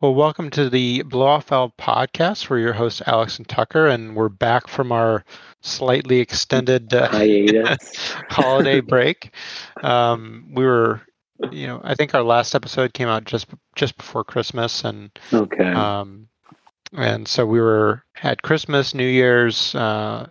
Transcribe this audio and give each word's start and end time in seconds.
Well, 0.00 0.14
welcome 0.14 0.48
to 0.50 0.70
the 0.70 1.02
Blow 1.02 1.26
Off 1.26 1.48
Valve 1.48 1.76
podcast. 1.76 2.48
We're 2.48 2.60
your 2.60 2.72
hosts, 2.72 3.02
Alex 3.04 3.38
and 3.38 3.48
Tucker, 3.48 3.88
and 3.88 4.14
we're 4.14 4.28
back 4.28 4.68
from 4.68 4.92
our 4.92 5.24
slightly 5.60 6.20
extended 6.20 6.94
uh, 6.94 7.08
holiday 8.30 8.78
break. 8.78 9.34
Um, 9.82 10.52
we 10.54 10.64
were, 10.64 11.00
you 11.50 11.66
know, 11.66 11.80
I 11.82 11.96
think 11.96 12.14
our 12.14 12.22
last 12.22 12.54
episode 12.54 12.94
came 12.94 13.08
out 13.08 13.24
just 13.24 13.48
just 13.74 13.96
before 13.96 14.22
Christmas, 14.22 14.84
and 14.84 15.10
okay, 15.32 15.72
um, 15.72 16.28
and 16.92 17.26
so 17.26 17.44
we 17.44 17.60
were 17.60 18.04
had 18.12 18.40
Christmas, 18.42 18.94
New 18.94 19.04
Year's. 19.04 19.74
Uh, 19.74 20.28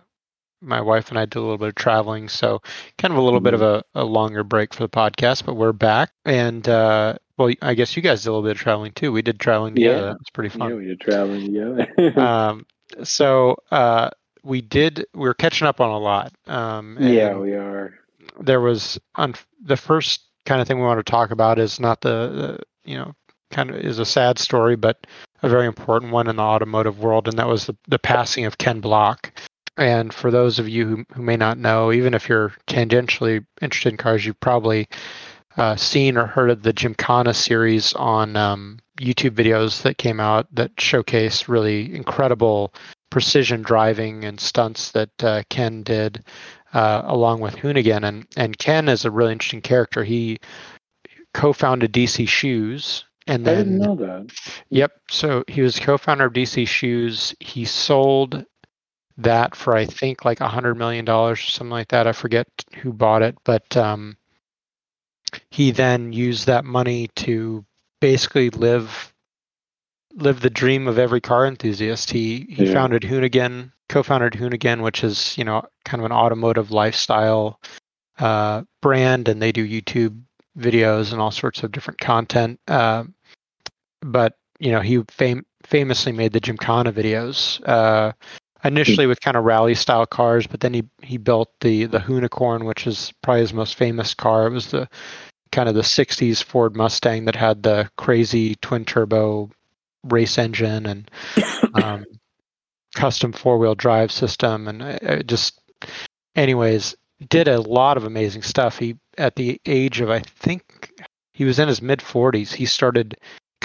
my 0.62 0.80
wife 0.80 1.10
and 1.10 1.18
I 1.18 1.26
did 1.26 1.36
a 1.36 1.42
little 1.42 1.58
bit 1.58 1.68
of 1.68 1.74
traveling, 1.74 2.30
so 2.30 2.62
kind 2.96 3.12
of 3.12 3.18
a 3.18 3.22
little 3.22 3.40
mm-hmm. 3.40 3.44
bit 3.44 3.54
of 3.54 3.60
mm-hmm. 3.60 3.98
a, 3.98 4.02
a, 4.02 4.06
longer 4.06 4.44
break 4.44 4.72
for 4.72 4.82
the 4.82 4.88
podcast, 4.88 5.44
but 5.44 5.54
we're 5.56 5.72
back. 5.72 6.10
And 6.24 6.66
uh, 6.66 7.16
well, 7.38 7.52
I 7.62 7.74
guess 7.74 7.96
you 7.96 8.02
guys 8.02 8.22
did 8.22 8.30
a 8.30 8.32
little 8.32 8.42
bit 8.42 8.56
of 8.56 8.58
traveling 8.58 8.92
too. 8.92 9.12
We 9.12 9.22
did 9.22 9.38
traveling 9.38 9.76
together. 9.76 10.08
Yeah. 10.08 10.14
It's 10.20 10.30
pretty 10.30 10.50
fun. 10.50 10.70
Yeah, 10.70 10.76
we 10.76 10.86
did 10.86 11.00
traveling 11.00 11.46
together. 11.46 12.20
um, 12.20 12.66
so 13.04 13.56
uh, 13.70 14.10
we 14.42 14.60
did. 14.60 15.06
We 15.14 15.20
were 15.20 15.34
catching 15.34 15.68
up 15.68 15.80
on 15.80 15.90
a 15.90 15.98
lot. 15.98 16.32
Um, 16.46 16.98
yeah, 17.00 17.36
we 17.36 17.52
are. 17.52 17.94
There 18.40 18.60
was 18.60 18.98
on 19.14 19.34
the 19.62 19.76
first 19.76 20.22
kind 20.46 20.60
of 20.60 20.66
thing 20.66 20.78
we 20.78 20.84
want 20.84 21.04
to 21.04 21.10
talk 21.10 21.30
about 21.30 21.58
is 21.58 21.78
not 21.78 22.00
the, 22.00 22.08
the 22.08 22.90
you 22.90 22.96
know 22.98 23.14
kind 23.50 23.70
of 23.70 23.76
is 23.76 23.98
a 23.98 24.04
sad 24.04 24.38
story, 24.38 24.74
but 24.74 25.06
a 25.42 25.48
very 25.48 25.66
important 25.66 26.12
one 26.12 26.28
in 26.28 26.36
the 26.36 26.42
automotive 26.42 26.98
world, 26.98 27.28
and 27.28 27.38
that 27.38 27.46
was 27.46 27.66
the, 27.66 27.76
the 27.86 27.98
passing 27.98 28.44
of 28.44 28.58
Ken 28.58 28.80
Block. 28.80 29.32
And 29.76 30.12
for 30.12 30.32
those 30.32 30.58
of 30.58 30.68
you 30.68 30.86
who, 30.86 31.04
who 31.14 31.22
may 31.22 31.36
not 31.36 31.56
know, 31.56 31.92
even 31.92 32.12
if 32.12 32.28
you're 32.28 32.52
tangentially 32.66 33.46
interested 33.62 33.90
in 33.90 33.96
cars, 33.96 34.26
you've 34.26 34.40
probably 34.40 34.88
uh, 35.58 35.76
seen 35.76 36.16
or 36.16 36.26
heard 36.26 36.50
of 36.50 36.62
the 36.62 36.72
Gymkhana 36.72 37.34
series 37.34 37.92
on 37.94 38.36
um, 38.36 38.78
YouTube 38.98 39.32
videos 39.32 39.82
that 39.82 39.98
came 39.98 40.20
out 40.20 40.46
that 40.54 40.80
showcase 40.80 41.48
really 41.48 41.94
incredible 41.94 42.72
precision 43.10 43.62
driving 43.62 44.24
and 44.24 44.40
stunts 44.40 44.92
that 44.92 45.10
uh, 45.24 45.42
Ken 45.50 45.82
did 45.82 46.24
uh, 46.72 47.02
along 47.04 47.40
with 47.40 47.56
Hoonigan. 47.56 48.06
And, 48.06 48.26
and 48.36 48.56
Ken 48.58 48.88
is 48.88 49.04
a 49.04 49.10
really 49.10 49.32
interesting 49.32 49.62
character. 49.62 50.04
He 50.04 50.38
co 51.34 51.52
founded 51.52 51.92
DC 51.92 52.28
Shoes. 52.28 53.04
And 53.26 53.44
then, 53.44 53.54
I 53.54 53.58
didn't 53.58 53.78
know 53.78 53.96
that. 53.96 54.32
Yep. 54.70 54.92
So 55.10 55.44
he 55.48 55.60
was 55.60 55.78
co-founder 55.78 56.24
of 56.24 56.32
DC 56.32 56.66
Shoes. 56.66 57.34
He 57.40 57.66
sold 57.66 58.46
that 59.18 59.54
for 59.54 59.76
I 59.76 59.84
think 59.84 60.24
like 60.24 60.40
a 60.40 60.48
hundred 60.48 60.76
million 60.76 61.04
dollars 61.04 61.40
or 61.40 61.50
something 61.50 61.70
like 61.70 61.88
that. 61.88 62.06
I 62.06 62.12
forget 62.12 62.46
who 62.80 62.90
bought 62.90 63.20
it, 63.20 63.36
but 63.44 63.76
um, 63.76 64.16
he 65.50 65.70
then 65.70 66.12
used 66.12 66.46
that 66.46 66.64
money 66.64 67.08
to 67.16 67.64
basically 68.00 68.50
live 68.50 69.12
live 70.14 70.40
the 70.40 70.50
dream 70.50 70.88
of 70.88 70.98
every 70.98 71.20
car 71.20 71.46
enthusiast. 71.46 72.10
He 72.10 72.46
he 72.50 72.66
yeah. 72.66 72.72
founded 72.72 73.02
Hoonigan, 73.02 73.72
co-founded 73.88 74.32
Hoonigan, 74.34 74.82
which 74.82 75.04
is 75.04 75.36
you 75.38 75.44
know 75.44 75.62
kind 75.84 76.00
of 76.00 76.06
an 76.06 76.12
automotive 76.12 76.70
lifestyle 76.70 77.60
uh, 78.18 78.62
brand, 78.82 79.28
and 79.28 79.40
they 79.40 79.52
do 79.52 79.66
YouTube 79.66 80.20
videos 80.58 81.12
and 81.12 81.20
all 81.20 81.30
sorts 81.30 81.62
of 81.62 81.72
different 81.72 82.00
content. 82.00 82.60
Uh, 82.66 83.04
but 84.00 84.36
you 84.58 84.72
know 84.72 84.80
he 84.80 85.02
fam- 85.08 85.46
famously 85.64 86.12
made 86.12 86.32
the 86.32 86.40
Gymkhana 86.40 86.92
videos. 86.92 87.60
Uh, 87.66 88.12
initially 88.64 89.06
with 89.06 89.20
kind 89.20 89.36
of 89.36 89.44
rally 89.44 89.74
style 89.74 90.06
cars, 90.06 90.46
but 90.46 90.60
then 90.60 90.74
he 90.74 90.84
he 91.02 91.16
built 91.16 91.50
the 91.60 91.84
the 91.84 91.98
Hoonicorn, 91.98 92.64
which 92.64 92.86
is 92.86 93.12
probably 93.22 93.42
his 93.42 93.52
most 93.52 93.76
famous 93.76 94.14
car. 94.14 94.46
It 94.46 94.52
was 94.52 94.70
the 94.70 94.88
kind 95.52 95.68
of 95.68 95.74
the 95.74 95.82
'60s 95.82 96.42
Ford 96.42 96.76
Mustang 96.76 97.24
that 97.26 97.36
had 97.36 97.62
the 97.62 97.90
crazy 97.96 98.56
twin 98.56 98.84
turbo 98.84 99.50
race 100.04 100.38
engine 100.38 100.86
and 100.86 101.10
um, 101.74 102.04
custom 102.94 103.32
four 103.32 103.58
wheel 103.58 103.74
drive 103.74 104.12
system, 104.12 104.68
and 104.68 104.82
uh, 104.82 105.22
just 105.22 105.60
anyways 106.34 106.96
did 107.28 107.48
a 107.48 107.60
lot 107.60 107.96
of 107.96 108.04
amazing 108.04 108.42
stuff. 108.42 108.78
He 108.78 108.96
at 109.16 109.36
the 109.36 109.60
age 109.66 110.00
of 110.00 110.10
I 110.10 110.20
think 110.20 110.92
he 111.32 111.44
was 111.44 111.58
in 111.58 111.68
his 111.68 111.82
mid 111.82 112.00
40s. 112.00 112.52
He 112.52 112.66
started 112.66 113.16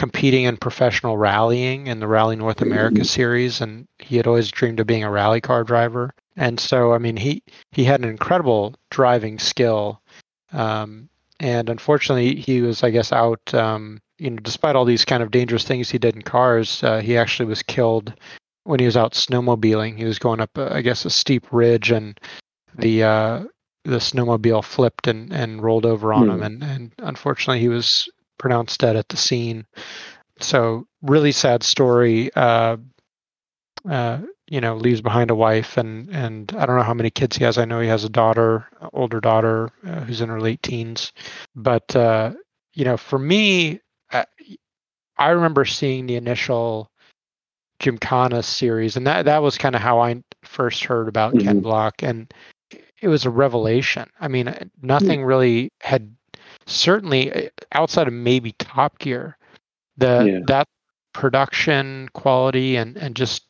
competing 0.03 0.43
in 0.43 0.57
professional 0.57 1.17
rallying 1.17 1.87
in 1.87 2.01
the 2.01 2.07
Rally 2.09 2.35
North 2.35 2.61
America 2.61 2.95
mm-hmm. 2.95 3.03
series, 3.05 3.61
and 3.61 3.87
he 3.99 4.17
had 4.17 4.27
always 4.27 4.51
dreamed 4.51 4.81
of 4.81 4.85
being 4.85 5.05
a 5.05 5.09
rally 5.09 5.39
car 5.39 5.63
driver. 5.63 6.13
And 6.35 6.59
so, 6.59 6.91
I 6.91 6.97
mean, 6.97 7.15
he 7.15 7.41
he 7.71 7.85
had 7.85 8.01
an 8.01 8.09
incredible 8.09 8.75
driving 8.91 9.39
skill, 9.39 10.01
um, 10.51 11.07
and 11.39 11.69
unfortunately, 11.69 12.35
he 12.35 12.59
was, 12.61 12.83
I 12.83 12.89
guess, 12.89 13.13
out. 13.13 13.53
Um, 13.53 14.01
you 14.17 14.29
know, 14.29 14.41
despite 14.41 14.75
all 14.75 14.83
these 14.83 15.05
kind 15.05 15.23
of 15.23 15.31
dangerous 15.31 15.63
things 15.63 15.89
he 15.89 15.99
did 15.99 16.17
in 16.17 16.21
cars, 16.21 16.83
uh, 16.83 16.99
he 16.99 17.15
actually 17.15 17.45
was 17.45 17.63
killed 17.63 18.13
when 18.65 18.81
he 18.81 18.85
was 18.85 18.97
out 18.97 19.13
snowmobiling. 19.13 19.97
He 19.97 20.03
was 20.03 20.19
going 20.19 20.41
up, 20.41 20.57
uh, 20.57 20.67
I 20.69 20.81
guess, 20.81 21.05
a 21.05 21.09
steep 21.09 21.47
ridge, 21.49 21.91
and 21.91 22.19
the 22.77 23.03
uh, 23.03 23.43
the 23.85 23.99
snowmobile 23.99 24.65
flipped 24.65 25.07
and, 25.07 25.31
and 25.31 25.63
rolled 25.63 25.85
over 25.85 26.11
on 26.11 26.27
mm. 26.27 26.33
him, 26.33 26.43
and, 26.43 26.63
and 26.63 26.91
unfortunately, 26.97 27.61
he 27.61 27.69
was 27.69 28.09
pronounced 28.43 28.81
dead 28.81 28.97
at 28.97 29.07
the 29.07 29.15
scene. 29.15 29.65
So 30.41 30.85
really 31.01 31.31
sad 31.31 31.63
story. 31.63 32.29
Uh, 32.35 32.75
uh, 33.89 34.19
you 34.47 34.59
know, 34.59 34.75
leaves 34.75 34.99
behind 34.99 35.31
a 35.31 35.35
wife 35.35 35.77
and 35.77 36.09
and 36.09 36.53
I 36.57 36.65
don't 36.65 36.75
know 36.75 36.83
how 36.83 36.93
many 36.93 37.09
kids 37.09 37.37
he 37.37 37.45
has. 37.45 37.57
I 37.57 37.63
know 37.63 37.79
he 37.79 37.87
has 37.87 38.03
a 38.03 38.09
daughter, 38.09 38.67
older 38.91 39.21
daughter 39.21 39.69
uh, 39.87 40.01
who's 40.01 40.19
in 40.19 40.27
her 40.27 40.41
late 40.41 40.61
teens. 40.61 41.13
But 41.55 41.95
uh, 41.95 42.33
you 42.73 42.83
know, 42.83 42.97
for 42.97 43.17
me, 43.17 43.79
I, 44.11 44.25
I 45.17 45.29
remember 45.29 45.63
seeing 45.63 46.05
the 46.05 46.17
initial 46.17 46.91
Gymkhana 47.79 48.43
series, 48.43 48.97
and 48.97 49.07
that 49.07 49.23
that 49.23 49.41
was 49.41 49.57
kind 49.57 49.73
of 49.73 49.81
how 49.81 50.01
I 50.01 50.21
first 50.43 50.83
heard 50.83 51.07
about 51.07 51.33
mm-hmm. 51.33 51.47
Ken 51.47 51.59
Block, 51.61 52.03
and 52.03 52.33
it 53.01 53.07
was 53.07 53.23
a 53.23 53.29
revelation. 53.29 54.09
I 54.19 54.27
mean, 54.27 54.53
nothing 54.81 55.23
really 55.23 55.71
had 55.79 56.13
certainly 56.65 57.31
uh, 57.31 57.49
outside 57.71 58.07
of 58.07 58.13
maybe 58.13 58.53
Top 58.53 58.99
Gear, 58.99 59.37
the 59.97 60.23
yeah. 60.23 60.39
that 60.47 60.67
production 61.13 62.09
quality 62.13 62.75
and 62.75 62.97
and 62.97 63.15
just 63.15 63.43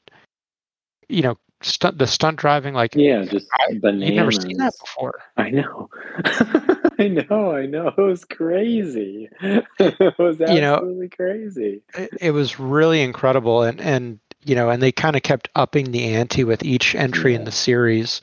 you 1.07 1.21
know 1.21 1.37
stunt 1.61 1.97
the 1.97 2.05
stunt 2.05 2.37
driving 2.37 2.73
like 2.73 2.93
yeah 2.93 3.23
just 3.23 3.47
I, 3.53 3.77
bananas. 3.79 4.09
You've 4.09 4.15
never 4.15 4.31
seen 4.31 4.57
that 4.57 4.73
before. 4.79 5.19
I 5.37 5.49
know. 5.49 5.89
I 6.99 7.07
know, 7.07 7.55
I 7.55 7.65
know. 7.65 7.87
It 7.87 8.01
was 8.01 8.25
crazy. 8.25 9.29
it 9.41 10.19
was 10.19 10.39
absolutely 10.39 10.55
you 10.55 10.61
know, 10.61 11.07
crazy. 11.15 11.81
It, 11.95 12.09
it 12.19 12.31
was 12.31 12.59
really 12.59 13.01
incredible 13.01 13.63
and 13.63 13.79
and 13.81 14.19
you 14.45 14.55
know, 14.55 14.69
and 14.69 14.81
they 14.81 14.91
kind 14.91 15.15
of 15.15 15.23
kept 15.23 15.49
upping 15.55 15.91
the 15.91 16.03
ante 16.15 16.43
with 16.43 16.63
each 16.63 16.95
entry 16.95 17.31
yeah. 17.31 17.39
in 17.39 17.45
the 17.45 17.51
series. 17.51 18.21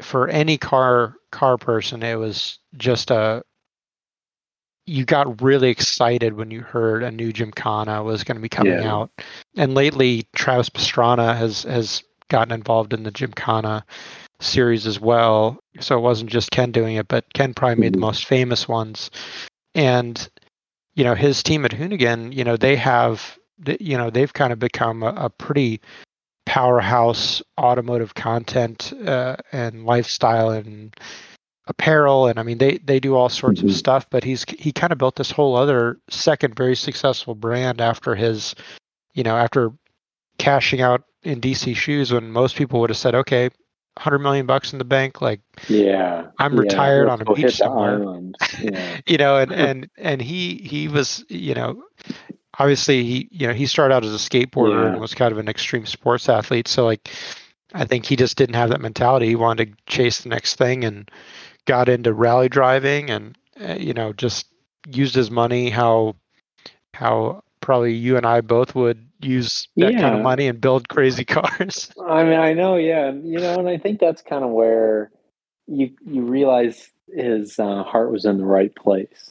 For 0.00 0.28
any 0.28 0.56
car 0.56 1.16
car 1.32 1.58
person, 1.58 2.02
it 2.02 2.16
was 2.16 2.58
just 2.76 3.10
a 3.10 3.42
you 4.88 5.04
got 5.04 5.42
really 5.42 5.68
excited 5.68 6.34
when 6.34 6.50
you 6.50 6.62
heard 6.62 7.02
a 7.02 7.10
new 7.10 7.32
Gymkhana 7.32 8.02
was 8.02 8.24
going 8.24 8.36
to 8.36 8.42
be 8.42 8.48
coming 8.48 8.72
yeah. 8.72 8.92
out. 8.92 9.10
And 9.56 9.74
lately, 9.74 10.26
Travis 10.34 10.70
Pastrana 10.70 11.36
has 11.36 11.64
has 11.64 12.02
gotten 12.30 12.52
involved 12.52 12.92
in 12.92 13.02
the 13.02 13.10
Gymkhana 13.10 13.84
series 14.40 14.86
as 14.86 14.98
well. 14.98 15.58
So 15.80 15.96
it 15.96 16.02
wasn't 16.02 16.30
just 16.30 16.50
Ken 16.50 16.72
doing 16.72 16.96
it, 16.96 17.08
but 17.08 17.32
Ken 17.34 17.54
probably 17.54 17.80
made 17.80 17.92
the 17.92 17.98
mm-hmm. 17.98 18.06
most 18.06 18.24
famous 18.26 18.66
ones. 18.66 19.10
And 19.74 20.28
you 20.94 21.04
know, 21.04 21.14
his 21.14 21.42
team 21.42 21.64
at 21.64 21.70
Hoonigan, 21.70 22.34
you 22.34 22.42
know, 22.42 22.56
they 22.56 22.74
have, 22.74 23.38
you 23.78 23.96
know, 23.96 24.10
they've 24.10 24.32
kind 24.32 24.52
of 24.52 24.58
become 24.58 25.04
a, 25.04 25.14
a 25.16 25.30
pretty 25.30 25.80
powerhouse 26.44 27.40
automotive 27.60 28.14
content 28.14 28.92
uh, 29.06 29.36
and 29.52 29.84
lifestyle 29.84 30.50
and 30.50 30.96
apparel 31.68 32.26
and 32.26 32.38
I 32.38 32.42
mean 32.42 32.58
they 32.58 32.78
they 32.78 32.98
do 32.98 33.14
all 33.14 33.28
sorts 33.28 33.60
mm-hmm. 33.60 33.68
of 33.68 33.76
stuff 33.76 34.08
but 34.10 34.24
he's 34.24 34.44
he 34.58 34.72
kind 34.72 34.92
of 34.92 34.98
built 34.98 35.16
this 35.16 35.30
whole 35.30 35.54
other 35.54 36.00
second 36.08 36.56
very 36.56 36.74
successful 36.74 37.34
brand 37.34 37.80
after 37.80 38.14
his 38.14 38.54
you 39.12 39.22
know 39.22 39.36
after 39.36 39.70
cashing 40.38 40.80
out 40.80 41.04
in 41.22 41.40
DC 41.40 41.76
shoes 41.76 42.10
when 42.10 42.30
most 42.30 42.56
people 42.56 42.80
would 42.80 42.90
have 42.90 42.96
said 42.96 43.14
okay 43.14 43.50
100 43.94 44.18
million 44.20 44.46
bucks 44.46 44.72
in 44.72 44.78
the 44.78 44.84
bank 44.84 45.20
like 45.20 45.40
yeah 45.68 46.28
I'm 46.38 46.54
yeah, 46.54 46.60
retired 46.60 47.08
on 47.08 47.20
a 47.20 47.34
beach 47.34 47.56
somewhere 47.56 48.18
yeah. 48.60 49.00
you 49.06 49.18
know 49.18 49.36
and 49.36 49.52
and 49.66 49.90
and 49.98 50.22
he 50.22 50.56
he 50.56 50.88
was 50.88 51.22
you 51.28 51.54
know 51.54 51.82
obviously 52.58 53.04
he 53.04 53.28
you 53.30 53.46
know 53.46 53.52
he 53.52 53.66
started 53.66 53.94
out 53.94 54.04
as 54.04 54.14
a 54.14 54.16
skateboarder 54.16 54.84
yeah. 54.84 54.92
and 54.92 55.00
was 55.00 55.14
kind 55.14 55.32
of 55.32 55.38
an 55.38 55.48
extreme 55.48 55.84
sports 55.84 56.30
athlete 56.30 56.66
so 56.66 56.86
like 56.86 57.10
I 57.74 57.84
think 57.84 58.06
he 58.06 58.16
just 58.16 58.38
didn't 58.38 58.54
have 58.54 58.70
that 58.70 58.80
mentality 58.80 59.26
he 59.26 59.36
wanted 59.36 59.76
to 59.76 59.92
chase 59.92 60.22
the 60.22 60.30
next 60.30 60.56
thing 60.56 60.84
and 60.84 61.10
got 61.68 61.88
into 61.88 62.12
rally 62.14 62.48
driving 62.48 63.10
and 63.10 63.36
uh, 63.60 63.74
you 63.74 63.92
know 63.92 64.12
just 64.12 64.46
used 64.88 65.14
his 65.14 65.30
money 65.30 65.68
how 65.68 66.16
how 66.94 67.44
probably 67.60 67.94
you 67.94 68.16
and 68.16 68.26
I 68.26 68.40
both 68.40 68.74
would 68.74 69.06
use 69.20 69.68
that 69.76 69.92
yeah. 69.92 70.00
kind 70.00 70.16
of 70.16 70.22
money 70.22 70.46
and 70.46 70.60
build 70.60 70.88
crazy 70.88 71.24
cars. 71.36 71.92
I 72.08 72.24
mean, 72.24 72.40
I 72.40 72.54
know, 72.54 72.76
yeah, 72.76 73.12
you 73.12 73.38
know, 73.38 73.58
and 73.58 73.68
I 73.68 73.76
think 73.76 74.00
that's 74.00 74.22
kind 74.22 74.42
of 74.42 74.50
where 74.50 75.10
you 75.66 75.90
you 76.06 76.22
realize 76.22 76.90
his 77.14 77.58
uh, 77.58 77.82
heart 77.82 78.10
was 78.10 78.24
in 78.24 78.38
the 78.38 78.46
right 78.46 78.74
place. 78.74 79.30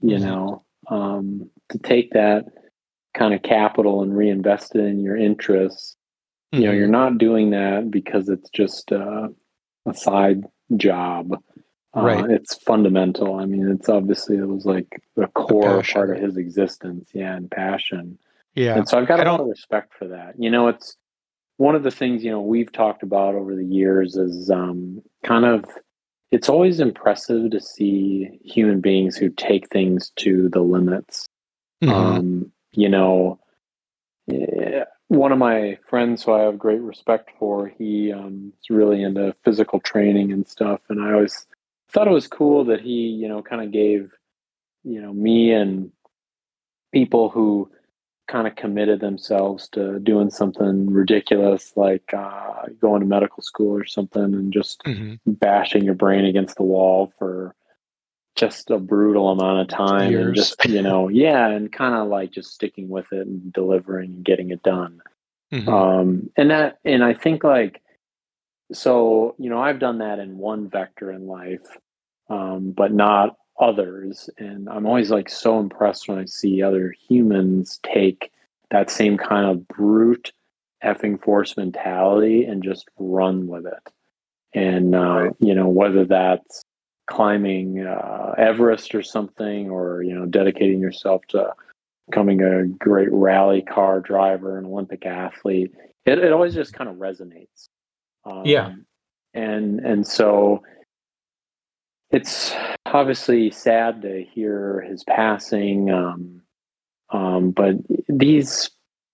You 0.00 0.16
mm-hmm. 0.16 0.24
know, 0.24 0.64
um, 0.88 1.50
to 1.70 1.78
take 1.78 2.12
that 2.12 2.46
kind 3.12 3.34
of 3.34 3.42
capital 3.42 4.02
and 4.02 4.16
reinvest 4.16 4.74
it 4.74 4.84
in 4.84 5.00
your 5.00 5.16
interests, 5.16 5.96
mm-hmm. 6.54 6.62
you 6.62 6.66
know, 6.66 6.72
mm-hmm. 6.72 6.78
you're 6.78 6.88
not 6.88 7.18
doing 7.18 7.50
that 7.50 7.90
because 7.90 8.30
it's 8.30 8.48
just 8.50 8.90
uh, 8.92 9.28
a 9.86 9.94
side 9.94 10.44
job. 10.76 11.36
Uh, 11.96 12.02
right. 12.02 12.30
It's 12.30 12.54
fundamental. 12.54 13.34
I 13.34 13.46
mean, 13.46 13.68
it's 13.68 13.88
obviously 13.88 14.36
it 14.36 14.46
was 14.46 14.64
like 14.64 15.02
the 15.16 15.26
core 15.28 15.82
part 15.82 16.10
of 16.10 16.22
his 16.22 16.36
existence. 16.36 17.08
Yeah, 17.12 17.34
and 17.34 17.50
passion. 17.50 18.18
Yeah. 18.54 18.76
And 18.76 18.88
so 18.88 18.98
I've 18.98 19.08
got 19.08 19.26
a 19.26 19.30
lot 19.30 19.40
of 19.40 19.48
respect 19.48 19.94
for 19.98 20.08
that. 20.08 20.34
You 20.38 20.50
know, 20.50 20.68
it's 20.68 20.96
one 21.56 21.74
of 21.74 21.82
the 21.82 21.90
things 21.90 22.24
you 22.24 22.30
know 22.30 22.40
we've 22.40 22.72
talked 22.72 23.02
about 23.02 23.34
over 23.34 23.54
the 23.54 23.64
years 23.64 24.16
is 24.16 24.50
um, 24.50 25.02
kind 25.24 25.44
of 25.44 25.64
it's 26.30 26.48
always 26.48 26.80
impressive 26.80 27.50
to 27.50 27.60
see 27.60 28.38
human 28.44 28.80
beings 28.80 29.16
who 29.16 29.30
take 29.30 29.68
things 29.68 30.10
to 30.16 30.48
the 30.48 30.60
limits. 30.60 31.26
Mm-hmm. 31.82 31.92
Um, 31.92 32.52
you 32.72 32.88
know, 32.88 33.40
eh, 34.32 34.84
one 35.08 35.32
of 35.32 35.38
my 35.38 35.76
friends 35.86 36.22
who 36.22 36.32
I 36.32 36.42
have 36.42 36.58
great 36.58 36.80
respect 36.80 37.30
for, 37.38 37.66
he 37.66 38.12
um, 38.12 38.52
is 38.60 38.70
really 38.70 39.02
into 39.02 39.34
physical 39.44 39.80
training 39.80 40.32
and 40.32 40.46
stuff, 40.46 40.80
and 40.88 41.02
I 41.02 41.12
always 41.14 41.46
thought 41.92 42.08
it 42.08 42.12
was 42.12 42.26
cool 42.26 42.64
that 42.66 42.80
he, 42.80 43.08
you 43.08 43.28
know, 43.28 43.42
kind 43.42 43.62
of 43.62 43.70
gave, 43.70 44.10
you 44.84 45.00
know, 45.00 45.12
me 45.12 45.52
and 45.52 45.90
people 46.92 47.28
who 47.28 47.70
kind 48.30 48.46
of 48.46 48.54
committed 48.54 49.00
themselves 49.00 49.68
to 49.68 49.98
doing 49.98 50.30
something 50.30 50.88
ridiculous 50.88 51.72
like 51.74 52.14
uh, 52.14 52.62
going 52.80 53.00
to 53.00 53.06
medical 53.06 53.42
school 53.42 53.76
or 53.76 53.84
something 53.84 54.22
and 54.22 54.52
just 54.52 54.80
mm-hmm. 54.84 55.14
bashing 55.26 55.82
your 55.82 55.94
brain 55.94 56.24
against 56.24 56.56
the 56.56 56.62
wall 56.62 57.12
for 57.18 57.56
just 58.36 58.70
a 58.70 58.78
brutal 58.78 59.30
amount 59.30 59.60
of 59.60 59.68
time 59.68 60.12
Years. 60.12 60.26
and 60.26 60.34
just 60.36 60.64
you 60.66 60.80
know 60.80 61.08
yeah 61.26 61.48
and 61.48 61.72
kind 61.72 61.94
of 61.94 62.08
like 62.08 62.30
just 62.30 62.54
sticking 62.54 62.88
with 62.88 63.12
it 63.12 63.26
and 63.26 63.52
delivering 63.52 64.10
and 64.10 64.24
getting 64.24 64.50
it 64.50 64.62
done 64.62 65.02
mm-hmm. 65.52 65.68
um 65.68 66.30
and 66.36 66.50
that 66.50 66.78
and 66.84 67.02
i 67.02 67.12
think 67.12 67.42
like 67.42 67.82
so 68.72 69.34
you 69.38 69.50
know 69.50 69.60
i've 69.60 69.78
done 69.78 69.98
that 69.98 70.18
in 70.18 70.38
one 70.38 70.68
vector 70.68 71.10
in 71.10 71.26
life 71.26 71.66
um 72.28 72.70
but 72.70 72.92
not 72.92 73.36
others 73.60 74.30
and 74.38 74.68
i'm 74.68 74.86
always 74.86 75.10
like 75.10 75.28
so 75.28 75.58
impressed 75.58 76.08
when 76.08 76.18
i 76.18 76.24
see 76.24 76.62
other 76.62 76.94
humans 77.08 77.78
take 77.82 78.30
that 78.70 78.90
same 78.90 79.16
kind 79.16 79.46
of 79.46 79.66
brute 79.68 80.32
effing 80.84 81.22
force 81.22 81.56
mentality 81.56 82.44
and 82.44 82.62
just 82.62 82.88
run 82.98 83.46
with 83.46 83.66
it 83.66 83.92
and 84.54 84.94
uh, 84.94 85.30
you 85.38 85.54
know 85.54 85.68
whether 85.68 86.04
that's 86.04 86.64
climbing 87.10 87.84
uh, 87.84 88.34
Everest 88.38 88.94
or 88.94 89.02
something, 89.02 89.68
or 89.68 90.02
you 90.02 90.14
know, 90.14 90.26
dedicating 90.26 90.80
yourself 90.80 91.22
to 91.28 91.52
becoming 92.08 92.40
a 92.40 92.66
great 92.66 93.12
rally 93.12 93.62
car 93.62 94.00
driver, 94.00 94.56
an 94.56 94.64
Olympic 94.64 95.04
athlete. 95.04 95.72
It, 96.06 96.18
it 96.18 96.32
always 96.32 96.54
just 96.54 96.72
kind 96.72 96.88
of 96.88 96.96
resonates. 96.96 97.68
Um, 98.24 98.42
yeah, 98.44 98.72
and 99.34 99.80
and 99.80 100.06
so 100.06 100.62
it's 102.10 102.52
obviously 102.86 103.50
sad 103.50 104.02
to 104.02 104.24
hear 104.24 104.80
his 104.82 105.04
passing. 105.04 105.90
Um, 105.90 106.42
um, 107.10 107.50
but 107.50 107.76
these 108.08 108.70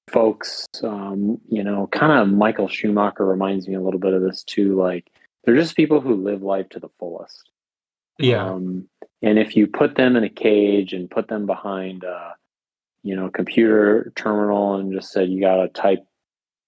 folks, 0.09 0.67
um, 0.83 1.41
you 1.49 1.63
know, 1.63 1.89
kind 1.89 2.13
of 2.13 2.29
Michael 2.29 2.69
Schumacher 2.69 3.25
reminds 3.25 3.69
me 3.69 3.75
a 3.75 3.81
little 3.81 4.01
bit 4.01 4.15
of 4.15 4.23
this 4.23 4.43
too. 4.43 4.77
Like, 4.77 5.11
they're 5.45 5.57
just 5.57 5.77
people 5.77 6.01
who 6.01 6.15
live 6.15 6.43
life 6.43 6.69
to 6.71 6.81
the 6.81 6.89
fullest. 6.99 7.51
Yeah. 8.19 8.51
Um, 8.51 8.89
and 9.23 9.39
if 9.39 9.57
you 9.57 9.67
put 9.67 9.97
them 9.97 10.17
in 10.17 10.25
a 10.25 10.29
cage 10.29 10.93
and 10.93 11.11
put 11.11 11.29
them 11.29 11.47
behind 11.47 12.05
a, 12.05 12.35
you 13.03 13.15
know, 13.15 13.29
computer 13.29 14.13
terminal 14.17 14.75
and 14.75 14.93
just 14.93 15.13
said 15.13 15.29
you 15.29 15.41
got 15.41 15.57
to 15.57 15.69
type 15.69 16.07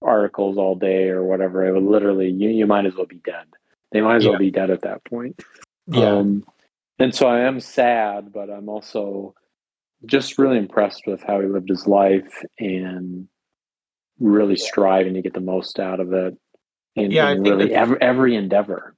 articles 0.02 0.56
all 0.56 0.74
day 0.74 1.08
or 1.08 1.24
whatever, 1.24 1.66
it 1.66 1.72
would 1.72 1.82
literally 1.82 2.30
you 2.30 2.48
you 2.48 2.66
might 2.66 2.86
as 2.86 2.94
well 2.94 3.06
be 3.06 3.20
dead. 3.24 3.46
They 3.92 4.00
might 4.00 4.16
as 4.16 4.24
yeah. 4.24 4.30
well 4.30 4.38
be 4.38 4.50
dead 4.50 4.70
at 4.70 4.82
that 4.82 5.04
point. 5.04 5.42
Yeah. 5.86 6.16
Um, 6.16 6.44
and 6.98 7.14
so 7.14 7.26
I 7.26 7.40
am 7.40 7.60
sad, 7.60 8.32
but 8.32 8.50
I'm 8.50 8.68
also 8.68 9.34
just 10.04 10.38
really 10.38 10.58
impressed 10.58 11.02
with 11.06 11.22
how 11.22 11.40
he 11.40 11.46
lived 11.46 11.68
his 11.68 11.86
life 11.86 12.44
and 12.58 13.28
really 14.18 14.56
striving 14.56 15.14
to 15.14 15.22
get 15.22 15.34
the 15.34 15.40
most 15.40 15.78
out 15.78 16.00
of 16.00 16.12
it 16.12 16.36
in, 16.96 17.10
yeah, 17.10 17.32
really 17.32 17.74
every, 17.74 18.00
every 18.00 18.36
endeavor. 18.36 18.94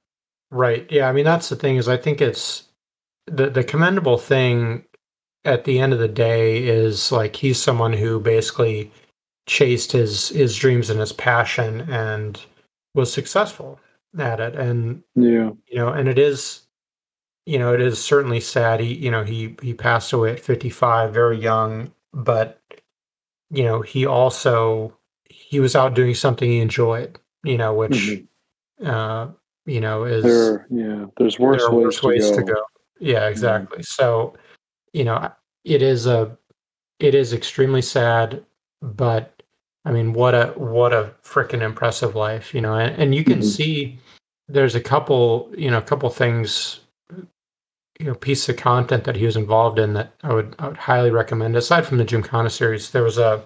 Right. 0.49 0.85
Yeah. 0.91 1.07
I 1.07 1.13
mean, 1.13 1.25
that's 1.25 1.49
the 1.49 1.55
thing 1.55 1.77
is 1.77 1.87
I 1.87 1.97
think 1.97 2.21
it's 2.21 2.67
the 3.27 3.49
the 3.49 3.63
commendable 3.63 4.17
thing 4.17 4.85
at 5.45 5.63
the 5.63 5.79
end 5.79 5.93
of 5.93 5.99
the 5.99 6.07
day 6.07 6.63
is 6.63 7.11
like 7.11 7.35
he's 7.35 7.61
someone 7.61 7.93
who 7.93 8.19
basically 8.19 8.91
chased 9.47 9.91
his 9.91 10.29
his 10.29 10.55
dreams 10.55 10.89
and 10.89 10.99
his 10.99 11.13
passion 11.13 11.81
and 11.89 12.41
was 12.93 13.11
successful 13.11 13.79
at 14.19 14.39
it 14.39 14.55
and 14.55 15.01
yeah 15.15 15.49
you 15.67 15.75
know 15.75 15.89
and 15.89 16.07
it 16.07 16.19
is 16.19 16.61
you 17.45 17.57
know 17.57 17.73
it 17.73 17.81
is 17.81 17.97
certainly 17.97 18.39
sad 18.39 18.79
he 18.79 18.93
you 18.93 19.09
know 19.09 19.23
he 19.23 19.55
he 19.61 19.73
passed 19.73 20.13
away 20.13 20.31
at 20.31 20.39
55 20.39 21.13
very 21.13 21.37
young 21.37 21.91
but 22.13 22.61
you 23.49 23.63
know 23.63 23.81
he 23.81 24.05
also 24.05 24.95
he 25.29 25.59
was 25.59 25.75
out 25.75 25.95
doing 25.95 26.13
something 26.13 26.49
he 26.49 26.59
enjoyed 26.59 27.17
you 27.43 27.57
know 27.57 27.73
which 27.73 27.91
mm-hmm. 27.91 28.89
uh 28.89 29.27
you 29.65 29.79
know, 29.79 30.03
is 30.05 30.23
there, 30.23 30.67
yeah, 30.69 31.05
there's 31.17 31.37
worse, 31.37 31.63
ways, 31.69 31.71
worse 31.71 32.03
ways, 32.03 32.29
to, 32.31 32.37
go. 32.37 32.45
to 32.45 32.53
go. 32.53 32.63
Yeah, 32.99 33.27
exactly. 33.27 33.79
Mm-hmm. 33.79 33.83
So, 33.83 34.35
you 34.93 35.03
know, 35.03 35.31
it 35.63 35.81
is 35.81 36.07
a, 36.07 36.37
it 36.99 37.15
is 37.15 37.33
extremely 37.33 37.81
sad, 37.81 38.43
but 38.81 39.41
I 39.85 39.91
mean, 39.91 40.13
what 40.13 40.33
a 40.35 40.47
what 40.55 40.93
a 40.93 41.11
freaking 41.23 41.61
impressive 41.61 42.15
life, 42.15 42.53
you 42.53 42.61
know, 42.61 42.75
and, 42.75 42.95
and 43.01 43.15
you 43.15 43.23
can 43.23 43.39
mm-hmm. 43.39 43.47
see 43.47 43.99
there's 44.47 44.75
a 44.75 44.81
couple, 44.81 45.51
you 45.57 45.71
know, 45.71 45.77
a 45.77 45.83
couple 45.83 46.09
things, 46.09 46.81
you 47.99 48.05
know, 48.05 48.15
pieces 48.15 48.49
of 48.49 48.57
content 48.57 49.05
that 49.05 49.15
he 49.15 49.25
was 49.25 49.37
involved 49.37 49.79
in 49.79 49.93
that 49.93 50.13
I 50.23 50.33
would 50.33 50.55
I 50.59 50.67
would 50.67 50.77
highly 50.77 51.09
recommend. 51.09 51.55
Aside 51.55 51.85
from 51.85 51.97
the 51.97 52.05
Jim 52.05 52.21
Gymkhana 52.21 52.49
series, 52.49 52.91
there 52.91 53.03
was 53.03 53.17
a 53.17 53.45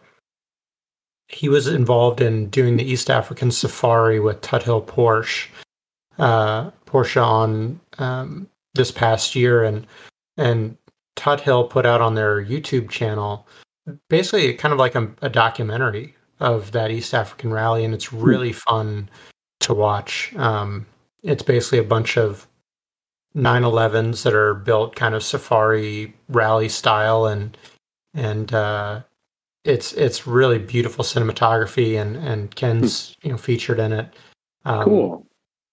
he 1.27 1.49
was 1.49 1.67
involved 1.67 2.21
in 2.21 2.49
doing 2.49 2.77
the 2.77 2.83
East 2.83 3.09
African 3.09 3.49
safari 3.49 4.19
with 4.19 4.41
Tuthill 4.41 4.85
Porsche, 4.85 5.47
uh, 6.19 6.69
Porsche 6.85 7.23
on 7.23 7.79
um, 7.97 8.47
this 8.73 8.91
past 8.91 9.35
year, 9.35 9.63
and 9.63 9.87
and 10.37 10.77
Tuthill 11.15 11.69
put 11.69 11.85
out 11.85 12.01
on 12.01 12.15
their 12.15 12.43
YouTube 12.43 12.89
channel 12.89 13.47
basically 14.09 14.53
kind 14.53 14.73
of 14.73 14.79
like 14.79 14.95
a, 14.95 15.09
a 15.21 15.29
documentary 15.29 16.15
of 16.39 16.71
that 16.71 16.91
East 16.91 17.13
African 17.13 17.51
rally, 17.51 17.85
and 17.85 17.94
it's 17.94 18.06
hmm. 18.06 18.21
really 18.21 18.51
fun 18.51 19.09
to 19.61 19.73
watch. 19.73 20.33
Um, 20.35 20.85
it's 21.23 21.44
basically 21.44 21.80
a 21.80 21.83
bunch 21.83 22.18
of 22.18 22.47
911s 23.35 24.23
that 24.23 24.33
are 24.33 24.54
built 24.54 24.95
kind 24.95 25.15
of 25.15 25.23
safari 25.23 26.13
rally 26.30 26.69
style, 26.69 27.25
and 27.25 27.57
and 28.13 28.54
uh, 28.54 29.01
it's 29.63 29.94
it's 29.94 30.27
really 30.27 30.59
beautiful 30.59 31.04
cinematography, 31.04 31.99
and 31.99 32.15
and 32.18 32.56
Ken's 32.56 33.15
hmm. 33.21 33.27
you 33.27 33.31
know 33.33 33.37
featured 33.37 33.80
in 33.80 33.94
it. 33.94 34.13
Um, 34.65 34.83
cool. 34.83 35.27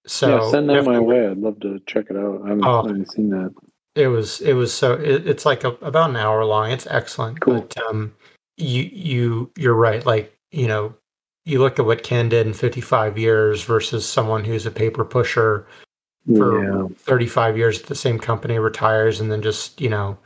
So 0.06 0.42
yeah, 0.42 0.50
send 0.50 0.68
that 0.68 0.84
my 0.84 0.98
way. 0.98 1.28
I'd 1.28 1.38
love 1.38 1.60
to 1.60 1.80
check 1.86 2.06
it 2.10 2.16
out. 2.16 2.42
I 2.44 2.48
haven't, 2.48 2.64
oh, 2.64 2.82
I 2.82 2.86
haven't 2.88 3.12
seen 3.12 3.30
that. 3.30 3.54
It 3.94 4.08
was 4.08 4.40
it 4.40 4.54
was 4.54 4.72
so 4.72 4.94
it, 4.94 5.26
it's 5.26 5.44
like 5.44 5.64
a, 5.64 5.68
about 5.82 6.10
an 6.10 6.16
hour 6.16 6.44
long. 6.44 6.70
It's 6.70 6.86
excellent. 6.88 7.40
Cool. 7.40 7.60
But 7.60 7.76
um, 7.88 8.14
you 8.56 8.84
you 8.92 9.50
you're 9.56 9.74
right. 9.74 10.04
Like 10.04 10.36
you 10.50 10.66
know, 10.66 10.94
you 11.44 11.58
look 11.58 11.78
at 11.78 11.84
what 11.84 12.02
Ken 12.02 12.28
did 12.28 12.46
in 12.46 12.54
55 12.54 13.18
years 13.18 13.62
versus 13.64 14.08
someone 14.08 14.44
who's 14.44 14.66
a 14.66 14.70
paper 14.70 15.04
pusher 15.04 15.66
for 16.36 16.64
yeah. 16.64 16.88
35 16.98 17.56
years 17.56 17.80
at 17.80 17.86
the 17.86 17.94
same 17.94 18.18
company, 18.18 18.58
retires, 18.58 19.20
and 19.20 19.30
then 19.30 19.42
just 19.42 19.80
you 19.80 19.88
know, 19.88 20.16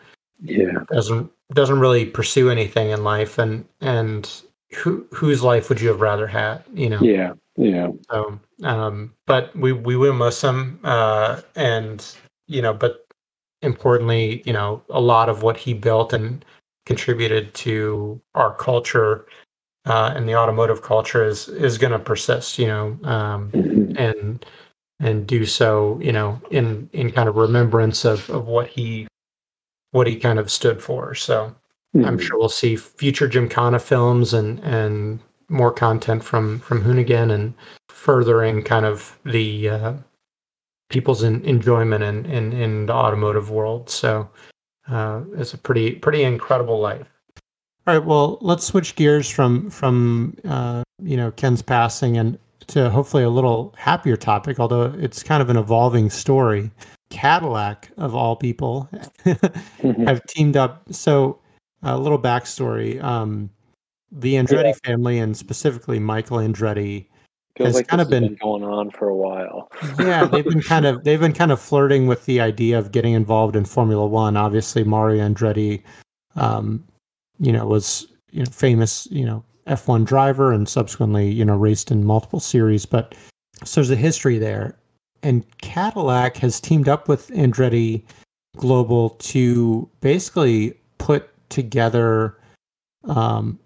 yeah, 0.41 0.85
doesn't 0.93 1.31
doesn't 1.53 1.81
really 1.81 2.05
pursue 2.05 2.51
anything 2.51 2.91
in 2.91 3.03
life. 3.03 3.39
And 3.39 3.65
and 3.81 4.31
who 4.75 5.07
whose 5.13 5.43
life 5.43 5.69
would 5.69 5.81
you 5.81 5.89
have 5.89 6.01
rather 6.01 6.27
had? 6.27 6.63
You 6.75 6.91
know. 6.91 7.01
Yeah. 7.01 7.33
Yeah. 7.57 7.89
So, 8.11 8.39
um, 8.63 9.15
but 9.27 9.57
we 9.57 9.73
we 9.73 9.97
will 9.97 10.15
miss 10.15 10.43
him, 10.43 10.79
uh, 10.85 11.41
and 11.55 12.05
you 12.47 12.61
know, 12.63 12.75
but 12.75 13.06
importantly, 13.63 14.43
you 14.45 14.53
know, 14.53 14.83
a 14.91 15.01
lot 15.01 15.29
of 15.29 15.43
what 15.43 15.57
he 15.57 15.75
built 15.75 16.13
and 16.13 16.45
contributed 16.85 17.53
to 17.55 18.21
our 18.35 18.55
culture 18.55 19.27
uh, 19.87 20.13
and 20.17 20.29
the 20.29 20.35
automotive 20.35 20.83
culture 20.83 21.25
is 21.25 21.49
is 21.49 21.79
going 21.79 21.93
to 21.93 21.99
persist. 21.99 22.59
You 22.59 22.67
know, 22.67 22.99
um, 23.05 23.51
mm-hmm. 23.53 23.97
and 23.97 24.45
and 24.99 25.27
do 25.27 25.47
so, 25.47 25.99
you 26.03 26.13
know, 26.13 26.41
in 26.51 26.91
in 26.93 27.13
kind 27.13 27.29
of 27.29 27.37
remembrance 27.37 28.05
of 28.05 28.29
of 28.31 28.47
what 28.47 28.69
he 28.69 29.07
what 29.93 30.07
he 30.07 30.17
kind 30.17 30.39
of 30.39 30.51
stood 30.51 30.83
for. 30.83 31.15
So. 31.15 31.55
Mm-hmm. 31.97 32.05
I'm 32.05 32.19
sure 32.19 32.37
we'll 32.37 32.49
see 32.51 32.77
future 32.77 33.29
Jim 33.29 33.49
Gymkhana 33.49 33.79
films 33.81 34.35
and 34.35 34.59
and 34.65 35.21
more 35.49 35.73
content 35.73 36.23
from 36.23 36.59
from 36.59 36.83
Hoonigan 36.83 37.33
and 37.33 37.55
furthering 37.89 38.63
kind 38.63 38.85
of 38.85 39.19
the 39.25 39.71
uh, 39.71 39.93
people's 40.89 41.23
in, 41.23 41.45
enjoyment 41.45 42.03
in, 42.03 42.27
in 42.27 42.53
in 42.53 42.87
the 42.87 42.93
automotive 42.93 43.51
world. 43.51 43.91
So 43.91 44.29
uh, 44.89 45.23
it's 45.37 45.55
a 45.55 45.59
pretty 45.59 45.93
pretty 45.97 46.23
incredible 46.23 46.81
life. 46.81 47.07
All 47.87 47.95
right. 47.97 48.05
Well, 48.05 48.39
let's 48.41 48.65
switch 48.65 48.97
gears 48.97 49.31
from 49.31 49.71
from 49.71 50.37
uh, 50.45 50.83
you 51.03 51.17
know 51.17 51.31
Ken's 51.33 51.63
passing 51.63 52.17
and 52.17 52.39
to 52.69 52.91
hopefully 52.91 53.23
a 53.23 53.31
little 53.31 53.75
happier 53.79 54.17
topic, 54.17 54.59
although 54.59 54.93
it's 54.99 55.23
kind 55.23 55.43
of 55.43 55.51
an 55.51 55.57
evolving 55.57 56.11
story. 56.11 56.71
Cadillac, 57.11 57.91
of 57.97 58.17
all 58.17 58.35
people, 58.35 58.89
have 60.05 60.25
teamed 60.27 60.57
up. 60.57 60.83
So, 60.91 61.39
a 61.83 61.97
little 61.97 62.19
backstory: 62.19 63.03
um, 63.03 63.51
the 64.11 64.35
Andretti 64.35 64.65
yeah. 64.65 64.91
family, 64.91 65.19
and 65.19 65.37
specifically 65.37 66.01
Michael 66.01 66.39
Andretti, 66.39 67.07
Feels 67.57 67.69
has 67.69 67.75
like 67.77 67.89
kind 67.89 68.03
of 68.03 68.11
been, 68.11 68.25
been, 68.25 68.39
going 68.43 68.65
on 68.65 68.91
for 68.91 69.09
a 69.09 69.15
while. 69.15 69.71
yeah, 69.99 70.27
they've 70.27 70.45
been 70.45 70.63
kind 70.63 70.85
of 70.85 71.05
they've 71.05 71.21
been 71.21 71.33
kind 71.33 71.51
of 71.51 71.61
flirting 71.61 72.07
with 72.07 72.27
the 72.27 72.41
idea 72.41 72.79
of 72.79 72.93
getting 72.93 73.15
involved 73.15 73.57
in 73.57 73.65
Formula 73.65 74.07
One. 74.07 74.37
Obviously, 74.37 74.85
Mario 74.85 75.27
Andretti, 75.27 75.83
um, 76.35 76.85
you 77.39 77.53
know, 77.53 77.67
was 77.67 78.07
you 78.31 78.41
know 78.41 78.51
famous, 78.51 79.09
you 79.11 79.25
know, 79.25 79.43
F1 79.67 80.05
driver 80.05 80.53
and 80.53 80.69
subsequently, 80.69 81.31
you 81.31 81.45
know, 81.45 81.57
raced 81.57 81.91
in 81.91 82.05
multiple 82.05 82.41
series. 82.41 82.85
But 82.85 83.15
so 83.65 83.81
there's 83.81 83.91
a 83.91 83.97
history 83.97 84.39
there. 84.39 84.77
And 85.23 85.45
Cadillac 85.59 86.37
has 86.37 86.61
teamed 86.61 86.89
up 86.89 87.09
with 87.09 87.29
Andretti 87.29 88.03
Global 88.57 89.11
to 89.11 89.89
basically 90.01 90.79
put 90.99 91.31
together 91.49 92.39
um, 93.05 93.59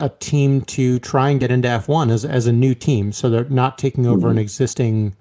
a, 0.00 0.08
team 0.08 0.62
to 0.62 0.98
try 1.00 1.30
and 1.30 1.40
get 1.40 1.50
into 1.50 1.68
F1 1.68 2.10
as, 2.10 2.24
as 2.24 2.46
a 2.46 2.52
new 2.52 2.74
team. 2.74 3.12
So 3.12 3.30
they're 3.30 3.44
not 3.44 3.78
taking 3.78 4.06
over 4.06 4.28
mm-hmm. 4.28 4.30
an 4.32 4.38
existing, 4.38 5.16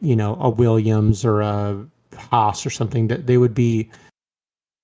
you 0.00 0.16
know, 0.16 0.36
a 0.40 0.48
Williams 0.50 1.24
or 1.24 1.40
a 1.40 1.86
Haas 2.16 2.64
or 2.64 2.70
something. 2.70 3.08
That 3.08 3.26
they 3.26 3.38
would 3.38 3.54
be 3.54 3.90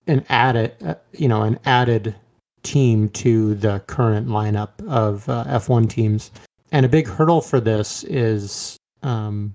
an 0.07 0.25
added, 0.29 0.75
uh, 0.85 0.95
you 1.13 1.29
know, 1.29 1.43
an 1.43 1.59
added 1.65 2.15
team 2.63 3.09
to 3.11 3.55
the 3.55 3.81
current 3.87 4.29
lineup 4.29 4.71
of 4.89 5.29
uh, 5.29 5.45
F1 5.45 5.89
teams. 5.89 6.31
And 6.73 6.85
a 6.85 6.89
big 6.89 7.07
hurdle 7.07 7.41
for 7.41 7.61
this 7.61 8.05
is 8.05 8.77
um, 9.03 9.55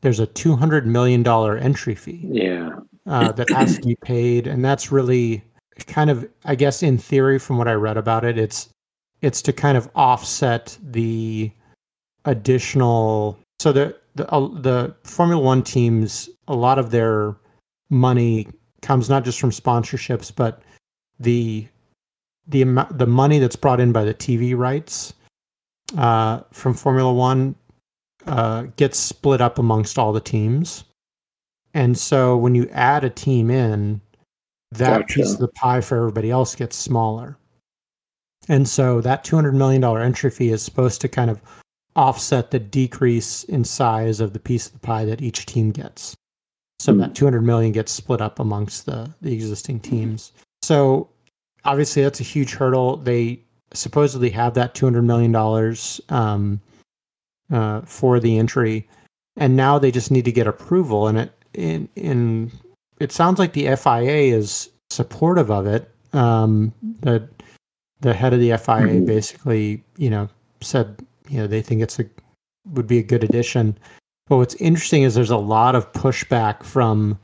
there's 0.00 0.20
a 0.20 0.26
$200 0.26 0.84
million 0.84 1.26
entry 1.62 1.94
fee. 1.94 2.20
Yeah. 2.22 2.70
Uh, 3.06 3.30
that 3.32 3.48
has 3.50 3.76
to 3.76 3.82
be 3.82 3.96
paid. 3.96 4.46
And 4.46 4.64
that's 4.64 4.90
really 4.90 5.44
kind 5.86 6.10
of, 6.10 6.28
I 6.44 6.54
guess, 6.54 6.82
in 6.82 6.98
theory, 6.98 7.38
from 7.38 7.58
what 7.58 7.68
I 7.68 7.74
read 7.74 7.96
about 7.96 8.24
it, 8.24 8.38
it's 8.38 8.68
it's 9.22 9.42
to 9.42 9.52
kind 9.52 9.76
of 9.76 9.90
offset 9.94 10.76
the 10.82 11.50
additional. 12.24 13.38
So 13.58 13.72
the 13.72 13.96
the 14.14 14.28
uh, 14.30 14.48
the 14.60 14.94
Formula 15.04 15.42
One 15.42 15.62
teams, 15.62 16.28
a 16.48 16.54
lot 16.54 16.78
of 16.78 16.90
their 16.90 17.36
money 17.90 18.48
comes 18.82 19.08
not 19.08 19.24
just 19.24 19.40
from 19.40 19.50
sponsorships, 19.50 20.32
but 20.34 20.62
the 21.18 21.66
the 22.46 22.62
amount 22.62 22.98
the 22.98 23.06
money 23.06 23.38
that's 23.38 23.56
brought 23.56 23.80
in 23.80 23.92
by 23.92 24.04
the 24.04 24.14
TV 24.14 24.56
rights 24.56 25.14
uh, 25.96 26.40
from 26.52 26.74
Formula 26.74 27.12
One 27.12 27.54
uh, 28.26 28.62
gets 28.76 28.98
split 28.98 29.40
up 29.40 29.58
amongst 29.58 29.98
all 29.98 30.12
the 30.12 30.20
teams, 30.20 30.84
and 31.74 31.96
so 31.96 32.36
when 32.36 32.54
you 32.54 32.68
add 32.72 33.04
a 33.04 33.10
team 33.10 33.50
in, 33.50 34.00
that 34.72 35.00
gotcha. 35.00 35.14
piece 35.14 35.32
of 35.32 35.38
the 35.38 35.48
pie 35.48 35.80
for 35.80 35.96
everybody 35.96 36.30
else 36.30 36.54
gets 36.54 36.76
smaller. 36.76 37.38
And 38.48 38.68
so 38.68 39.00
that 39.00 39.24
two 39.24 39.36
hundred 39.36 39.54
million 39.54 39.80
dollar 39.80 40.00
entry 40.00 40.30
fee 40.30 40.50
is 40.50 40.62
supposed 40.62 41.00
to 41.00 41.08
kind 41.08 41.30
of 41.30 41.42
offset 41.96 42.50
the 42.50 42.58
decrease 42.58 43.44
in 43.44 43.64
size 43.64 44.20
of 44.20 44.32
the 44.32 44.38
piece 44.38 44.66
of 44.66 44.74
the 44.74 44.78
pie 44.78 45.04
that 45.04 45.22
each 45.22 45.46
team 45.46 45.70
gets. 45.72 46.14
So 46.78 46.92
mm. 46.92 47.00
that 47.00 47.14
200 47.14 47.40
million 47.40 47.72
gets 47.72 47.90
split 47.90 48.20
up 48.20 48.38
amongst 48.38 48.86
the 48.86 49.12
the 49.22 49.32
existing 49.32 49.80
teams. 49.80 50.32
So 50.62 51.08
obviously 51.64 52.02
that's 52.02 52.20
a 52.20 52.24
huge 52.24 52.52
hurdle. 52.52 52.96
They 52.98 53.40
supposedly 53.72 54.30
have 54.30 54.54
that 54.54 54.74
two 54.74 54.86
hundred 54.86 55.02
million 55.02 55.32
dollars 55.32 56.00
um, 56.08 56.60
uh, 57.50 57.80
for 57.82 58.20
the 58.20 58.38
entry, 58.38 58.88
and 59.36 59.56
now 59.56 59.78
they 59.78 59.90
just 59.90 60.10
need 60.10 60.24
to 60.24 60.32
get 60.32 60.46
approval. 60.46 61.08
And 61.08 61.18
it 61.18 61.32
in 61.54 61.88
in 61.96 62.52
it 63.00 63.12
sounds 63.12 63.38
like 63.38 63.52
the 63.52 63.74
FIA 63.76 64.36
is 64.36 64.70
supportive 64.90 65.50
of 65.50 65.66
it. 65.66 65.90
Um, 66.12 66.72
the 67.00 67.28
the 68.06 68.14
head 68.14 68.32
of 68.32 68.38
the 68.38 68.50
FIA 68.50 68.86
mm-hmm. 68.86 69.04
basically, 69.04 69.82
you 69.96 70.08
know, 70.08 70.28
said 70.60 71.04
you 71.28 71.38
know 71.38 71.48
they 71.48 71.60
think 71.60 71.82
it's 71.82 71.98
a 71.98 72.04
would 72.72 72.86
be 72.86 72.98
a 72.98 73.02
good 73.02 73.24
addition. 73.24 73.76
But 74.28 74.36
what's 74.36 74.54
interesting 74.56 75.02
is 75.02 75.16
there's 75.16 75.30
a 75.30 75.36
lot 75.36 75.74
of 75.74 75.90
pushback 75.92 76.62
from 76.62 77.18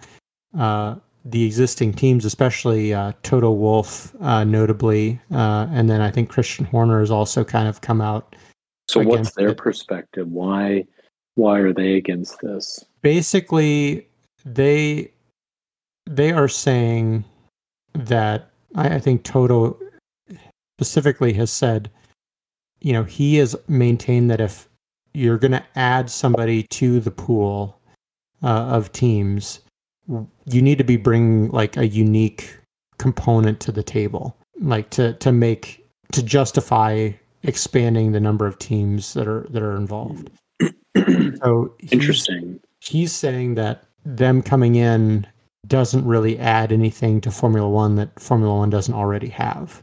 uh, 0.59 0.97
the 1.25 1.45
existing 1.45 1.95
teams, 1.95 2.25
especially 2.25 2.93
uh, 2.93 3.13
Toto 3.23 3.53
Wolff, 3.53 4.13
uh, 4.21 4.43
notably, 4.43 5.21
uh, 5.33 5.69
and 5.71 5.89
then 5.89 6.01
I 6.01 6.11
think 6.11 6.29
Christian 6.29 6.65
Horner 6.65 6.99
has 6.99 7.13
also 7.13 7.45
kind 7.45 7.69
of 7.69 7.81
come 7.81 8.01
out. 8.01 8.35
So, 8.89 9.03
what's 9.03 9.35
their 9.35 9.51
it. 9.51 9.57
perspective? 9.57 10.29
Why, 10.29 10.85
why 11.37 11.61
are 11.61 11.73
they 11.73 11.95
against 11.95 12.41
this? 12.41 12.85
Basically, 13.03 14.09
they 14.45 15.13
they 16.07 16.33
are 16.33 16.49
saying 16.49 17.25
that 17.95 18.51
I, 18.75 18.97
I 18.97 18.99
think 18.99 19.23
Toto 19.23 19.79
specifically 20.85 21.33
has 21.33 21.51
said, 21.51 21.91
you 22.81 22.93
know, 22.93 23.05
he 23.05 23.37
has 23.37 23.55
maintained 23.69 24.31
that 24.31 24.41
if 24.41 24.69
you're 25.15 25.39
going 25.39 25.53
to 25.53 25.65
add 25.77 26.11
somebody 26.11 26.65
to 26.65 27.01
the 27.01 27.11
pool 27.11 27.81
uh, 28.43 28.47
of 28.47 28.93
teams 28.93 29.61
you 30.47 30.63
need 30.63 30.79
to 30.79 30.85
be 30.85 30.97
bringing 30.97 31.49
like 31.49 31.77
a 31.77 31.87
unique 31.87 32.59
component 32.99 33.61
to 33.61 33.73
the 33.73 33.83
table, 33.83 34.37
like 34.61 34.91
to 34.91 35.15
to 35.15 35.33
make 35.33 35.87
to 36.13 36.23
justify 36.23 37.11
expanding 37.43 38.13
the 38.13 38.21
number 38.21 38.47
of 38.47 38.59
teams 38.59 39.15
that 39.15 39.29
are 39.29 39.47
that 39.51 39.63
are 39.63 39.77
involved. 39.77 40.31
so 40.97 41.75
interesting. 41.91 42.61
He's 42.81 43.13
saying 43.13 43.55
that 43.55 43.85
them 44.05 44.43
coming 44.43 44.75
in 44.75 45.27
doesn't 45.69 46.05
really 46.05 46.39
add 46.39 46.73
anything 46.73 47.21
to 47.21 47.31
Formula 47.31 47.69
One 47.69 47.95
that 47.97 48.19
Formula 48.19 48.57
One 48.57 48.71
doesn't 48.71 48.95
already 48.95 49.29
have. 49.29 49.83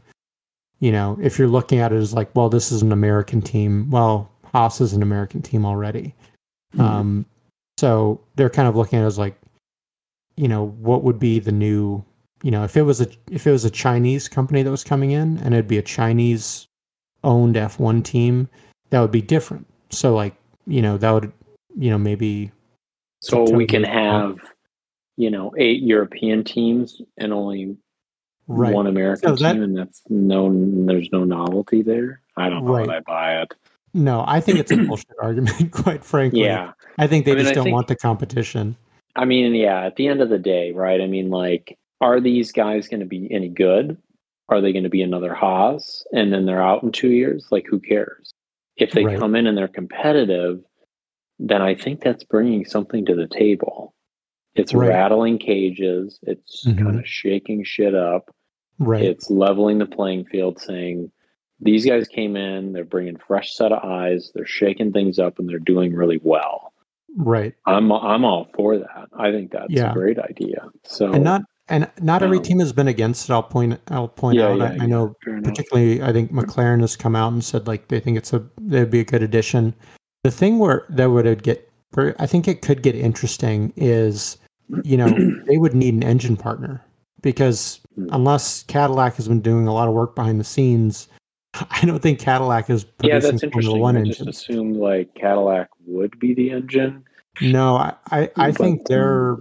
You 0.80 0.92
know, 0.92 1.18
if 1.20 1.38
you're 1.38 1.48
looking 1.48 1.78
at 1.78 1.92
it 1.92 1.96
as 1.96 2.14
like, 2.14 2.34
well, 2.34 2.48
this 2.48 2.72
is 2.72 2.82
an 2.82 2.92
American 2.92 3.42
team. 3.42 3.90
Well, 3.90 4.30
Haas 4.44 4.80
is 4.80 4.92
an 4.92 5.02
American 5.02 5.42
team 5.42 5.64
already. 5.64 6.14
Mm-hmm. 6.74 6.80
Um, 6.80 7.26
so 7.78 8.20
they're 8.36 8.50
kind 8.50 8.68
of 8.68 8.76
looking 8.76 8.98
at 8.98 9.02
it 9.02 9.06
as 9.06 9.18
like, 9.18 9.36
you 10.36 10.48
know, 10.48 10.68
what 10.80 11.02
would 11.02 11.18
be 11.18 11.38
the 11.38 11.52
new, 11.52 12.02
you 12.42 12.50
know, 12.50 12.64
if 12.64 12.76
it 12.76 12.82
was 12.82 13.00
a 13.00 13.06
if 13.30 13.46
it 13.46 13.50
was 13.50 13.64
a 13.64 13.70
Chinese 13.70 14.28
company 14.28 14.62
that 14.62 14.70
was 14.70 14.84
coming 14.84 15.10
in 15.10 15.38
and 15.38 15.54
it'd 15.54 15.68
be 15.68 15.78
a 15.78 15.82
Chinese 15.82 16.66
owned 17.24 17.56
F1 17.56 18.02
team, 18.04 18.48
that 18.88 19.00
would 19.00 19.10
be 19.10 19.22
different. 19.22 19.66
So 19.90 20.14
like, 20.14 20.34
you 20.66 20.80
know, 20.80 20.96
that 20.96 21.10
would, 21.10 21.32
you 21.76 21.90
know, 21.90 21.98
maybe 21.98 22.52
so 23.20 23.50
we 23.50 23.66
can 23.66 23.84
have, 23.84 24.36
you 25.16 25.30
know, 25.30 25.52
eight 25.58 25.82
European 25.82 26.42
teams 26.42 27.02
and 27.18 27.32
only 27.32 27.76
right. 28.50 28.74
one 28.74 28.86
American 28.86 29.36
so 29.36 29.42
that, 29.42 29.52
team, 29.52 29.62
and 29.62 29.76
that's 29.76 30.02
no, 30.08 30.50
there's 30.86 31.08
no 31.12 31.24
novelty 31.24 31.82
there. 31.82 32.20
I 32.36 32.48
don't 32.48 32.64
know 32.64 32.72
right. 32.72 32.88
I 32.88 33.00
buy 33.00 33.42
it. 33.42 33.54
No, 33.92 34.24
I 34.26 34.40
think 34.40 34.58
it's 34.58 34.70
a 34.70 34.76
bullshit 34.86 35.08
argument, 35.20 35.70
quite 35.72 36.04
frankly. 36.04 36.44
Yeah. 36.44 36.72
I 36.98 37.06
think 37.06 37.24
they 37.24 37.32
I 37.32 37.34
mean, 37.36 37.44
just 37.44 37.54
don't 37.54 37.64
think, 37.64 37.74
want 37.74 37.88
the 37.88 37.96
competition. 37.96 38.76
I 39.16 39.24
mean, 39.24 39.54
yeah, 39.54 39.84
at 39.84 39.96
the 39.96 40.08
end 40.08 40.20
of 40.20 40.28
the 40.28 40.38
day, 40.38 40.72
right? 40.72 41.00
I 41.00 41.06
mean, 41.06 41.30
like, 41.30 41.78
are 42.00 42.20
these 42.20 42.52
guys 42.52 42.88
going 42.88 43.00
to 43.00 43.06
be 43.06 43.28
any 43.32 43.48
good? 43.48 43.96
Are 44.48 44.60
they 44.60 44.72
going 44.72 44.84
to 44.84 44.90
be 44.90 45.02
another 45.02 45.34
Haas 45.34 46.04
and 46.12 46.32
then 46.32 46.46
they're 46.46 46.62
out 46.62 46.82
in 46.82 46.92
two 46.92 47.10
years? 47.10 47.46
Like, 47.50 47.66
who 47.68 47.78
cares? 47.78 48.32
If 48.76 48.92
they 48.92 49.04
right. 49.04 49.18
come 49.18 49.34
in 49.34 49.46
and 49.46 49.56
they're 49.56 49.68
competitive, 49.68 50.60
then 51.38 51.62
I 51.62 51.74
think 51.74 52.00
that's 52.00 52.24
bringing 52.24 52.64
something 52.64 53.06
to 53.06 53.14
the 53.14 53.28
table. 53.28 53.94
It's 54.54 54.74
right. 54.74 54.88
rattling 54.88 55.38
cages, 55.38 56.18
it's 56.22 56.66
mm-hmm. 56.66 56.84
kind 56.84 56.98
of 56.98 57.06
shaking 57.06 57.64
shit 57.64 57.94
up. 57.94 58.34
Right. 58.80 59.04
It's 59.04 59.30
leveling 59.30 59.78
the 59.78 59.86
playing 59.86 60.24
field, 60.24 60.60
saying, 60.60 61.12
these 61.60 61.84
guys 61.84 62.08
came 62.08 62.36
in, 62.36 62.72
they're 62.72 62.84
bringing 62.84 63.16
fresh 63.16 63.54
set 63.54 63.72
of 63.72 63.84
eyes, 63.84 64.32
they're 64.34 64.46
shaking 64.46 64.92
things 64.92 65.18
up, 65.18 65.38
and 65.38 65.48
they're 65.48 65.58
doing 65.58 65.94
really 65.94 66.20
well. 66.22 66.72
Right. 67.16 67.54
I'm 67.66 67.92
I'm 67.92 68.24
all 68.24 68.48
for 68.54 68.78
that. 68.78 69.08
I 69.18 69.30
think 69.30 69.50
that's 69.50 69.66
yeah. 69.70 69.90
a 69.90 69.94
great 69.94 70.18
idea. 70.18 70.68
So 70.84 71.12
and 71.12 71.24
not 71.24 71.42
and 71.68 71.90
not 72.00 72.22
every 72.22 72.38
um, 72.38 72.42
team 72.42 72.60
has 72.60 72.72
been 72.72 72.88
against 72.88 73.28
it. 73.28 73.32
I'll 73.32 73.42
point 73.42 73.80
I'll 73.88 74.08
point 74.08 74.38
yeah, 74.38 74.48
out. 74.48 74.58
Yeah, 74.58 74.76
I, 74.80 74.84
I, 74.84 74.86
know 74.86 75.16
particularly 75.42 76.02
I 76.02 76.12
think 76.12 76.32
McLaren 76.32 76.80
has 76.80 76.96
come 76.96 77.16
out 77.16 77.32
and 77.32 77.44
said 77.44 77.66
like 77.66 77.88
they 77.88 78.00
think 78.00 78.16
it's 78.16 78.32
a 78.32 78.44
they'd 78.60 78.90
be 78.90 79.00
a 79.00 79.04
good 79.04 79.22
addition. 79.22 79.74
The 80.22 80.30
thing 80.30 80.58
where 80.58 80.86
that 80.90 81.10
would 81.10 81.42
get 81.42 81.68
I 81.96 82.26
think 82.26 82.46
it 82.46 82.62
could 82.62 82.82
get 82.82 82.94
interesting 82.94 83.72
is 83.76 84.38
you 84.84 84.96
know 84.96 85.08
they 85.46 85.58
would 85.58 85.74
need 85.74 85.94
an 85.94 86.04
engine 86.04 86.36
partner 86.36 86.84
because 87.22 87.80
hmm. 87.94 88.08
unless 88.12 88.62
Cadillac 88.64 89.16
has 89.16 89.28
been 89.28 89.40
doing 89.40 89.66
a 89.66 89.74
lot 89.74 89.88
of 89.88 89.94
work 89.94 90.14
behind 90.14 90.40
the 90.40 90.44
scenes, 90.44 91.08
I 91.54 91.84
don't 91.84 92.00
think 92.00 92.18
Cadillac 92.18 92.70
is 92.70 92.84
producing 92.84 93.22
yeah, 93.22 93.30
that's 93.30 93.42
interesting. 93.42 93.78
One 93.78 93.96
I 93.96 94.02
just 94.04 94.26
assumed 94.26 94.76
like 94.76 95.14
Cadillac 95.14 95.68
would 95.86 96.18
be 96.18 96.34
the 96.34 96.50
engine. 96.50 97.04
No, 97.40 97.76
I, 97.76 97.94
I, 98.10 98.30
I 98.36 98.52
think 98.52 98.86
they're, 98.86 99.38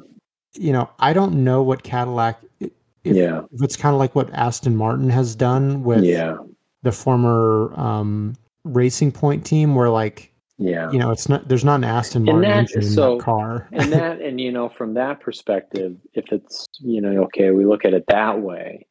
you 0.53 0.71
know, 0.71 0.89
I 0.99 1.13
don't 1.13 1.43
know 1.43 1.61
what 1.61 1.83
Cadillac 1.83 2.41
if, 2.59 3.15
yeah, 3.15 3.41
if 3.51 3.61
it's 3.61 3.75
kind 3.75 3.93
of 3.93 3.99
like 3.99 4.15
what 4.15 4.29
Aston 4.33 4.75
Martin 4.75 5.09
has 5.09 5.35
done 5.35 5.83
with 5.83 6.03
yeah, 6.03 6.37
the 6.83 6.91
former 6.91 7.73
um, 7.79 8.35
Racing 8.63 9.11
Point 9.11 9.45
team, 9.45 9.75
where 9.75 9.89
like 9.89 10.28
yeah. 10.59 10.91
you 10.91 10.99
know 10.99 11.09
it's 11.11 11.27
not 11.29 11.47
there's 11.47 11.65
not 11.65 11.75
an 11.75 11.83
Aston 11.85 12.27
And 12.27 12.41
Martin 12.41 12.41
that- 12.51 12.57
engine 12.59 12.81
in 12.83 12.89
so- 12.89 13.15
that 13.17 13.23
car. 13.23 13.67
and 13.71 13.91
that 13.93 14.21
and 14.21 14.39
you 14.39 14.51
know 14.51 14.69
from 14.69 14.93
that 14.95 15.19
perspective 15.21 15.95
if 16.13 16.31
it's 16.31 16.67
you 16.79 17.01
know 17.01 17.23
okay 17.23 17.49
we 17.51 17.65
look 17.65 17.85
at 17.85 17.93
it 17.93 18.03
that 18.09 18.41
way 18.41 18.85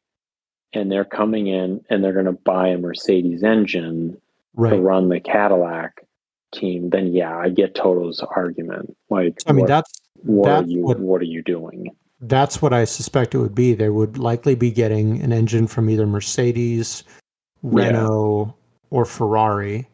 and 0.73 0.91
they're 0.91 1.05
coming 1.05 1.47
in 1.47 1.81
and 1.89 2.03
they're 2.03 2.13
going 2.13 2.25
to 2.25 2.31
buy 2.31 2.67
a 2.69 2.77
mercedes 2.77 3.43
engine 3.43 4.17
to 4.57 4.75
run 4.77 5.07
the 5.09 5.19
cadillac 5.19 6.01
team 6.53 6.89
then 6.89 7.13
yeah 7.13 7.37
i 7.37 7.47
get 7.49 7.75
toto's 7.75 8.21
argument 8.35 8.95
like 9.09 9.37
I 9.47 9.51
mean 9.53 9.61
what, 9.61 9.67
that's 9.67 9.91
what 10.23 10.49
are 10.49 10.63
you 10.63 10.81
what- 10.83 10.99
what 10.99 11.21
are 11.21 11.25
you 11.25 11.43
doing 11.43 11.95
that's 12.21 12.61
what 12.61 12.73
I 12.73 12.83
suspect 12.83 13.33
it 13.33 13.37
would 13.37 13.55
be. 13.55 13.73
They 13.73 13.87
would 13.87 14.17
likely 14.17 14.53
be 14.53 14.71
getting 14.71 15.21
an 15.21 15.31
engine 15.31 15.67
from 15.67 15.89
either 15.89 16.05
Mercedes, 16.05 17.05
Renault, 17.63 18.53
or 18.89 19.05
Ferrari. 19.05 19.87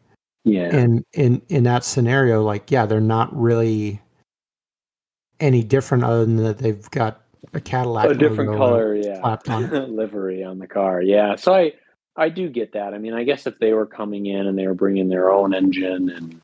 Yeah. 0.46 0.74
And 0.74 1.04
in 1.12 1.42
in 1.48 1.64
that 1.64 1.84
scenario, 1.84 2.42
like 2.42 2.70
yeah, 2.70 2.86
they're 2.86 3.00
not 3.00 3.36
really 3.36 4.00
any 5.40 5.62
different 5.62 6.04
other 6.04 6.24
than 6.24 6.36
that 6.36 6.58
they've 6.58 6.88
got 6.92 7.20
a 7.52 7.60
Cadillac 7.60 8.08
a 8.10 8.14
different 8.14 8.56
color 8.56 8.94
yeah. 8.94 9.20
on 9.48 9.96
livery 9.96 10.42
on 10.44 10.58
the 10.58 10.66
car 10.66 11.02
yeah. 11.02 11.34
So 11.36 11.52
i 11.52 11.72
i 12.16 12.28
do 12.30 12.48
get 12.48 12.72
that. 12.72 12.94
I 12.94 12.98
mean 12.98 13.12
i 13.12 13.24
guess 13.24 13.46
if 13.46 13.58
they 13.58 13.72
were 13.72 13.86
coming 13.86 14.26
in 14.26 14.46
and 14.46 14.56
they 14.56 14.66
were 14.66 14.74
bringing 14.74 15.08
their 15.08 15.30
own 15.30 15.52
engine 15.52 16.08
and 16.08 16.40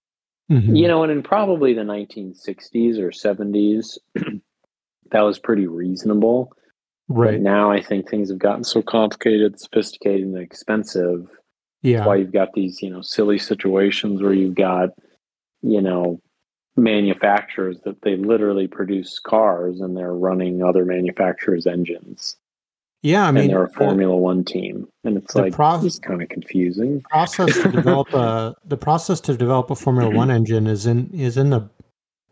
Mhm. 0.50 0.76
you 0.76 0.88
know 0.88 1.02
and 1.04 1.12
in 1.12 1.22
probably 1.22 1.72
the 1.72 1.82
1960s 1.84 2.98
or 2.98 3.10
70s 3.10 3.96
that 5.12 5.20
was 5.22 5.38
pretty 5.38 5.66
reasonable. 5.68 6.52
But 7.08 7.14
right? 7.16 7.40
now 7.40 7.70
i 7.70 7.80
think 7.80 8.08
things 8.10 8.28
have 8.30 8.38
gotten 8.38 8.64
so 8.64 8.82
complicated 8.82 9.58
sophisticated 9.60 10.26
and 10.26 10.36
expensive 10.36 11.28
Yeah, 11.82 12.06
why 12.06 12.16
you've 12.16 12.32
got 12.32 12.52
these 12.54 12.82
you 12.82 12.90
know 12.90 13.02
silly 13.02 13.38
situations 13.38 14.22
where 14.22 14.32
you've 14.32 14.54
got 14.54 14.90
you 15.62 15.80
know 15.80 16.20
manufacturers 16.76 17.78
that 17.84 18.00
they 18.02 18.16
literally 18.16 18.66
produce 18.66 19.18
cars 19.18 19.80
and 19.80 19.96
they're 19.96 20.14
running 20.14 20.62
other 20.62 20.86
manufacturers 20.86 21.66
engines 21.66 22.36
yeah. 23.02 23.24
I 23.24 23.32
mean, 23.32 23.44
and 23.44 23.50
they're 23.50 23.64
a 23.64 23.70
formula 23.70 24.16
one 24.16 24.44
team 24.44 24.88
and 25.04 25.16
it's 25.16 25.34
like 25.34 25.54
it's 25.58 25.98
kind 25.98 26.22
of 26.22 26.28
confusing 26.28 27.02
process 27.10 27.60
to 27.62 27.68
develop 27.70 28.12
a 28.14 28.54
the 28.64 28.76
process 28.76 29.20
to 29.22 29.36
develop 29.36 29.70
a 29.70 29.74
Formula 29.74 30.14
One 30.14 30.30
engine 30.30 30.68
is 30.68 30.86
in 30.86 31.10
is 31.12 31.36
in 31.36 31.50
the 31.50 31.68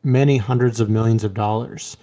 many 0.04 0.36
hundreds 0.36 0.80
of 0.80 0.88
millions 0.88 1.24
of 1.24 1.34
dollars. 1.34 1.96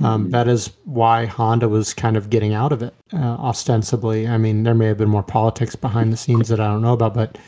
Um, 0.00 0.26
Mhm. 0.26 0.30
that 0.32 0.46
is 0.46 0.70
why 0.84 1.24
Honda 1.24 1.68
was 1.68 1.94
kind 1.94 2.16
of 2.18 2.28
getting 2.28 2.52
out 2.52 2.70
of 2.72 2.82
it, 2.82 2.94
uh, 3.14 3.16
ostensibly. 3.40 4.28
I 4.28 4.36
mean, 4.36 4.62
there 4.62 4.74
may 4.74 4.86
have 4.86 4.98
been 4.98 5.08
more 5.08 5.22
politics 5.22 5.74
behind 5.74 6.12
the 6.12 6.16
scenes 6.18 6.48
that 6.48 6.60
I 6.60 6.66
don't 6.66 6.82
know 6.82 6.92
about, 6.92 7.14
but 7.14 7.38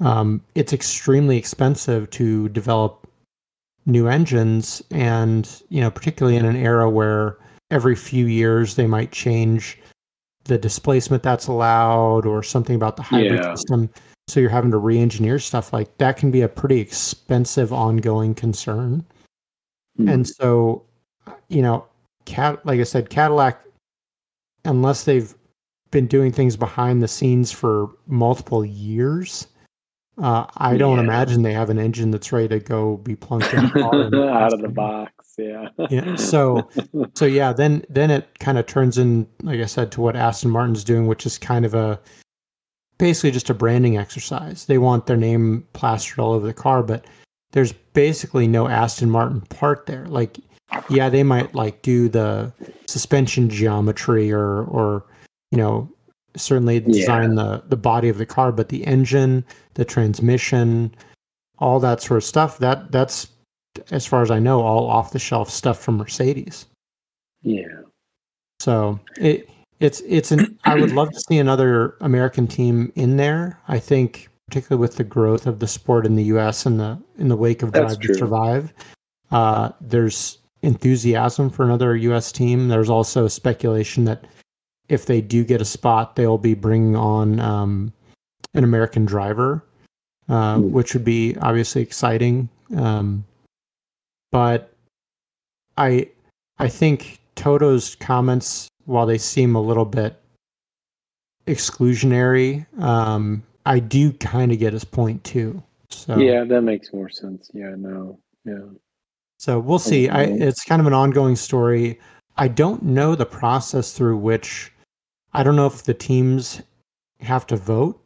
um, 0.00 0.40
it's 0.54 0.72
extremely 0.72 1.36
expensive 1.36 2.08
to 2.10 2.48
develop 2.50 3.08
new 3.84 4.06
engines, 4.06 4.80
and 4.92 5.48
you 5.70 5.80
know, 5.80 5.90
particularly 5.90 6.36
in 6.36 6.44
an 6.44 6.54
era 6.54 6.88
where 6.88 7.36
every 7.72 7.96
few 7.96 8.26
years 8.26 8.76
they 8.76 8.86
might 8.86 9.10
change 9.10 9.76
the 10.44 10.56
displacement 10.56 11.22
that's 11.24 11.48
allowed 11.48 12.24
or 12.26 12.42
something 12.44 12.76
about 12.76 12.96
the 12.96 13.02
hybrid 13.02 13.40
Yeah. 13.42 13.54
system. 13.54 13.90
So 14.28 14.38
you're 14.40 14.50
having 14.50 14.70
to 14.70 14.78
re-engineer 14.78 15.38
stuff 15.40 15.72
like 15.72 15.96
that 15.98 16.16
can 16.16 16.30
be 16.30 16.42
a 16.42 16.48
pretty 16.48 16.78
expensive 16.80 17.72
ongoing 17.72 18.34
concern. 18.34 19.04
Hmm. 19.96 20.08
And 20.08 20.28
so, 20.28 20.82
you 21.48 21.62
know, 21.62 21.86
cat 22.24 22.64
like 22.66 22.80
I 22.80 22.84
said, 22.84 23.10
Cadillac, 23.10 23.62
unless 24.64 25.04
they've 25.04 25.34
been 25.90 26.06
doing 26.06 26.32
things 26.32 26.56
behind 26.56 27.02
the 27.02 27.08
scenes 27.08 27.50
for 27.50 27.88
multiple 28.06 28.64
years, 28.64 29.46
uh, 30.18 30.46
I 30.56 30.76
don't 30.76 30.96
Yeah. 30.98 31.04
imagine 31.04 31.42
they 31.42 31.52
have 31.52 31.70
an 31.70 31.78
engine 31.78 32.10
that's 32.10 32.32
ready 32.32 32.48
to 32.48 32.58
go 32.58 32.96
be 32.98 33.16
plunked 33.16 33.52
in 33.54 33.58
out 33.82 34.52
of 34.52 34.60
the 34.60 34.68
box 34.68 35.12
yeah 35.38 35.68
Yeah, 35.88 36.16
so 36.16 36.68
so 37.14 37.24
yeah, 37.24 37.52
then 37.52 37.84
then 37.88 38.10
it 38.10 38.38
kind 38.40 38.58
of 38.58 38.66
turns 38.66 38.98
in, 38.98 39.26
like 39.42 39.60
I 39.60 39.66
said, 39.66 39.92
to 39.92 40.00
what 40.00 40.16
Aston 40.16 40.50
Martin's 40.50 40.82
doing, 40.84 41.06
which 41.06 41.24
is 41.24 41.38
kind 41.38 41.64
of 41.64 41.74
a 41.74 42.00
basically 42.98 43.30
just 43.30 43.48
a 43.48 43.54
branding 43.54 43.96
exercise. 43.96 44.64
They 44.66 44.78
want 44.78 45.06
their 45.06 45.16
name 45.16 45.66
plastered 45.72 46.18
all 46.18 46.32
over 46.32 46.44
the 46.46 46.52
car, 46.52 46.82
but 46.82 47.04
there's 47.52 47.72
basically 47.72 48.48
no 48.48 48.66
Aston 48.66 49.08
Martin 49.08 49.40
part 49.42 49.86
there. 49.86 50.06
Like, 50.06 50.38
yeah, 50.88 51.08
they 51.08 51.22
might 51.22 51.54
like 51.54 51.82
do 51.82 52.08
the 52.08 52.52
suspension 52.86 53.48
geometry 53.48 54.32
or 54.32 54.64
or 54.64 55.04
you 55.50 55.58
know 55.58 55.90
certainly 56.36 56.80
design 56.80 57.34
the 57.34 57.62
the 57.68 57.76
body 57.76 58.08
of 58.08 58.18
the 58.18 58.26
car, 58.26 58.52
but 58.52 58.68
the 58.68 58.86
engine, 58.86 59.44
the 59.74 59.84
transmission, 59.84 60.94
all 61.58 61.80
that 61.80 62.02
sort 62.02 62.18
of 62.18 62.24
stuff 62.24 62.58
that 62.58 62.92
that's 62.92 63.28
as 63.90 64.06
far 64.06 64.22
as 64.22 64.30
I 64.30 64.38
know, 64.38 64.60
all 64.62 64.88
off 64.88 65.12
the 65.12 65.18
shelf 65.18 65.50
stuff 65.50 65.78
from 65.78 65.96
Mercedes. 65.96 66.66
yeah 67.42 67.82
So 68.60 68.98
it 69.16 69.48
it's 69.80 70.00
it's 70.06 70.32
an 70.32 70.58
I 70.64 70.74
would 70.74 70.92
love 70.92 71.10
to 71.12 71.20
see 71.28 71.38
another 71.38 71.96
American 72.00 72.46
team 72.46 72.92
in 72.94 73.16
there. 73.16 73.60
I 73.68 73.78
think 73.78 74.28
particularly 74.48 74.80
with 74.80 74.96
the 74.96 75.04
growth 75.04 75.46
of 75.46 75.58
the 75.58 75.68
sport 75.68 76.06
in 76.06 76.16
the 76.16 76.24
US 76.24 76.66
and 76.66 76.80
the 76.80 76.98
in 77.18 77.28
the 77.28 77.36
wake 77.36 77.62
of 77.62 77.72
Drive 77.72 78.00
to 78.00 78.14
Survive, 78.14 78.72
uh, 79.30 79.70
there's 79.80 80.38
enthusiasm 80.62 81.50
for 81.50 81.64
another 81.64 81.96
US 81.96 82.32
team. 82.32 82.68
There's 82.68 82.90
also 82.90 83.28
speculation 83.28 84.04
that 84.04 84.24
if 84.88 85.06
they 85.06 85.20
do 85.20 85.44
get 85.44 85.60
a 85.60 85.64
spot, 85.64 86.16
they'll 86.16 86.38
be 86.38 86.54
bringing 86.54 86.96
on 86.96 87.38
um, 87.40 87.92
an 88.54 88.64
American 88.64 89.04
driver, 89.04 89.62
uh, 90.28 90.56
Hmm. 90.58 90.72
which 90.72 90.94
would 90.94 91.04
be 91.04 91.36
obviously 91.40 91.82
exciting. 91.82 92.48
Um, 92.76 93.24
but 94.32 94.72
I 95.76 96.08
I 96.58 96.68
think 96.68 97.20
Toto's 97.36 97.94
comments, 97.94 98.68
while 98.86 99.06
they 99.06 99.18
seem 99.18 99.54
a 99.54 99.60
little 99.62 99.84
bit 99.84 100.20
exclusionary, 101.46 102.66
um, 102.80 103.42
I 103.64 103.78
do 103.78 104.12
kind 104.12 104.52
of 104.52 104.58
get 104.58 104.72
his 104.72 104.84
point 104.84 105.22
too. 105.24 105.62
So 105.90 106.18
yeah 106.18 106.44
that 106.44 106.62
makes 106.62 106.92
more 106.92 107.08
sense 107.08 107.50
yeah 107.54 107.74
no 107.74 108.18
yeah 108.44 108.64
so 109.38 109.58
we'll 109.60 109.78
see. 109.78 110.08
I, 110.08 110.24
it's 110.24 110.64
kind 110.64 110.80
of 110.80 110.86
an 110.86 110.92
ongoing 110.92 111.36
story. 111.36 111.98
I 112.36 112.48
don't 112.48 112.82
know 112.82 113.14
the 113.14 113.26
process 113.26 113.92
through 113.92 114.18
which 114.18 114.72
I 115.32 115.42
don't 115.42 115.56
know 115.56 115.66
if 115.66 115.84
the 115.84 115.94
teams 115.94 116.60
have 117.20 117.46
to 117.48 117.56
vote 117.56 118.00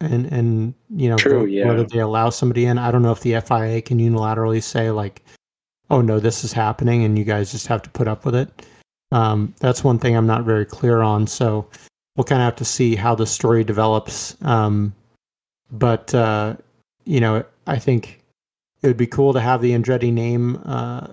and 0.00 0.26
and 0.26 0.74
you 0.90 1.08
know 1.08 1.16
True, 1.16 1.46
yeah. 1.46 1.66
whether 1.66 1.84
they 1.84 2.00
allow 2.00 2.30
somebody 2.30 2.66
in. 2.66 2.78
I 2.78 2.90
don't 2.90 3.02
know 3.02 3.12
if 3.12 3.20
the 3.20 3.40
FIA 3.40 3.82
can 3.82 3.98
unilaterally 3.98 4.62
say 4.62 4.90
like, 4.90 5.22
"Oh 5.90 6.00
no, 6.00 6.20
this 6.20 6.44
is 6.44 6.52
happening," 6.52 7.04
and 7.04 7.18
you 7.18 7.24
guys 7.24 7.52
just 7.52 7.66
have 7.66 7.82
to 7.82 7.90
put 7.90 8.08
up 8.08 8.24
with 8.24 8.34
it. 8.34 8.66
Um, 9.12 9.54
that's 9.60 9.84
one 9.84 9.98
thing 9.98 10.16
I'm 10.16 10.26
not 10.26 10.44
very 10.44 10.64
clear 10.64 11.02
on. 11.02 11.26
So 11.26 11.68
we'll 12.16 12.24
kind 12.24 12.42
of 12.42 12.46
have 12.46 12.56
to 12.56 12.64
see 12.64 12.96
how 12.96 13.14
the 13.14 13.26
story 13.26 13.64
develops. 13.64 14.36
Um, 14.42 14.94
but 15.70 16.14
uh, 16.14 16.56
you 17.04 17.20
know, 17.20 17.44
I 17.66 17.78
think 17.78 18.23
it 18.84 18.88
would 18.88 18.96
be 18.98 19.06
cool 19.06 19.32
to 19.32 19.40
have 19.40 19.62
the 19.62 19.72
Andretti 19.72 20.12
name 20.12 20.56
uh, 20.66 21.08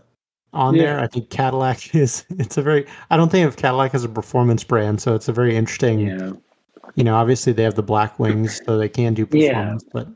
on 0.53 0.75
Yeah. 0.75 0.83
there. 0.83 0.99
I 0.99 1.07
think 1.07 1.29
Cadillac 1.29 1.95
is 1.95 2.25
it's 2.31 2.57
a 2.57 2.61
very 2.61 2.85
I 3.09 3.17
don't 3.17 3.31
think 3.31 3.47
of 3.47 3.55
Cadillac 3.57 3.95
as 3.95 4.03
a 4.03 4.09
performance 4.09 4.63
brand, 4.63 5.01
so 5.01 5.15
it's 5.15 5.29
a 5.29 5.33
very 5.33 5.55
interesting. 5.55 6.01
yeah 6.01 6.33
You 6.95 7.05
know, 7.05 7.15
obviously 7.15 7.53
they 7.53 7.63
have 7.63 7.75
the 7.75 7.83
Blackwings, 7.83 8.61
so 8.65 8.77
they 8.77 8.89
can 8.89 9.13
do 9.13 9.25
Yeah. 9.31 9.53
performance, 9.53 9.85
but 9.93 10.07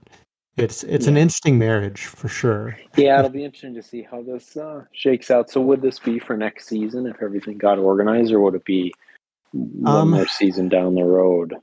it's 0.57 0.83
it's 0.83 1.07
an 1.07 1.15
interesting 1.17 1.57
marriage 1.57 2.05
for 2.05 2.27
sure. 2.27 2.77
Yeah, 2.97 3.19
it'll 3.19 3.31
be 3.31 3.43
interesting 3.45 3.73
to 3.75 3.83
see 3.83 4.01
how 4.01 4.21
this 4.21 4.55
uh, 4.57 4.83
shakes 4.91 5.31
out. 5.31 5.49
So, 5.49 5.61
would 5.61 5.81
this 5.81 5.99
be 5.99 6.19
for 6.19 6.35
next 6.37 6.67
season 6.67 7.07
if 7.07 7.21
everything 7.21 7.57
got 7.57 7.77
organized, 7.77 8.31
or 8.33 8.39
would 8.41 8.55
it 8.55 8.65
be 8.65 8.93
one 9.53 9.95
Um, 9.95 10.11
more 10.11 10.27
season 10.27 10.67
down 10.69 10.95
the 10.95 11.03
road? 11.03 11.55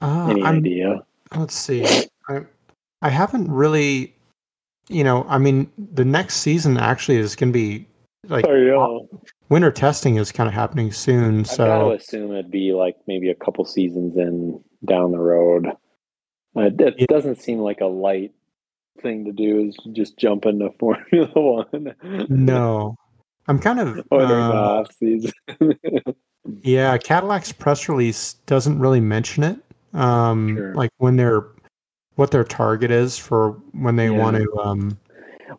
Uh, 0.00 0.26
Any 0.30 0.42
I'm, 0.42 0.56
idea? 0.56 1.04
let's 1.36 1.54
see. 1.54 1.84
I 2.28 2.44
I 3.02 3.08
haven't 3.10 3.50
really, 3.50 4.13
you 4.88 5.04
know, 5.04 5.24
I 5.28 5.38
mean, 5.38 5.70
the 5.94 6.04
next 6.04 6.36
season 6.36 6.76
actually 6.76 7.18
is 7.18 7.34
going 7.36 7.52
to 7.52 7.58
be 7.58 7.86
like 8.28 8.44
know. 8.44 9.08
winter 9.48 9.70
testing 9.70 10.16
is 10.16 10.32
kind 10.32 10.48
of 10.48 10.54
happening 10.54 10.92
soon. 10.92 11.44
So 11.44 11.64
I 11.64 11.66
got 11.68 11.78
to 11.78 11.84
So 11.84 11.92
assume 11.92 12.32
it'd 12.32 12.50
be 12.50 12.72
like 12.72 12.96
maybe 13.06 13.30
a 13.30 13.34
couple 13.34 13.64
seasons 13.64 14.16
in 14.16 14.60
down 14.84 15.12
the 15.12 15.18
road. 15.18 15.66
Uh, 16.56 16.70
it 16.78 16.94
Yeah. 16.98 17.06
doesn't 17.08 17.40
seem 17.40 17.58
like 17.58 17.80
a 17.80 17.86
light 17.86 18.32
thing 19.00 19.24
to 19.24 19.32
do. 19.32 19.60
Is 19.68 19.76
just 19.92 20.16
jump 20.18 20.46
into 20.46 20.70
Formula 20.78 21.28
One. 21.34 21.94
no, 22.28 22.94
I'm 23.48 23.58
kind 23.58 23.80
of 23.80 24.00
or 24.10 24.22
uh, 24.22 24.52
off 24.52 24.94
season. 24.94 25.32
Yeah, 26.62 26.98
Cadillac's 26.98 27.52
press 27.52 27.88
release 27.88 28.34
doesn't 28.44 28.78
really 28.78 29.00
mention 29.00 29.44
it. 29.44 29.58
Um, 29.94 30.54
Sure. 30.54 30.74
like 30.74 30.90
when 30.98 31.16
they're 31.16 31.46
what 32.16 32.30
their 32.30 32.44
target 32.44 32.90
is 32.90 33.18
for 33.18 33.52
when 33.72 33.96
they 33.96 34.10
Yeah. 34.10 34.18
want 34.18 34.36
to. 34.36 34.58
Um, 34.58 34.98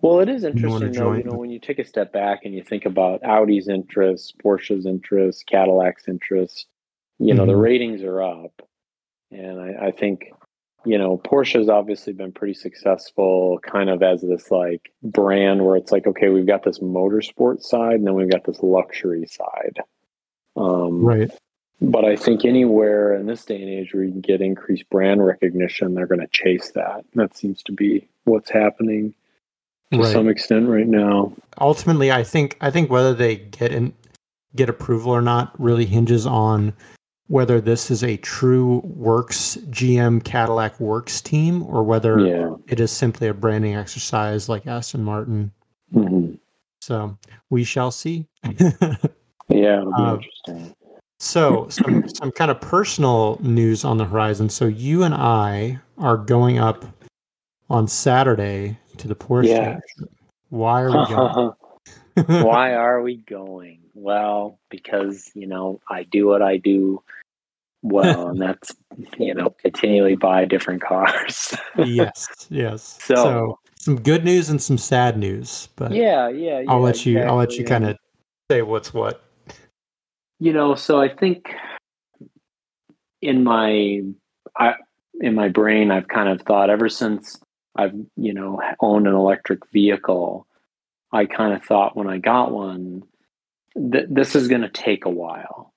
Well, 0.01 0.19
it 0.19 0.29
is 0.29 0.43
interesting 0.43 0.91
though, 0.93 1.13
you 1.13 1.23
know, 1.23 1.37
when 1.37 1.49
you 1.49 1.59
take 1.59 1.79
a 1.79 1.83
step 1.85 2.11
back 2.11 2.41
and 2.43 2.53
you 2.53 2.63
think 2.63 2.85
about 2.85 3.23
Audi's 3.23 3.67
interest, 3.69 4.37
Porsche's 4.39 4.85
interest, 4.85 5.45
Cadillac's 5.47 6.07
interest, 6.07 6.67
you 7.19 7.33
know, 7.33 7.45
the 7.45 7.53
Mhm. 7.53 7.61
ratings 7.61 8.03
are 8.03 8.21
up. 8.21 8.61
And 9.31 9.59
I, 9.59 9.87
I 9.87 9.91
think, 9.91 10.31
you 10.85 10.97
know, 10.97 11.17
Porsche's 11.17 11.69
obviously 11.69 12.13
been 12.13 12.31
pretty 12.31 12.53
successful 12.55 13.59
kind 13.59 13.89
of 13.89 14.03
as 14.03 14.21
this 14.21 14.51
like 14.51 14.91
brand 15.03 15.65
where 15.65 15.77
it's 15.77 15.91
like, 15.91 16.07
okay, 16.07 16.29
we've 16.29 16.47
got 16.47 16.63
this 16.63 16.79
motorsport 16.79 17.61
side 17.61 17.95
and 17.95 18.07
then 18.07 18.15
we've 18.15 18.29
got 18.29 18.43
this 18.43 18.61
luxury 18.61 19.25
side. 19.25 19.79
Um, 20.55 21.03
Right. 21.03 21.31
But 21.81 22.05
I 22.05 22.15
think 22.15 22.45
anywhere 22.45 23.13
in 23.15 23.25
this 23.25 23.45
day 23.45 23.61
and 23.61 23.69
age 23.69 23.93
where 23.93 24.03
you 24.03 24.11
can 24.11 24.21
get 24.21 24.41
increased 24.41 24.89
brand 24.89 25.25
recognition, 25.25 25.93
they're 25.93 26.07
going 26.07 26.21
to 26.21 26.27
chase 26.27 26.71
that. 26.71 27.03
That 27.15 27.35
seems 27.35 27.61
to 27.63 27.71
be 27.71 28.07
what's 28.23 28.49
happening 28.49 29.13
to 29.91 29.99
Right. 29.99 30.11
some 30.11 30.27
extent 30.29 30.67
right 30.67 30.87
now. 30.87 31.31
ultimately 31.61 32.11
i 32.11 32.23
think 32.23 32.57
i 32.59 32.69
think 32.71 32.89
whether 32.89 33.13
they 33.13 33.35
get 33.37 33.71
in 33.71 33.93
get 34.55 34.67
approval 34.67 35.11
or 35.11 35.21
not 35.21 35.53
really 35.61 35.85
hinges 35.85 36.25
on 36.25 36.73
whether 37.27 37.61
this 37.61 37.89
is 37.91 38.03
a 38.03 38.17
true 38.17 38.81
works 38.83 39.57
gm 39.69 40.21
cadillac 40.23 40.77
works 40.79 41.21
team 41.21 41.61
or 41.63 41.83
whether 41.83 42.19
Yeah. 42.19 42.55
it 42.67 42.79
is 42.79 42.91
simply 42.91 43.27
a 43.27 43.33
branding 43.33 43.75
exercise 43.75 44.49
like 44.49 44.65
aston 44.67 45.03
martin 45.03 45.51
hmm 45.93 46.33
so 46.81 47.15
we 47.51 47.63
shall 47.63 47.91
see 47.91 48.27
Yeah, 49.49 49.81
it'll 49.81 49.93
be 49.93 50.01
Uh, 50.03 50.15
interesting. 50.15 50.75
So 51.25 51.67
some 51.69 52.07
some 52.09 52.31
kind 52.31 52.51
of 52.51 52.61
personal 52.61 53.37
news 53.41 53.83
on 53.83 53.97
the 53.97 54.05
horizon 54.05 54.47
so 54.47 54.65
you 54.65 55.01
and 55.03 55.13
i 55.15 55.77
are 55.97 56.17
going 56.17 56.59
up 56.59 56.85
on 57.69 57.87
saturday 57.87 58.77
to 58.97 59.07
the 59.07 59.15
porsche 59.15 59.45
Yes. 59.47 59.81
why 60.49 60.81
are 60.83 60.91
we 60.91 61.05
going 61.15 61.51
Why 62.27 62.73
are 62.75 63.01
we 63.01 63.17
going? 63.17 63.79
Well, 63.93 64.57
because, 64.69 65.29
you 65.35 65.47
know, 65.47 65.81
I 65.89 66.03
do 66.03 66.27
what 66.27 66.41
I 66.41 66.55
do 66.55 67.03
well, 67.83 68.29
and 68.29 68.41
that's, 68.41 68.73
you 69.19 69.33
know, 69.33 69.49
continually 69.61 70.15
buy 70.15 70.45
different 70.45 70.81
cars. 70.81 71.53
yes 71.85 72.47
yes 72.49 72.97
So- 73.03 73.59
some 73.77 74.01
good 74.01 74.23
news 74.23 74.49
and 74.49 74.59
some 74.61 74.77
sad 74.77 75.17
news 75.17 75.67
but 75.75 75.91
yeah, 75.91 76.27
yeah, 76.29 76.61
yeah. 76.61 76.71
i'll 76.71 76.79
let 76.79 77.05
you 77.05 77.19
i'll 77.19 77.35
let 77.35 77.51
you 77.51 77.61
exactly, 77.61 77.85
kind 77.85 77.85
of 77.91 77.97
say 78.49 78.61
what's 78.63 78.93
what 78.93 79.24
you 80.39 80.53
know 80.53 80.75
so 80.75 80.99
i 81.01 81.07
think 81.09 81.53
in 83.21 83.43
my 83.43 84.01
i 84.57 84.73
in 85.21 85.33
my 85.35 85.47
brain 85.49 85.91
i've 85.91 86.07
kind 86.07 86.29
of 86.29 86.41
thought 86.41 86.69
ever 86.69 86.89
since 86.89 87.39
i've 87.75 87.93
you 88.17 88.33
know 88.33 88.61
owned 88.81 89.07
an 89.07 89.13
electric 89.15 89.59
vehicle 89.71 90.45
i 91.11 91.25
kind 91.25 91.53
of 91.53 91.63
thought 91.63 91.95
when 91.95 92.07
i 92.07 92.17
got 92.17 92.51
one 92.51 93.03
that 93.75 94.13
this 94.13 94.35
is 94.35 94.47
going 94.47 94.61
to 94.61 94.69
take 94.69 95.05
a 95.05 95.09
while 95.09 95.71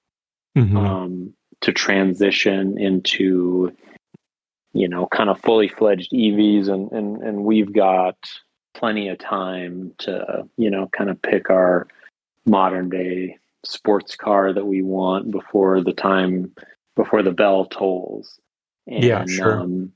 Mhm. 0.57 0.77
um, 0.77 1.35
to 1.61 1.73
transition 1.73 2.79
into 2.79 3.71
you 4.73 4.89
know 4.89 5.07
kind 5.07 5.31
of 5.31 5.41
fully 5.41 5.69
fledged 5.69 6.11
evs 6.13 6.69
and, 6.69 6.91
and 6.91 7.23
and 7.23 7.45
we've 7.45 7.73
got 7.73 8.17
plenty 8.75 9.09
of 9.09 9.19
time 9.19 9.93
to 9.99 10.49
you 10.57 10.71
know 10.71 10.89
kind 10.97 11.11
of 11.11 11.21
pick 11.23 11.49
our 11.51 11.87
modern 12.47 12.89
day 12.89 13.37
sports 13.65 14.17
car 14.17 14.53
that 14.53 14.67
we 14.67 14.83
want 14.83 15.31
before 15.31 15.83
the 15.83 15.93
time 15.93 16.53
before 16.97 17.23
the 17.23 17.33
bell 17.33 17.65
tolls 17.67 18.39
and, 18.87 19.05
Yeah, 19.05 19.25
sure. 19.27 19.61
um, 19.61 19.93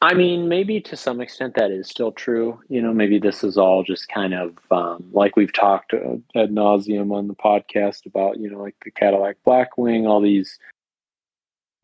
I 0.00 0.14
mean, 0.14 0.48
maybe 0.48 0.80
to 0.82 0.96
some 0.96 1.20
extent 1.20 1.54
that 1.56 1.72
is 1.72 1.88
still 1.88 2.12
true. 2.12 2.60
You 2.68 2.82
know, 2.82 2.92
maybe 2.92 3.18
this 3.18 3.42
is 3.42 3.58
all 3.58 3.82
just 3.82 4.08
kind 4.08 4.32
of 4.32 4.56
um, 4.70 5.04
like 5.12 5.34
we've 5.34 5.52
talked 5.52 5.92
uh, 5.92 6.18
ad 6.36 6.50
nauseum 6.50 7.12
on 7.12 7.26
the 7.26 7.34
podcast 7.34 8.06
about, 8.06 8.38
you 8.38 8.48
know, 8.48 8.60
like 8.60 8.76
the 8.84 8.92
Cadillac 8.92 9.36
Blackwing, 9.46 10.06
all 10.06 10.20
these 10.20 10.58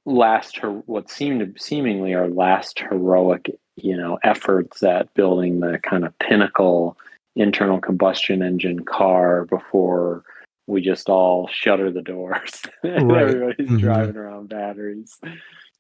last 0.07 0.59
her 0.59 0.71
what 0.71 1.11
seemed 1.11 1.41
to 1.41 1.61
seemingly 1.61 2.13
are 2.13 2.29
last 2.29 2.79
heroic, 2.79 3.51
you 3.77 3.97
know, 3.97 4.19
efforts 4.23 4.83
at 4.83 5.13
building 5.15 5.59
the 5.61 5.81
kind 5.83 6.05
of 6.05 6.17
pinnacle 6.19 6.97
internal 7.35 7.81
combustion 7.81 8.43
engine 8.43 8.85
car 8.85 9.45
before 9.47 10.23
we 10.67 10.81
just 10.81 11.09
all 11.09 11.49
shutter 11.53 11.91
the 11.91 12.03
doors 12.03 12.63
and 12.83 13.11
Right. 13.13 13.23
everybody's 13.23 13.69
Mhm. 13.71 13.81
driving 13.81 14.17
around 14.17 14.49
batteries 14.49 15.19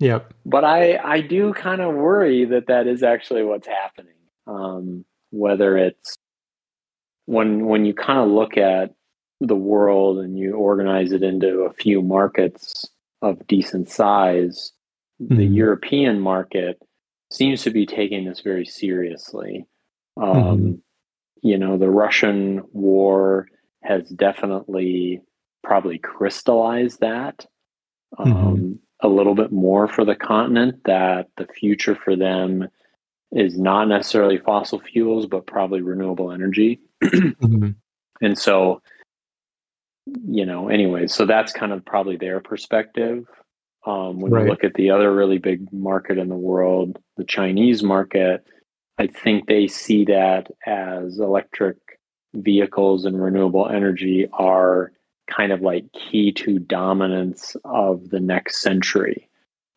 yep 0.00 0.32
but 0.44 0.64
I 0.64 0.96
I 0.98 1.20
do 1.20 1.52
kind 1.54 1.80
of 1.80 1.94
worry 1.94 2.44
that 2.46 2.66
that 2.66 2.86
is 2.86 3.02
actually 3.02 3.44
what's 3.44 3.66
happening. 3.66 4.12
Um, 4.46 5.04
whether 5.30 5.76
it's 5.78 6.16
when 7.26 7.66
when 7.66 7.84
you 7.84 7.94
kind 7.94 8.18
of 8.18 8.28
look 8.28 8.56
at 8.58 8.92
the 9.40 9.56
world 9.56 10.18
and 10.18 10.38
you 10.38 10.54
organize 10.54 11.12
it 11.12 11.22
into 11.22 11.60
a 11.62 11.72
few 11.72 12.02
markets 12.02 12.86
of 13.22 13.46
decent 13.46 13.88
size, 13.88 14.72
the 15.18 15.46
Mhm. 15.48 15.54
European 15.54 16.20
market 16.20 16.78
seems 17.30 17.62
to 17.62 17.70
be 17.70 17.86
taking 17.86 18.26
this 18.26 18.40
very 18.40 18.64
seriously. 18.66 19.66
Um, 20.16 20.34
Mhm. 20.34 20.80
You 21.42 21.58
know, 21.58 21.76
the 21.78 21.90
Russian 21.90 22.62
war 22.72 23.48
has 23.84 24.08
definitely 24.10 25.20
probably 25.62 25.98
crystallized 25.98 27.00
that 27.00 27.46
um, 28.18 28.26
Mhm. 28.26 28.78
a 29.00 29.08
little 29.08 29.34
bit 29.34 29.50
more 29.52 29.88
for 29.88 30.04
the 30.04 30.14
continent 30.14 30.82
that 30.84 31.28
the 31.36 31.46
future 31.46 31.94
for 31.96 32.14
them 32.16 32.68
is 33.32 33.58
not 33.58 33.88
necessarily 33.88 34.38
fossil 34.38 34.78
fuels, 34.78 35.26
but 35.26 35.46
probably 35.46 35.82
renewable 35.82 36.30
energy. 36.32 36.80
Mhm. 37.02 37.74
And 38.20 38.38
so, 38.38 38.80
you 40.06 40.46
know, 40.46 40.68
anyway, 40.68 41.06
so 41.08 41.26
that's 41.26 41.52
kind 41.52 41.72
of 41.72 41.84
probably 41.84 42.16
their 42.16 42.40
perspective. 42.40 43.26
Um, 43.86 44.20
when 44.20 44.32
Right. 44.32 44.44
you 44.44 44.50
look 44.50 44.64
at 44.64 44.74
the 44.74 44.90
other 44.90 45.14
really 45.14 45.38
big 45.38 45.70
market 45.72 46.16
in 46.16 46.28
the 46.28 46.36
world, 46.36 46.98
the 47.16 47.24
Chinese 47.24 47.82
market, 47.82 48.46
I 48.98 49.08
think 49.08 49.46
they 49.46 49.66
see 49.66 50.04
that 50.04 50.50
as 50.64 51.18
electric 51.18 51.76
vehicles 52.34 53.04
and 53.04 53.22
renewable 53.22 53.68
energy 53.68 54.28
are 54.32 54.92
kind 55.26 55.52
of 55.52 55.62
like 55.62 55.90
key 55.92 56.32
to 56.32 56.58
dominance 56.58 57.56
of 57.64 58.10
the 58.10 58.20
next 58.20 58.60
century. 58.60 59.28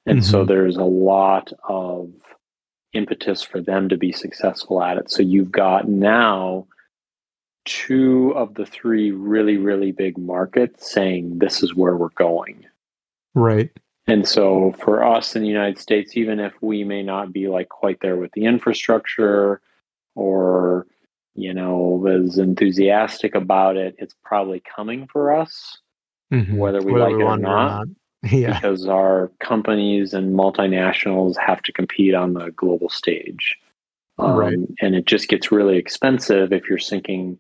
And 0.06 0.24
so 0.24 0.43
Mhm. 0.43 0.48
there's 0.48 0.78
a 0.78 0.84
lot 0.84 1.54
of 1.67 2.12
impetus 2.93 3.43
for 3.43 3.62
them 3.62 3.89
to 3.89 3.98
be 3.98 4.12
successful 4.12 4.82
at 4.82 4.98
it. 4.98 5.12
So 5.12 5.22
you've 5.22 5.52
got 5.52 5.88
now 5.88 6.67
two 7.65 8.32
of 8.36 8.54
the 8.56 8.65
three 8.65 9.12
really, 9.12 9.58
really 9.58 9.91
big 9.91 10.17
markets 10.17 10.89
saying 10.89 11.39
this 11.39 11.62
is 11.62 11.76
where 11.76 11.96
we're 11.98 12.10
going. 12.10 12.65
right 13.36 13.70
And 14.08 14.26
so 14.28 14.72
for 14.80 15.04
us 15.04 15.36
in 15.36 15.41
the 15.41 15.50
United 15.50 15.78
States, 15.78 16.15
even 16.15 16.39
if 16.39 16.54
we 16.62 16.86
may 16.86 17.04
not 17.04 17.34
be 17.34 17.50
like 17.50 17.67
quite 17.67 18.00
there 18.00 18.15
with 18.15 18.32
the 18.32 18.46
infrastructure 18.46 19.62
or, 20.15 20.88
you 21.38 21.54
know, 21.54 22.06
as 22.08 22.38
enthusiastic 22.39 23.36
about 23.36 23.78
it, 23.78 23.95
it's 24.00 24.15
probably 24.26 24.62
coming 24.76 25.08
for 25.08 25.34
us 25.36 25.78
Mhm. 26.34 26.58
whether 26.58 26.82
we 26.82 26.91
like 26.93 27.13
it 27.13 27.21
or 27.21 27.26
want 27.26 27.41
not. 27.41 27.88
yeah 28.32 28.60
because 28.60 28.88
our 28.88 29.32
companies 29.39 30.13
and 30.13 30.36
multinationals 30.36 31.38
have 31.38 31.62
to 31.62 31.71
compete 31.71 32.13
on 32.15 32.34
the 32.34 32.52
global 32.52 32.89
stage. 32.89 33.56
Um, 34.17 34.36
Right. 34.36 34.58
And 34.82 34.95
it 34.95 35.06
just 35.06 35.30
gets 35.30 35.52
really 35.52 35.78
expensive 35.78 36.52
if 36.52 36.67
you're 36.67 36.80
sinking 36.80 37.38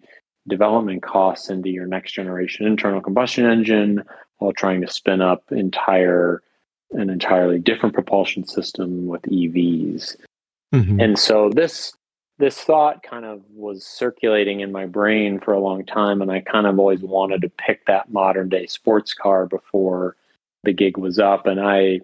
development 0.47 1.01
costs 1.01 1.49
into 1.49 1.69
your 1.69 1.87
next 1.87 2.13
generation 2.13 2.65
internal 2.67 3.01
combustion 3.01 3.45
engine 3.45 4.03
while 4.37 4.53
trying 4.53 4.79
to 4.81 4.87
spin 4.87 5.19
up 5.19 5.43
entire 5.51 6.41
an 6.91 7.09
entirely 7.09 7.59
different 7.59 7.93
propulsion 7.95 8.45
system 8.45 9.07
with 9.07 9.23
EVs. 9.23 10.15
Mhm. 10.73 11.03
And 11.03 11.19
so 11.19 11.49
this 11.49 11.96
this 12.39 12.57
thought 12.61 13.01
kind 13.03 13.25
of 13.25 13.41
was 13.49 13.85
circulating 13.85 14.59
in 14.59 14.71
my 14.71 14.85
brain 14.85 15.39
for 15.39 15.53
a 15.53 15.59
long 15.59 15.85
time 15.85 16.21
and 16.21 16.31
I 16.31 16.41
kind 16.41 16.67
of 16.67 16.77
always 16.77 17.01
wanted 17.01 17.41
to 17.41 17.49
pick 17.49 17.85
that 17.87 18.11
modern 18.11 18.49
day 18.49 18.67
sports 18.67 19.13
car 19.13 19.45
before 19.47 20.15
the 20.63 20.73
gig 20.73 20.97
was 20.97 21.17
up 21.19 21.45
and 21.47 21.59
I 21.59 22.01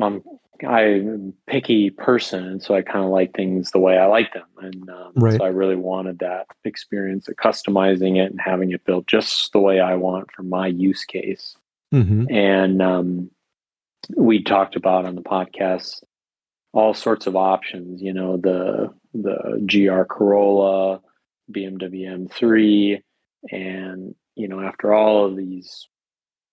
I'm 0.00 0.22
I'm 0.66 1.34
a 1.46 1.50
picky 1.50 1.90
person 1.90 2.44
and 2.46 2.62
so 2.62 2.74
I 2.74 2.82
kind 2.82 3.04
of 3.04 3.10
like 3.10 3.34
things 3.34 3.70
the 3.70 3.78
way 3.80 3.98
I 3.98 4.06
like 4.06 4.32
them 4.32 4.46
and 4.60 4.88
um, 4.90 5.12
Right. 5.16 5.36
so 5.38 5.44
I 5.44 5.48
really 5.48 5.76
wanted 5.76 6.18
that 6.20 6.46
experience 6.64 7.28
of 7.28 7.36
customizing 7.36 8.16
it 8.16 8.30
and 8.30 8.40
having 8.40 8.72
it 8.72 8.84
built 8.84 9.06
just 9.06 9.52
the 9.52 9.60
way 9.60 9.80
I 9.80 9.94
want 9.94 10.30
for 10.32 10.42
my 10.42 10.66
use 10.66 11.04
case 11.04 11.56
Mhm. 11.92 12.26
and 12.32 12.82
um, 12.82 13.30
we 14.16 14.42
talked 14.42 14.74
about 14.76 15.06
on 15.06 15.14
the 15.14 15.22
podcast 15.22 16.02
all 16.72 16.92
sorts 16.92 17.28
of 17.28 17.36
options. 17.36 18.02
You 18.02 18.12
know, 18.12 18.36
the 18.36 18.92
the 19.14 19.64
GR 19.66 20.02
Corolla, 20.02 21.00
BMW 21.50 22.28
M3, 22.28 23.02
and 23.50 24.14
you 24.34 24.48
know, 24.48 24.60
after 24.60 24.92
all 24.92 25.26
of 25.26 25.36
these 25.36 25.88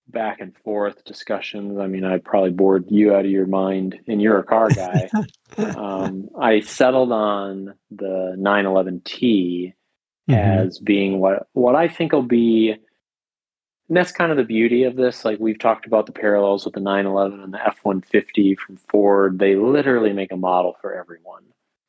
back 0.07 0.39
and 0.39 0.55
forth 0.63 1.03
discussions, 1.03 1.79
I 1.79 1.87
mean, 1.87 2.03
I 2.05 2.19
probably 2.19 2.51
bored 2.51 2.85
you 2.89 3.13
out 3.13 3.25
of 3.25 3.31
your 3.31 3.47
mind, 3.47 3.99
and 4.07 4.21
you're 4.21 4.39
a 4.39 4.43
car 4.43 4.69
guy. 4.69 5.09
um, 5.57 6.29
I 6.39 6.61
settled 6.61 7.11
on 7.11 7.73
the 7.89 8.35
911T 8.37 9.73
Mhm. 10.29 10.65
as 10.67 10.79
being 10.79 11.19
what 11.19 11.47
what 11.53 11.75
I 11.75 11.87
think 11.87 12.11
will 12.13 12.21
be 12.21 12.75
and 13.91 13.97
that's 13.97 14.11
kind 14.13 14.31
of 14.31 14.37
the 14.37 14.45
beauty 14.45 14.85
of 14.85 14.95
this. 14.95 15.25
Like 15.25 15.39
we've 15.39 15.59
talked 15.59 15.85
about 15.85 16.05
the 16.05 16.13
parallels 16.13 16.63
with 16.63 16.75
the 16.75 16.79
911 16.79 17.41
and 17.41 17.53
the 17.53 17.61
F 17.61 17.79
150 17.83 18.55
from 18.55 18.77
Ford. 18.77 19.37
They 19.37 19.55
literally 19.55 20.13
make 20.13 20.31
a 20.31 20.37
model 20.37 20.77
for 20.79 20.93
everyone. 20.93 21.43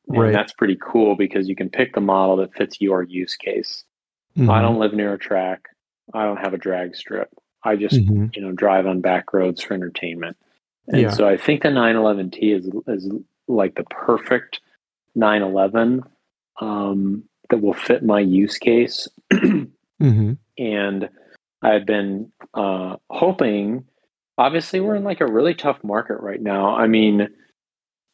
And 0.09 0.17
Right. 0.17 0.33
that's 0.33 0.53
pretty 0.53 0.77
cool 0.81 1.15
because 1.15 1.47
you 1.47 1.55
can 1.55 1.69
pick 1.69 1.93
the 1.93 2.01
model 2.01 2.35
that 2.37 2.53
fits 2.53 2.81
your 2.81 3.03
use 3.03 3.35
case. 3.35 3.83
Mhm. 4.37 4.49
I 4.49 4.61
don't 4.61 4.79
live 4.79 4.93
near 4.93 5.13
a 5.13 5.17
track. 5.19 5.67
I 6.13 6.23
don't 6.25 6.37
have 6.39 6.53
a 6.53 6.57
drag 6.57 6.95
strip. 6.95 7.29
I 7.63 7.75
just, 7.77 7.95
Mhm. 7.95 8.35
you 8.35 8.41
know, 8.41 8.51
drive 8.51 8.85
on 8.85 8.99
back 9.01 9.33
roads 9.33 9.61
for 9.61 9.73
entertainment. 9.73 10.35
And 10.89 11.01
Yeah. 11.03 11.09
so 11.11 11.27
I 11.27 11.37
think 11.37 11.63
the 11.63 11.69
911T 11.71 12.51
is 12.51 12.69
is 12.87 13.09
like 13.47 13.75
the 13.75 13.83
perfect 13.85 14.59
911 15.15 16.03
um, 16.59 17.23
that 17.49 17.61
will 17.61 17.73
fit 17.73 18.03
my 18.03 18.19
use 18.19 18.57
case. 18.57 19.07
Mhm. 20.01 20.37
and 20.57 21.09
I've 21.61 21.85
been 21.85 22.31
uh, 22.53 22.97
hoping. 23.09 23.85
Obviously, 24.37 24.79
we're 24.81 24.95
in 24.95 25.03
like 25.05 25.21
a 25.21 25.25
really 25.31 25.53
tough 25.53 25.81
market 25.83 26.19
right 26.19 26.41
now. 26.41 26.75
I 26.75 26.87
mean, 26.87 27.29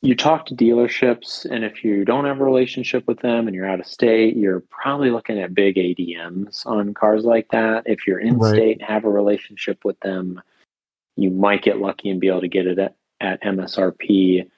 you 0.01 0.15
talk 0.15 0.45
to 0.45 0.55
dealerships, 0.55 1.45
and 1.45 1.65
if 1.65 1.83
you 1.83 2.05
don't 2.05 2.25
have 2.25 2.39
a 2.39 2.43
relationship 2.43 3.05
with 3.07 3.19
them 3.19 3.47
and 3.47 3.55
you're 3.55 3.67
out 3.67 3.81
of 3.81 3.85
state, 3.85 4.37
you're 4.37 4.61
probably 4.69 5.09
looking 5.11 5.39
at 5.39 5.53
big 5.53 5.75
ADMs 5.75 6.65
on 6.65 6.93
cars 6.93 7.25
like 7.25 7.47
that. 7.51 7.83
If 7.85 8.07
you're 8.07 8.19
in 8.19 8.37
Right. 8.37 8.53
state 8.55 8.79
and 8.79 8.87
have 8.89 9.03
a 9.03 9.09
relationship 9.09 9.83
with 9.83 9.99
them, 9.99 10.41
you 11.17 11.29
might 11.29 11.63
get 11.63 11.79
lucky 11.79 12.09
and 12.09 12.19
be 12.21 12.29
able 12.29 12.39
to 12.41 12.47
get 12.47 12.65
it 12.65 12.79
at, 12.79 12.95
at 13.19 13.41
MSRP. 13.43 14.49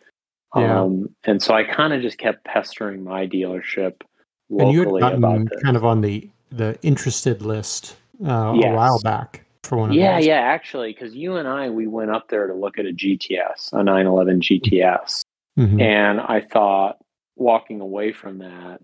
Yeah. 0.56 0.82
Um, 0.82 1.10
and 1.24 1.42
so 1.42 1.56
I 1.56 1.64
kind 1.64 1.94
of 1.94 2.02
just 2.02 2.20
kept 2.20 2.44
pestering 2.44 3.04
my 3.04 3.26
dealership 3.26 4.02
And 4.52 4.72
you 4.72 4.80
had 4.82 4.90
locally 4.90 5.14
about 5.14 5.50
this. 5.50 5.62
kind 5.64 5.76
of 5.78 5.86
on 5.86 6.02
the 6.02 6.30
the 6.52 6.78
interested 6.84 7.42
list 7.42 7.96
uh, 8.26 8.30
a 8.54 8.74
while 8.74 9.00
back 9.02 9.46
for 9.64 9.78
one 9.78 9.90
of 9.92 9.96
Yeah, 9.96 10.20
yeah, 10.20 10.42
actually, 10.42 10.92
because 10.92 11.16
you 11.16 11.38
and 11.38 11.48
I, 11.48 11.70
we 11.70 11.88
went 11.88 12.12
up 12.12 12.28
there 12.28 12.46
to 12.48 12.54
look 12.54 12.78
at 12.78 12.86
a 12.86 12.92
GTS, 12.92 13.72
a 13.72 13.82
911 13.84 14.42
GTS. 14.42 15.21
Mhm. 15.58 15.82
And 15.82 16.20
I 16.22 16.42
thought, 16.42 16.98
walking 17.36 17.82
away 17.82 18.12
from 18.12 18.40
that, 18.40 18.82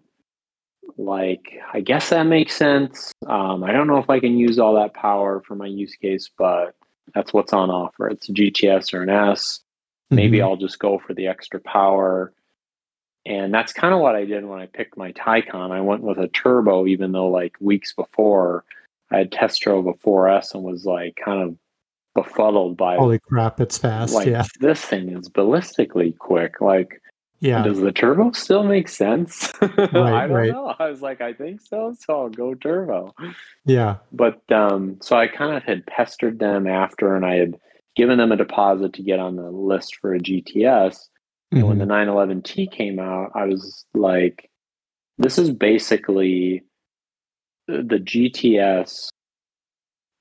like, 0.97 1.53
I 1.73 1.81
guess 1.81 2.09
that 2.09 2.23
makes 2.23 2.55
sense. 2.55 3.11
Um, 3.27 3.63
I 3.63 3.71
don't 3.71 3.87
know 3.87 3.97
if 3.97 4.09
I 4.09 4.19
can 4.19 4.37
use 4.37 4.57
all 4.59 4.75
that 4.75 4.93
power 4.93 5.41
for 5.41 5.55
my 5.55 5.67
use 5.67 5.95
case, 5.95 6.29
but 6.37 6.75
that's 7.13 7.33
what's 7.33 7.53
on 7.53 7.69
offer. 7.69 8.07
It's 8.09 8.29
a 8.29 8.33
GTS 8.33 8.93
or 8.93 9.03
an 9.03 9.09
S. 9.09 9.61
Maybe 10.09 10.37
Mhm. 10.39 10.43
I'll 10.43 10.55
just 10.55 10.79
go 10.79 10.97
for 10.97 11.13
the 11.13 11.27
extra 11.27 11.59
power. 11.59 12.33
And 13.25 13.53
that's 13.53 13.73
kind 13.73 13.93
of 13.93 13.99
what 13.99 14.15
I 14.15 14.23
did 14.23 14.45
when 14.45 14.59
I 14.59 14.67
picked 14.67 14.97
my 14.97 15.11
Taycan. 15.11 15.71
I 15.71 15.81
went 15.81 16.01
with 16.01 16.17
a 16.17 16.29
turbo, 16.29 16.87
even 16.87 17.11
though 17.11 17.27
like 17.29 17.55
weeks 17.59 17.93
before 17.93 18.63
I 19.11 19.17
had 19.19 19.31
test 19.33 19.61
drove 19.61 19.85
a 19.87 19.93
4S 19.95 20.53
and 20.55 20.63
was 20.63 20.85
like 20.85 21.17
kind 21.17 21.41
of 21.41 21.57
befuddled 22.17 22.75
by 22.77 22.95
Holy 22.95 23.19
crap, 23.19 23.59
it's 23.61 23.77
fast. 23.77 24.13
like 24.15 24.27
yeah. 24.27 24.43
this 24.59 24.81
thing 24.81 25.09
is 25.09 25.29
ballistically 25.29 26.17
quick. 26.17 26.59
Like, 26.61 26.99
Yeah. 27.39 27.61
does 27.63 27.79
the 27.79 27.91
turbo 27.91 28.31
still 28.31 28.63
make 28.63 28.89
sense? 28.89 29.53
I 29.61 29.67
don't 29.67 30.31
right. 30.31 30.51
know. 30.51 30.73
I 30.79 30.89
was 30.89 31.01
like, 31.03 31.21
I 31.21 31.33
think 31.33 31.61
so. 31.61 31.93
So 31.99 32.21
I'll 32.21 32.29
go 32.29 32.55
turbo. 32.55 33.13
Yeah. 33.65 33.97
But 34.11 34.41
um, 34.51 34.97
so 35.01 35.15
I 35.15 35.27
kind 35.27 35.55
of 35.55 35.61
had 35.63 35.85
pestered 35.85 36.39
them 36.39 36.65
after, 36.67 37.15
and 37.15 37.23
I 37.25 37.35
had 37.35 37.55
given 37.95 38.17
them 38.17 38.31
a 38.31 38.35
deposit 38.37 38.93
to 38.93 39.03
get 39.03 39.19
on 39.19 39.35
the 39.35 39.49
list 39.51 39.97
for 40.01 40.13
a 40.15 40.19
GTS. 40.19 40.97
And 41.51 41.67
when 41.67 41.77
the 41.77 41.85
Mhm. 41.85 42.43
911T 42.43 42.71
came 42.71 42.99
out, 42.99 43.31
I 43.35 43.45
was 43.45 43.85
like, 43.93 44.49
this 45.19 45.37
is 45.37 45.51
basically 45.51 46.63
the 47.67 47.83
the 47.83 47.99
GTS. 47.99 49.09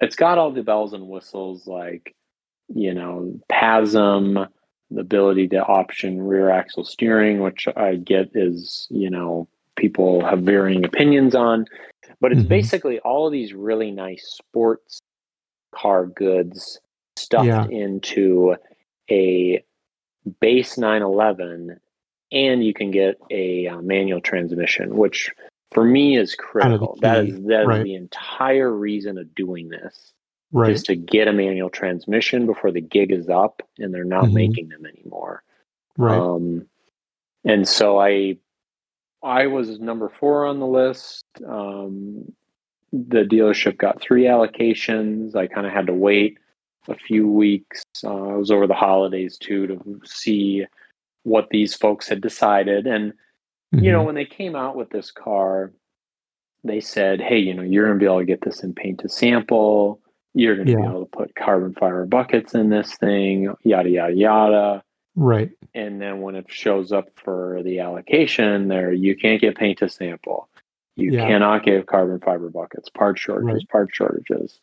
It's 0.00 0.16
got 0.16 0.38
all 0.38 0.50
the 0.52 0.62
bells 0.62 0.92
and 0.92 1.08
whistles, 1.08 1.66
like, 1.66 2.14
you 2.68 2.92
know, 2.94 3.38
PASM, 3.50 4.46
the 4.90 5.00
ability 5.00 5.48
to 5.48 5.64
option 5.64 6.20
rear 6.22 6.50
axle 6.50 6.84
steering, 6.84 7.40
which 7.40 7.66
I 7.76 7.96
get 7.96 8.30
is, 8.34 8.86
you 8.90 9.10
know, 9.10 9.48
people 9.76 10.24
have 10.24 10.40
varying 10.40 10.84
opinions 10.84 11.34
on. 11.34 11.66
But 12.20 12.32
it's 12.32 12.42
Mhm. 12.42 12.48
basically 12.48 12.98
all 13.00 13.26
of 13.26 13.32
these 13.32 13.52
really 13.52 13.90
nice 13.90 14.24
sports 14.36 15.00
car 15.72 16.06
goods 16.06 16.80
stuffed 17.16 17.46
Yeah. 17.46 17.66
into 17.68 18.56
a 19.10 19.62
base 20.40 20.78
911 20.78 21.78
and 22.32 22.64
you 22.64 22.72
can 22.74 22.90
get 22.90 23.16
a 23.30 23.68
uh, 23.68 23.80
manual 23.82 24.20
transmission 24.20 24.96
which 24.96 25.30
for 25.72 25.84
me 25.84 26.16
is 26.16 26.34
Kind 26.34 26.72
of 26.74 26.80
the 26.80 26.86
critical 26.86 26.98
that 27.02 27.24
key, 27.24 27.30
is 27.32 27.44
that 27.46 27.70
is 27.78 27.84
the 27.84 27.94
entire 27.94 28.72
reason 28.72 29.18
of 29.18 29.34
doing 29.34 29.68
this 29.68 30.12
right. 30.52 30.72
is 30.72 30.82
to 30.84 30.94
get 30.96 31.28
a 31.28 31.32
manual 31.32 31.70
transmission 31.70 32.46
before 32.46 32.70
the 32.70 32.80
gig 32.80 33.10
is 33.12 33.28
up 33.28 33.62
and 33.78 33.92
they're 33.92 34.04
not 34.04 34.26
Mhm. 34.26 34.32
making 34.34 34.68
them 34.68 34.86
anymore 34.86 35.42
right. 35.98 36.16
um, 36.18 36.66
and 37.44 37.66
so 37.68 37.98
I, 38.00 38.38
I 39.22 39.46
was 39.46 39.78
number 39.80 40.08
four 40.08 40.46
on 40.46 40.58
the 40.60 40.66
list. 40.66 41.24
Um, 41.46 42.32
the 42.92 43.22
dealership 43.24 43.78
got 43.78 44.00
three 44.00 44.24
allocations. 44.24 45.34
I 45.36 45.46
kind 45.46 45.66
of 45.66 45.72
had 45.72 45.86
to 45.86 45.94
wait 45.94 46.38
a 46.88 46.94
few 46.94 47.28
weeks. 47.28 47.82
Uh, 48.04 48.30
I 48.30 48.34
was 48.36 48.50
over 48.50 48.66
the 48.66 48.74
holidays 48.74 49.38
too 49.38 49.66
to 49.68 50.00
see 50.04 50.64
what 51.24 51.48
these 51.50 51.74
folks 51.74 52.08
had 52.08 52.20
decided. 52.20 52.86
And 52.86 53.12
you 53.72 53.90
know, 53.92 54.02
Mhm. 54.02 54.06
when 54.06 54.14
they 54.14 54.24
came 54.24 54.54
out 54.56 54.76
with 54.76 54.90
this 54.90 55.10
car, 55.10 55.72
they 56.64 56.80
said, 56.80 57.20
"Hey, 57.20 57.38
you 57.38 57.54
know, 57.54 57.62
you're 57.62 57.86
going 57.86 57.98
to 57.98 58.02
be 58.02 58.06
able 58.06 58.18
to 58.20 58.24
get 58.24 58.40
this 58.42 58.62
in 58.64 58.72
paint 58.74 59.00
to 59.00 59.08
sample. 59.08 60.00
You're 60.34 60.56
going 60.56 60.68
to 60.68 60.76
be 60.76 60.82
able 60.82 61.00
to 61.04 61.10
put 61.16 61.34
carbon 61.34 61.74
fiber 61.74 62.04
buckets 62.06 62.54
in 62.54 62.68
this 62.70 62.94
thing. 62.96 63.54
Yada 63.62 63.88
yada 63.90 64.14
yada." 64.14 64.82
right. 65.18 65.50
and 65.74 65.98
then 66.02 66.20
when 66.20 66.34
it 66.34 66.44
shows 66.50 66.92
up 66.92 67.06
for 67.14 67.62
the 67.62 67.80
allocation 67.80 68.68
there 68.68 68.92
you 68.92 69.16
can't 69.16 69.40
get 69.40 69.56
paint 69.56 69.78
to 69.78 69.88
sample 69.88 70.46
you 70.94 71.10
Yeah. 71.12 71.26
cannot 71.26 71.62
get 71.64 71.86
carbon 71.86 72.20
fiber 72.20 72.50
buckets 72.50 72.90
part 72.90 73.18
shortages 73.18 73.62
Right. 73.62 73.68
part 73.70 73.88
shortages 73.94 74.60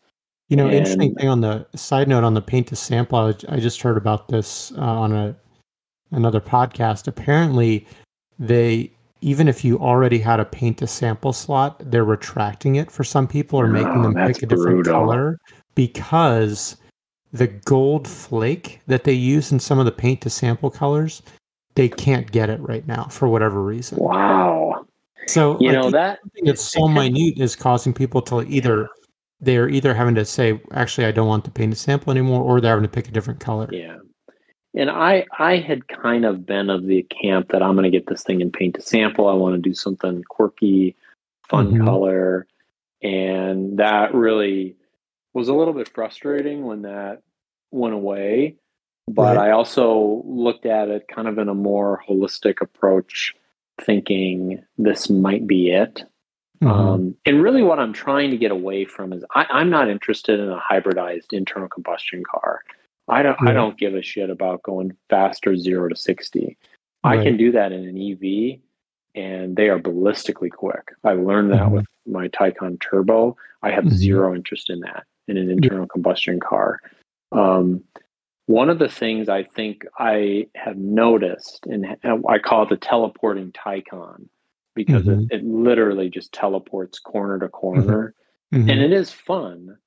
You 0.50 0.58
know, 0.58 0.70
interesting 0.70 1.16
thing 1.16 1.28
on 1.28 1.42
the 1.42 1.66
side 1.76 2.08
note 2.08 2.24
on 2.24 2.36
the 2.36 2.42
paint 2.42 2.68
to 2.68 2.76
sample, 2.76 3.18
I, 3.18 3.34
I 3.50 3.60
just 3.60 3.82
heard 3.82 3.98
about 3.98 4.28
this 4.28 4.72
uh, 4.78 4.82
on 4.82 5.12
a 5.12 5.36
another 6.12 6.40
podcast. 6.40 7.08
Apparently, 7.08 7.88
they 8.40 8.92
even 9.22 9.48
if 9.48 9.64
you 9.64 9.80
already 9.80 10.20
had 10.20 10.42
a 10.42 10.46
paint 10.46 10.78
to 10.80 10.86
sample 10.88 11.32
slot, 11.32 11.80
they're 11.90 12.04
retracting 12.04 12.76
it 12.76 12.92
for 12.92 13.06
some 13.06 13.26
people 13.26 13.58
or 13.60 13.68
making 13.68 14.00
Oh, 14.00 14.04
them 14.04 14.14
pick 14.16 14.44
a 14.44 14.46
different 14.48 14.84
brutal. 14.84 14.94
color 14.94 15.38
because 15.76 16.76
the 17.32 17.48
gold 17.48 18.06
flake 18.08 18.82
that 18.88 19.06
they 19.06 19.14
use 19.14 19.52
in 19.54 19.60
some 19.60 19.80
of 19.80 19.86
the 19.86 19.92
paint 19.94 20.20
to 20.22 20.30
sample 20.30 20.70
colors, 20.70 21.22
they 21.76 21.88
can't 21.88 22.32
get 22.34 22.50
it 22.50 22.60
right 22.60 22.86
now 22.86 23.06
for 23.06 23.28
whatever 23.30 23.64
reason. 23.64 23.98
wow 23.98 24.86
So 25.28 25.58
you 25.62 25.70
like, 25.72 25.78
know 25.82 25.90
that 25.92 26.20
it's 26.36 26.62
so 26.62 26.88
minute 26.90 27.40
is 27.40 27.56
causing 27.56 27.94
people 27.94 28.22
to 28.24 28.42
either 28.42 28.90
they're 29.40 29.70
either 29.70 29.94
having 29.94 30.16
to 30.16 30.26
say 30.26 30.62
actually 30.74 31.06
i 31.08 31.12
don't 31.12 31.28
want 31.28 31.44
the 31.46 31.52
paint 31.52 31.72
to 31.74 31.80
sample 31.80 32.12
anymore 32.12 32.44
or 32.44 32.60
they're 32.62 32.72
having 32.72 32.84
to 32.84 32.90
pick 32.90 33.08
a 33.08 33.12
different 33.12 33.40
color 33.40 33.68
yeah 33.72 33.96
and 34.76 34.90
i 34.90 35.26
i 35.40 35.58
had 35.58 35.88
kind 35.88 36.26
of 36.26 36.46
been 36.46 36.70
of 36.70 36.86
the 36.86 37.04
camp 37.04 37.50
that 37.50 37.62
i'm 37.62 37.74
going 37.76 37.84
to 37.84 37.90
get 37.90 38.08
this 38.08 38.24
thing 38.24 38.42
and 38.42 38.54
paint 38.54 38.76
to 38.76 38.82
sample 38.82 39.28
i 39.28 39.34
want 39.34 39.56
to 39.56 39.62
do 39.70 39.74
something 39.74 40.24
quirky 40.30 40.96
fun 41.50 41.72
Mhm. 41.74 41.86
color 41.86 42.48
and 43.02 43.78
that 43.80 44.14
really 44.14 44.76
was 45.34 45.48
a 45.50 45.54
little 45.54 45.74
bit 45.74 45.90
frustrating 45.90 46.66
when 46.66 46.84
that 46.84 47.22
went 47.72 47.94
away 47.94 48.56
but 49.08 49.36
Right. 49.38 49.48
i 49.50 49.52
also 49.52 50.22
looked 50.26 50.66
at 50.66 50.90
it 50.90 51.08
kind 51.08 51.28
of 51.28 51.38
in 51.38 51.50
a 51.50 51.56
more 51.56 52.02
holistic 52.08 52.62
approach 52.62 53.36
thinking 53.82 54.64
this 54.78 55.10
might 55.10 55.46
be 55.48 55.72
it 55.72 56.04
Mhm. 56.62 56.70
um, 56.70 57.16
and 57.26 57.42
really 57.44 57.62
what 57.64 57.80
i'm 57.80 57.92
trying 57.94 58.32
to 58.32 58.38
get 58.38 58.52
away 58.52 58.86
from 58.86 59.12
is 59.12 59.26
I, 59.36 59.46
i'm 59.50 59.70
not 59.70 59.90
interested 59.90 60.40
in 60.40 60.50
a 60.50 60.60
hybridized 60.60 61.34
internal 61.34 61.68
combustion 61.68 62.24
car 62.24 62.62
i 63.08 63.22
don't 63.22 63.38
i 63.48 63.52
don't 63.54 63.78
give 63.78 63.96
a 63.96 64.02
shit 64.02 64.30
about 64.30 64.64
going 64.64 64.92
faster 65.10 65.56
0 65.56 65.90
to 65.90 65.96
60 65.96 66.58
i 67.04 67.16
can 67.24 67.38
do 67.38 67.52
that 67.52 67.72
in 67.72 67.86
an 67.88 67.98
ev 67.98 68.60
and 69.16 69.56
they 69.56 69.70
are 69.70 69.80
ballistically 69.80 70.52
quick 70.52 70.92
i 71.04 71.14
learned 71.14 71.52
that 71.52 71.64
Mhm. 71.64 71.72
with 71.72 71.86
my 72.06 72.28
Taycan 72.30 72.80
turbo 72.80 73.36
i 73.62 73.72
have 73.72 73.86
Mhm. 73.86 73.92
zero 73.92 74.36
interest 74.36 74.70
in 74.70 74.80
that 74.82 75.04
in 75.28 75.38
an 75.38 75.50
internal 75.50 75.88
combustion 75.88 76.40
car 76.40 76.80
um, 77.32 77.84
one 78.46 78.70
of 78.70 78.78
the 78.78 78.90
things 78.90 79.30
I 79.30 79.42
think 79.44 79.86
I 79.98 80.48
have 80.54 80.78
noticed, 80.78 81.66
and 81.66 81.96
I 82.28 82.38
call 82.40 82.64
it 82.64 82.70
the 82.70 82.76
teleporting 82.78 83.52
Taycan, 83.54 84.28
because 84.76 85.06
Mhm. 85.06 85.32
it, 85.32 85.38
it 85.38 85.44
literally 85.46 86.10
just 86.10 86.34
teleports 86.34 87.00
corner 87.00 87.40
to 87.40 87.48
corner, 87.50 88.14
Mhm. 88.54 88.70
and 88.70 88.82
it 88.82 88.92
is 88.92 89.12
fun, 89.12 89.78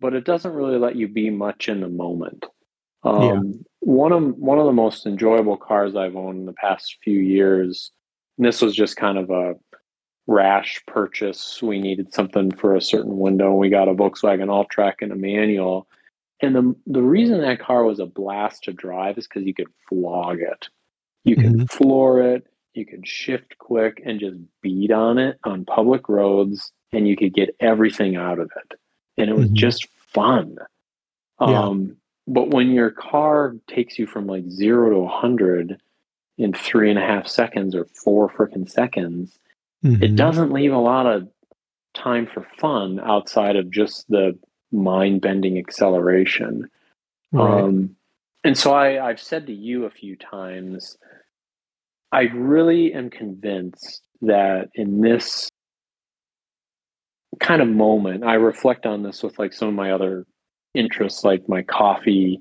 but 0.00 0.14
it 0.14 0.24
doesn't 0.24 0.54
really 0.54 0.78
let 0.78 0.96
you 0.96 1.06
be 1.06 1.28
much 1.30 1.68
in 1.68 1.80
the 1.80 1.88
moment. 1.88 2.46
Um, 3.04 3.22
Yeah. 3.22 3.40
One 3.80 4.12
of 4.12 4.36
one 4.38 4.58
of 4.58 4.66
the 4.66 4.72
most 4.72 5.06
enjoyable 5.06 5.56
cars 5.56 5.94
I've 5.96 6.16
owned 6.16 6.40
in 6.40 6.46
the 6.46 6.52
past 6.52 6.98
few 7.02 7.20
years, 7.20 7.92
and 8.36 8.46
this 8.46 8.60
was 8.60 8.74
just 8.74 8.96
kind 8.96 9.16
of 9.16 9.30
a 9.30 9.54
rash 10.26 10.82
purchase. 10.86 11.62
We 11.62 11.80
needed 11.80 12.12
something 12.12 12.50
for 12.50 12.74
a 12.74 12.82
certain 12.82 13.18
window. 13.18 13.54
We 13.54 13.70
got 13.70 13.88
a 13.88 13.94
Volkswagen 13.94 14.48
Alltrack 14.48 14.94
and 15.00 15.12
a 15.12 15.16
manual. 15.16 15.86
And 16.42 16.54
the 16.54 16.74
the 16.86 17.02
reason 17.02 17.40
that 17.40 17.60
car 17.60 17.84
was 17.84 17.98
a 18.00 18.04
blast 18.06 18.64
to 18.64 18.72
drive 18.72 19.16
is 19.16 19.26
because 19.28 19.44
you 19.44 19.54
could 19.54 19.68
flog 19.88 20.40
it. 20.40 20.68
You 21.24 21.36
could 21.36 21.52
Mhm. 21.52 21.70
floor 21.70 22.20
it, 22.20 22.46
you 22.74 22.84
could 22.84 23.06
shift 23.06 23.56
quick 23.58 24.02
and 24.04 24.20
just 24.20 24.38
beat 24.60 24.90
on 24.90 25.18
it 25.18 25.38
on 25.44 25.64
public 25.64 26.08
roads, 26.08 26.72
and 26.92 27.06
you 27.08 27.16
could 27.16 27.32
get 27.32 27.54
everything 27.60 28.16
out 28.16 28.38
of 28.38 28.50
it. 28.56 28.78
And 29.16 29.30
it 29.30 29.36
was 29.36 29.50
Mhm. 29.50 29.54
just 29.54 29.86
fun. 30.12 30.58
Yeah. 31.40 31.62
Um, 31.62 31.96
but 32.28 32.50
when 32.50 32.70
your 32.70 32.90
car 32.90 33.56
takes 33.66 33.98
you 33.98 34.06
from 34.06 34.26
like 34.26 34.48
zero 34.50 34.90
to 34.90 34.96
a 34.96 35.08
hundred 35.08 35.80
in 36.36 36.52
three 36.52 36.90
and 36.90 36.98
a 36.98 37.02
half 37.02 37.26
seconds 37.26 37.74
or 37.74 37.86
four 37.86 38.28
freaking 38.28 38.68
seconds, 38.70 39.38
it 39.82 40.12
Mhm. 40.12 40.16
doesn't 40.16 40.52
leave 40.52 40.72
a 40.72 40.78
lot 40.78 41.06
of 41.06 41.28
time 41.94 42.26
for 42.26 42.46
fun 42.58 43.00
outside 43.00 43.56
of 43.56 43.70
just 43.70 44.06
the 44.08 44.38
mind 44.70 45.20
bending 45.22 45.58
acceleration. 45.58 46.68
Right. 47.32 47.62
Um, 47.62 47.96
and 48.44 48.56
so 48.56 48.72
I, 48.72 49.04
I've 49.08 49.20
said 49.20 49.46
to 49.46 49.52
you 49.54 49.84
a 49.86 49.90
few 49.90 50.14
times, 50.14 50.98
I 52.12 52.22
really 52.34 52.92
am 52.92 53.10
convinced 53.10 54.02
that 54.20 54.68
in 54.74 55.00
this 55.00 55.48
kind 57.40 57.62
of 57.62 57.68
moment, 57.68 58.24
I 58.24 58.34
reflect 58.34 58.84
on 58.86 59.02
this 59.02 59.22
with 59.22 59.38
like 59.38 59.52
some 59.52 59.68
of 59.68 59.74
my 59.74 59.92
other 59.92 60.26
interests, 60.74 61.24
like 61.24 61.48
my 61.48 61.62
coffee 61.62 62.40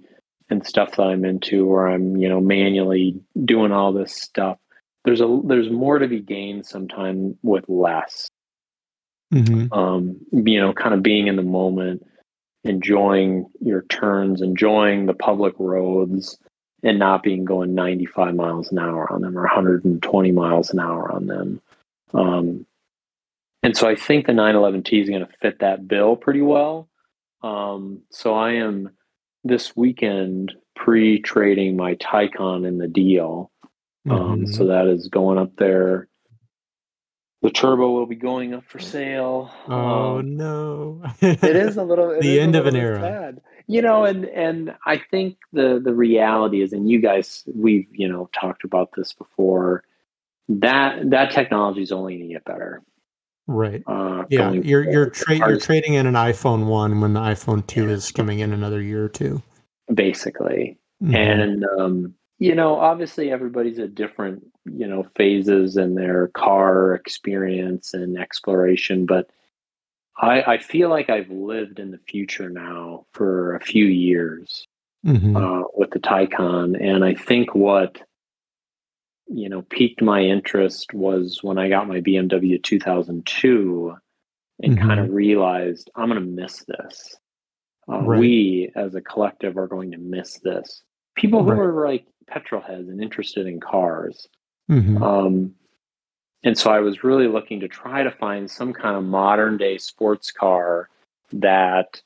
and 0.49 0.65
stuff 0.65 0.95
that 0.95 1.03
I'm 1.03 1.25
into, 1.25 1.65
where 1.65 1.87
I'm, 1.87 2.15
you 2.17 2.29
know, 2.29 2.39
manually 2.39 3.19
doing 3.45 3.71
all 3.71 3.91
this 3.91 4.15
stuff. 4.15 4.57
There's 5.05 5.21
a 5.21 5.41
there's 5.45 5.69
more 5.69 5.99
to 5.99 6.07
be 6.07 6.19
gained 6.19 6.65
sometime 6.65 7.37
with 7.43 7.65
less 7.67 8.29
Mhm. 9.33 9.67
um, 9.75 10.17
you 10.31 10.59
know, 10.59 10.73
kind 10.73 10.93
of 10.93 11.03
being 11.03 11.27
in 11.27 11.35
the 11.35 11.41
moment, 11.43 12.05
enjoying 12.63 13.45
your 13.59 13.81
turns, 13.83 14.41
enjoying 14.41 15.05
the 15.05 15.13
public 15.13 15.53
roads, 15.59 16.37
and 16.83 16.99
not 16.99 17.23
being 17.23 17.43
going 17.43 17.75
95 17.75 18.35
miles 18.35 18.71
an 18.71 18.79
hour 18.79 19.11
on 19.11 19.21
them 19.21 19.37
or 19.37 19.41
120 19.41 20.31
miles 20.31 20.71
an 20.71 20.79
hour 20.79 21.11
on 21.11 21.27
them. 21.27 21.61
Um, 22.13 22.65
and 23.63 23.75
so 23.75 23.89
I 23.89 23.95
think 23.95 24.27
the 24.27 24.33
911T 24.33 25.01
is 25.01 25.09
going 25.09 25.25
to 25.25 25.33
fit 25.41 25.59
that 25.59 25.87
bill 25.87 26.15
pretty 26.15 26.41
well. 26.41 26.87
Um, 27.43 28.01
so 28.11 28.33
I 28.35 28.53
am 28.53 28.89
this 29.43 29.75
weekend 29.75 30.53
pre 30.75 31.19
trading 31.21 31.75
my 31.77 31.95
Taycan 31.95 32.67
in 32.67 32.77
the 32.77 32.87
deal. 32.87 33.51
Um, 34.09 34.45
Mhm. 34.45 34.53
So 34.53 34.67
that 34.67 34.87
is 34.87 35.07
going 35.09 35.37
up 35.37 35.55
there. 35.57 36.07
The 37.43 37.51
turbo 37.51 37.91
will 37.91 38.05
be 38.07 38.15
going 38.15 38.53
up 38.53 38.63
for 38.65 38.79
sale. 38.79 39.51
oh 39.67 40.17
Um, 40.19 40.37
no. 40.37 41.01
it 41.21 41.43
is 41.55 41.77
a 41.77 41.83
little 41.83 42.11
it 42.17 42.21
The 42.21 42.39
end 42.39 42.55
of 42.55 42.65
an 42.65 42.75
era. 42.75 42.99
sad. 42.99 43.41
you 43.67 43.81
know 43.81 44.05
and 44.05 44.23
and 44.25 44.73
i 44.85 44.97
think 44.97 45.37
the 45.51 45.79
the 45.83 45.93
reality 45.93 46.61
is 46.61 46.71
and 46.73 46.89
you 46.89 46.99
guys 47.01 47.43
we've 47.53 47.87
you 47.91 48.07
know 48.07 48.29
talked 48.33 48.63
about 48.63 48.89
this 48.95 49.11
before 49.13 49.83
that 50.47 51.09
that 51.09 51.31
technology 51.31 51.81
is 51.81 51.91
only 51.91 52.15
going 52.17 52.29
to 52.29 52.33
get 52.33 52.45
better 52.45 52.81
right. 53.47 53.81
uh 53.87 54.23
Yeah, 54.29 54.51
you're 54.51 54.89
you're 54.89 55.09
tra- 55.09 55.35
you're 55.35 55.59
trading 55.59 55.93
in 55.95 56.05
an 56.05 56.13
iPhone 56.15 56.67
one 56.67 57.01
when 57.01 57.13
the 57.13 57.19
iPhone 57.19 57.65
two 57.67 57.89
is 57.89 58.11
coming 58.11 58.39
in 58.39 58.53
another 58.53 58.81
year 58.81 59.05
or 59.05 59.09
2 59.09 59.41
basically 59.93 60.77
Mhm. 61.01 61.15
and 61.15 61.65
um 61.79 62.13
you 62.39 62.53
know 62.55 62.75
obviously 62.75 63.31
everybody's 63.31 63.79
at 63.79 63.95
different 63.95 64.43
you 64.65 64.87
know 64.87 65.05
phases 65.15 65.77
in 65.77 65.95
their 65.95 66.27
car 66.29 66.93
experience 66.93 67.93
and 67.93 68.17
exploration 68.17 69.05
but 69.05 69.29
i 70.17 70.41
i 70.41 70.57
feel 70.57 70.89
like 70.89 71.09
i've 71.09 71.29
lived 71.29 71.79
in 71.79 71.91
the 71.91 71.99
future 71.99 72.49
now 72.49 73.05
for 73.13 73.55
a 73.55 73.59
few 73.61 73.85
years 73.85 74.67
Mhm. 75.05 75.37
uh, 75.37 75.63
with 75.75 75.91
the 75.91 75.99
Taycan, 75.99 76.75
and 76.83 77.05
I 77.05 77.13
think 77.13 77.53
what 77.55 78.01
you 79.29 79.49
know 79.49 79.61
piqued 79.63 80.01
my 80.01 80.21
interest 80.21 80.93
was 80.93 81.39
when 81.43 81.57
I 81.57 81.69
got 81.69 81.87
my 81.87 82.01
BMW 82.01 82.61
2002, 82.61 83.95
and 84.63 84.77
kind 84.77 84.99
of 84.99 85.11
realized 85.11 85.89
I'm 85.95 86.09
going 86.09 86.19
to 86.21 86.25
miss 86.41 86.63
this. 86.67 87.15
Uh, 87.89 87.99
Right. 88.01 88.19
We, 88.19 88.71
as 88.75 88.95
a 88.95 89.01
collective, 89.01 89.57
are 89.57 89.67
going 89.67 89.91
to 89.91 89.97
miss 89.97 90.39
this. 90.39 90.83
People 91.15 91.43
who 91.43 91.51
Right. 91.51 91.59
are 91.59 91.87
like 91.87 92.05
petrol 92.27 92.61
heads 92.61 92.89
and 92.89 93.01
interested 93.01 93.47
in 93.47 93.59
cars, 93.59 94.27
Mhm. 94.69 95.01
um, 95.01 95.55
and 96.43 96.57
so 96.57 96.69
I 96.71 96.79
was 96.79 97.03
really 97.03 97.27
looking 97.27 97.59
to 97.61 97.67
try 97.67 98.03
to 98.03 98.11
find 98.11 98.49
some 98.49 98.73
kind 98.73 98.95
of 98.97 99.03
modern 99.03 99.57
day 99.57 99.77
sports 99.77 100.31
car 100.31 100.89
that, 101.31 102.01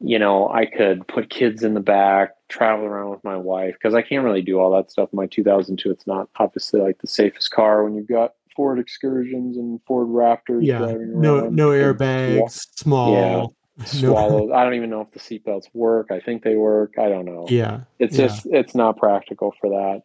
you 0.00 0.18
know, 0.18 0.48
I 0.50 0.66
could 0.66 1.06
put 1.08 1.30
kids 1.30 1.62
in 1.62 1.74
the 1.74 1.80
back, 1.80 2.32
travel 2.48 2.84
around 2.84 3.10
with 3.10 3.24
my 3.24 3.36
wife, 3.36 3.74
because 3.74 3.94
I 3.94 4.02
can't 4.02 4.24
really 4.24 4.42
do 4.42 4.58
all 4.58 4.70
that 4.76 4.90
stuff 4.90 5.08
in 5.12 5.16
my 5.16 5.26
2002. 5.26 5.90
It's 5.90 6.06
not 6.06 6.28
obviously 6.36 6.80
like 6.80 7.00
the 7.00 7.06
safest 7.06 7.50
car 7.50 7.84
when 7.84 7.94
you've 7.94 8.08
got 8.08 8.34
Ford 8.54 8.78
Excursions 8.78 9.56
and 9.56 9.80
Ford 9.86 10.08
Raptors 10.08 10.64
yeah. 10.64 10.78
driving 10.78 11.20
No 11.20 11.36
around. 11.38 11.56
no 11.56 11.68
airbags, 11.70 12.66
small. 12.76 13.54
swa- 13.78 13.86
swallows. 13.86 14.50
I 14.54 14.62
don't 14.64 14.74
even 14.74 14.90
know 14.90 15.00
if 15.00 15.10
the 15.12 15.18
seatbelts 15.18 15.66
work. 15.74 16.08
I 16.10 16.20
think 16.20 16.44
they 16.44 16.54
work. 16.56 16.94
I 16.98 17.08
don't 17.08 17.24
know. 17.24 17.46
Yeah. 17.48 17.80
It's 17.98 18.16
yeah. 18.16 18.26
just, 18.28 18.46
it's 18.46 18.74
not 18.74 18.96
practical 18.96 19.52
for 19.60 19.70
that. 19.70 20.02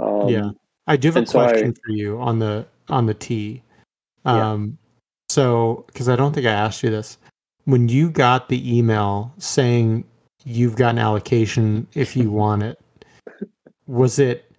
Um, 0.00 0.28
Yeah. 0.28 0.50
I 0.86 0.96
do 0.96 1.08
have 1.08 1.16
a 1.16 1.18
and 1.20 1.28
so 1.28 1.40
I- 1.40 1.50
question 1.50 1.74
for 1.74 1.92
you 1.92 2.20
on 2.20 2.38
the 2.40 2.66
on 2.88 3.06
the 3.06 3.14
T. 3.14 3.62
Yeah. 4.26 4.52
Um, 4.52 4.78
so 5.28 5.84
because 5.86 6.08
I 6.08 6.16
don't 6.16 6.32
think 6.34 6.46
I 6.46 6.50
asked 6.52 6.82
you 6.82 6.90
this, 6.90 7.16
when 7.64 7.88
you 7.88 8.10
got 8.10 8.48
the 8.48 8.76
email 8.78 9.32
saying 9.38 10.04
you've 10.44 10.76
got 10.76 10.90
an 10.90 10.98
allocation 10.98 11.86
if 11.94 12.16
you 12.16 12.30
want 12.42 12.62
it, 12.62 12.78
was 13.86 14.18
it 14.18 14.50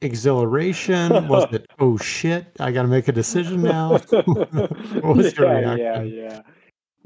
exhilaration? 0.00 1.28
was 1.28 1.46
it 1.52 1.66
oh 1.78 1.96
shit, 1.98 2.46
I 2.60 2.72
got 2.72 2.82
to 2.82 2.88
make 2.88 3.08
a 3.08 3.12
decision 3.12 3.62
now? 3.62 3.98
what 4.08 5.16
was 5.16 5.36
your 5.36 5.46
yeah, 5.52 5.60
yeah, 5.60 5.98
reaction? 6.00 6.14
yeah. 6.14 6.42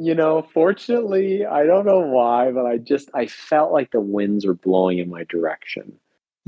You 0.00 0.14
know, 0.14 0.42
fortunately, 0.54 1.44
I 1.44 1.66
don't 1.66 1.84
know 1.84 1.98
why, 2.00 2.52
but 2.52 2.66
I 2.66 2.78
just 2.78 3.10
I 3.14 3.26
felt 3.26 3.72
like 3.72 3.90
the 3.90 4.00
winds 4.00 4.46
were 4.46 4.54
blowing 4.54 4.98
in 4.98 5.08
my 5.10 5.24
direction. 5.24 5.92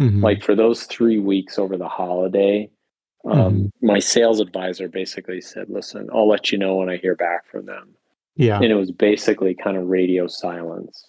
Mhm. 0.00 0.22
Like 0.22 0.42
for 0.44 0.54
those 0.54 0.84
three 0.84 1.18
weeks 1.18 1.58
over 1.58 1.76
the 1.76 1.88
holiday, 1.88 2.70
um, 3.24 3.36
Mhm. 3.36 3.70
my 3.82 3.98
sales 3.98 4.38
advisor 4.40 4.88
basically 4.88 5.40
said, 5.40 5.68
"Listen, 5.68 6.08
I'll 6.14 6.28
let 6.28 6.52
you 6.52 6.58
know 6.58 6.76
when 6.76 6.88
I 6.88 6.96
hear 6.96 7.16
back 7.16 7.44
from 7.46 7.66
them." 7.66 7.96
Yeah, 8.40 8.56
And 8.56 8.64
it 8.72 8.74
was 8.74 8.90
basically 8.90 9.54
kind 9.54 9.76
of 9.76 9.86
radio 9.88 10.26
silence. 10.26 11.06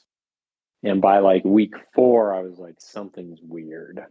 And 0.84 1.02
by 1.02 1.20
like 1.20 1.44
week 1.46 1.74
four, 1.96 2.34
I 2.34 2.42
was 2.42 2.58
like, 2.60 2.76
something's 2.80 3.40
weird. 3.42 4.02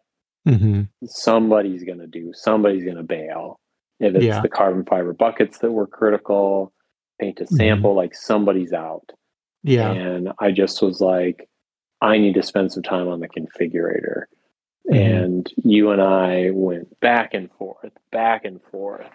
hmm 0.47 0.83
somebody's 1.05 1.85
going 1.85 1.99
to 1.99 2.07
do 2.07 2.33
somebody's 2.33 2.85
going 2.85 2.97
to 2.97 3.03
bail 3.03 3.61
if 3.99 4.15
it's 4.15 4.25
Yeah. 4.25 4.41
the 4.41 4.49
carbon 4.49 4.85
fiber 4.87 5.13
buckets 5.13 5.59
that 5.59 5.71
were 5.71 5.87
critical 5.87 6.73
paint 7.21 7.37
to 7.39 7.47
sample 7.47 7.95
like 7.95 8.15
somebody's 8.15 8.73
out 8.73 9.05
yeah, 9.63 9.91
and 9.93 10.33
i 10.41 10.51
just 10.51 10.81
was 10.81 10.99
like 11.03 11.47
i 12.01 12.17
need 12.17 12.33
to 12.35 12.43
spend 12.43 12.73
some 12.73 12.83
time 12.83 13.09
on 13.09 13.21
the 13.21 13.29
configurator 13.29 14.25
Mhm. 14.91 14.97
and 14.97 15.53
you 15.63 15.91
and 15.91 16.01
i 16.01 16.49
went 16.53 16.99
back 17.01 17.35
and 17.35 17.51
forth 17.59 17.93
back 18.11 18.47
and 18.47 18.63
forth 18.71 19.13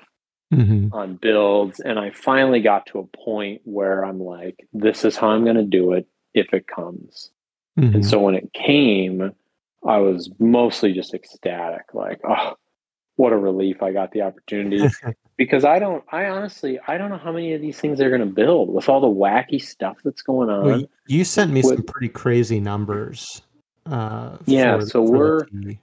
hmm 0.56 0.88
on 0.92 1.16
builds 1.16 1.80
and 1.80 2.00
i 2.00 2.10
finally 2.12 2.62
got 2.62 2.86
to 2.86 3.00
a 3.00 3.06
point 3.18 3.62
where 3.66 4.06
i'm 4.06 4.20
like 4.20 4.68
this 4.74 5.04
is 5.04 5.18
how 5.18 5.30
i'm 5.30 5.44
going 5.44 5.56
to 5.56 5.64
do 5.64 5.94
it 5.94 6.08
if 6.34 6.54
it 6.54 6.68
comes 6.68 7.32
hmm 7.78 7.94
and 7.94 8.06
so 8.06 8.20
when 8.20 8.36
it 8.36 8.52
came, 8.54 9.34
I 9.86 9.98
was 9.98 10.30
mostly 10.40 10.94
just 10.94 11.14
ecstatic, 11.14 11.94
like, 11.94 12.20
oh, 12.28 12.54
what 13.18 13.34
a 13.34 13.38
relief 13.38 13.84
I 13.84 13.92
got 13.92 14.12
the 14.12 14.22
opportunity. 14.22 14.88
because 15.38 15.64
I 15.64 15.78
don't, 15.80 16.04
I 16.12 16.26
honestly, 16.26 16.80
I 16.88 16.98
don't 16.98 17.10
know 17.10 17.18
how 17.18 17.32
many 17.32 17.54
of 17.54 17.62
these 17.62 17.78
things 17.80 18.00
they're 18.00 18.10
going 18.10 18.28
to 18.28 18.34
build 18.34 18.74
with 18.74 18.90
all 18.90 19.00
the 19.02 19.08
wacky 19.08 19.62
stuff 19.62 19.98
that's 20.04 20.22
going 20.24 20.50
on. 20.50 20.66
Well, 20.66 20.84
you 21.08 21.24
sent 21.24 21.52
me 21.52 21.62
with- 21.62 21.76
some 21.76 21.84
pretty 21.84 22.10
crazy 22.10 22.60
numbers. 22.60 23.42
Uh, 23.86 24.38
Yeah, 24.48 24.80
for- 24.80 24.86
so 24.88 25.06
for 25.06 25.12
we're-. 25.12 25.78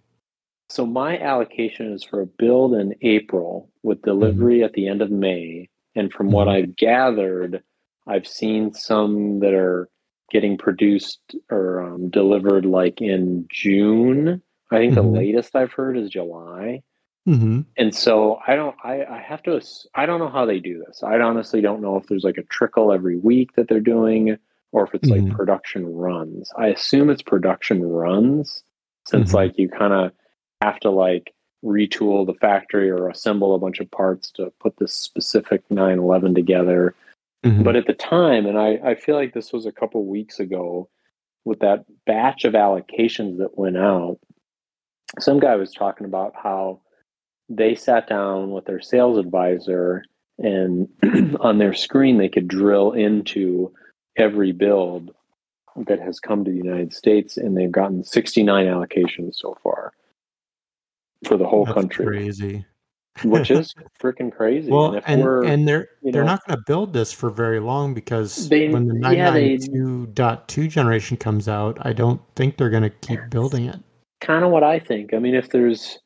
So 0.73 0.87
my 0.87 1.19
allocation 1.19 1.93
is 1.93 2.03
for 2.03 2.23
a 2.23 2.27
build 2.27 2.73
in 2.73 2.95
April 3.03 3.69
with 3.83 4.01
delivery 4.01 4.65
at 4.65 4.73
the 4.73 4.89
end 4.89 5.03
of 5.03 5.11
May. 5.11 5.69
And 5.95 6.11
from 6.11 6.31
what 6.31 6.49
Mhm. 6.49 6.51
I've 6.51 6.77
gathered, 6.77 7.63
I've 8.07 8.27
seen 8.27 8.73
some 8.73 9.41
that 9.41 9.53
are 9.53 9.91
getting 10.31 10.57
produced 10.57 11.21
or 11.51 11.83
um, 11.83 12.09
delivered 12.09 12.65
like 12.65 13.03
in 13.03 13.47
June. 13.53 14.41
I 14.71 14.79
think 14.79 14.93
Mhm. 14.93 14.95
the 14.95 15.03
latest 15.03 15.55
I've 15.55 15.73
heard 15.75 15.99
is 15.99 16.09
July. 16.09 16.83
Mhm. 17.29 17.67
And 17.77 17.95
so 17.95 18.39
I 18.47 18.57
don't, 18.57 18.75
I, 18.83 19.05
I 19.05 19.19
have 19.19 19.43
to, 19.43 19.61
I 19.95 20.07
don't 20.07 20.21
know 20.21 20.31
how 20.31 20.47
they 20.47 20.59
do 20.59 20.83
this. 20.87 21.03
I 21.03 21.21
honestly 21.21 21.61
don't 21.61 21.83
know 21.83 21.97
if 21.99 22.07
there's 22.07 22.25
like 22.25 22.39
a 22.39 22.45
trickle 22.45 22.93
every 22.95 23.19
week 23.19 23.53
that 23.57 23.69
they're 23.69 23.79
doing 23.79 24.39
or 24.73 24.85
if 24.85 24.95
it's 24.95 25.11
Mhm. 25.11 25.27
like 25.27 25.37
production 25.37 25.85
runs. 25.95 26.51
I 26.57 26.69
assume 26.69 27.11
it's 27.11 27.21
production 27.21 27.83
runs 27.85 28.65
since 29.07 29.33
Mhm. 29.33 29.35
like 29.35 29.59
you 29.59 29.69
kind 29.69 29.93
of 29.93 30.13
have 30.63 30.81
to 30.81 30.91
like 30.91 31.35
retool 31.65 32.27
the 32.27 32.35
factory 32.35 32.91
or 32.91 33.09
assemble 33.09 33.55
a 33.55 33.59
bunch 33.59 33.81
of 33.81 33.91
parts 33.91 34.31
to 34.33 34.53
put 34.61 34.77
this 34.79 34.93
specific 34.95 35.63
911 35.71 36.35
together. 36.35 36.95
Mhm. 37.45 37.65
But 37.65 37.77
at 37.77 37.87
the 37.87 37.95
time, 37.95 38.47
and 38.47 38.59
I, 38.59 38.81
I 38.85 38.95
feel 38.95 39.17
like 39.17 39.35
this 39.35 39.53
was 39.53 39.67
a 39.67 39.73
couple 39.73 40.05
weeks 40.05 40.39
ago, 40.39 40.89
with 41.45 41.59
that 41.61 41.85
batch 42.07 42.45
of 42.45 42.55
allocations 42.55 43.39
that 43.39 43.59
went 43.59 43.77
out, 43.77 44.19
some 45.19 45.41
guy 45.41 45.57
was 45.57 45.73
talking 45.73 46.07
about 46.07 46.35
how 46.41 46.81
they 47.49 47.75
sat 47.75 48.07
down 48.09 48.53
with 48.53 48.65
their 48.65 48.81
sales 48.81 49.19
advisor 49.19 50.05
and 50.39 50.89
on 51.41 51.59
their 51.59 51.75
screen 51.75 52.19
they 52.19 52.29
could 52.29 52.49
drill 52.49 52.93
into 52.93 53.73
every 54.17 54.53
build 54.53 55.11
that 55.87 56.01
has 56.01 56.21
come 56.21 56.45
to 56.45 56.51
the 56.51 56.57
United 56.57 56.93
States 56.93 57.37
and 57.37 57.57
they've 57.57 57.73
gotten 57.73 58.05
69 58.05 58.67
allocations 58.67 59.35
so 59.35 59.57
far 59.63 59.93
for 61.27 61.37
the 61.37 61.47
whole 61.47 61.65
That's 61.65 61.75
country, 61.75 62.07
crazy. 62.07 62.65
which 63.25 63.51
is 63.51 63.75
freaking 64.03 64.33
crazy. 64.33 64.71
Well, 64.71 65.01
and 65.07 65.23
we're- 65.23 65.49
and 65.49 65.67
they're 65.69 65.89
you 66.03 66.13
they're 66.13 66.25
not 66.25 66.45
going 66.47 66.59
to 66.59 66.65
build 66.67 66.93
this 66.93 67.13
for 67.13 67.31
very 67.31 67.61
long 67.61 67.95
because 67.95 68.49
They- 68.49 68.69
when 68.69 68.87
the 68.89 68.95
yeah, 69.15 69.31
992.2 69.33 70.69
generation 70.69 71.17
comes 71.17 71.49
out, 71.49 71.79
I 71.83 71.93
don't 71.93 72.21
think 72.37 72.57
they're 72.57 72.71
going 72.71 72.83
to 72.83 72.91
keep 72.91 73.21
building 73.31 73.67
it. 73.67 73.77
kind 74.21 74.45
of 74.45 74.51
what 74.51 74.63
I 74.65 74.79
think. 74.79 75.15
I 75.15 75.19
mean, 75.19 75.35
if 75.35 75.51
there's 75.51 75.99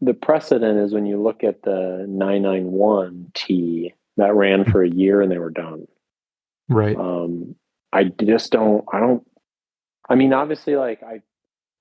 the 0.00 0.14
precedent 0.14 0.78
is 0.78 0.92
when 0.94 1.06
you 1.06 1.20
look 1.20 1.42
at 1.42 1.62
the 1.62 2.06
991T 2.08 3.92
that 4.16 4.34
ran 4.34 4.64
for 4.64 4.82
a 4.82 4.88
year 4.88 5.20
and 5.22 5.30
they 5.30 5.38
were 5.38 5.50
done. 5.50 5.86
Right. 6.68 6.96
Um, 6.96 7.54
I 7.92 8.04
just 8.04 8.52
don't. 8.52 8.84
I 8.92 9.00
don't. 9.00 9.26
I 10.08 10.14
mean, 10.14 10.32
obviously, 10.32 10.76
like 10.76 11.02
I, 11.02 11.22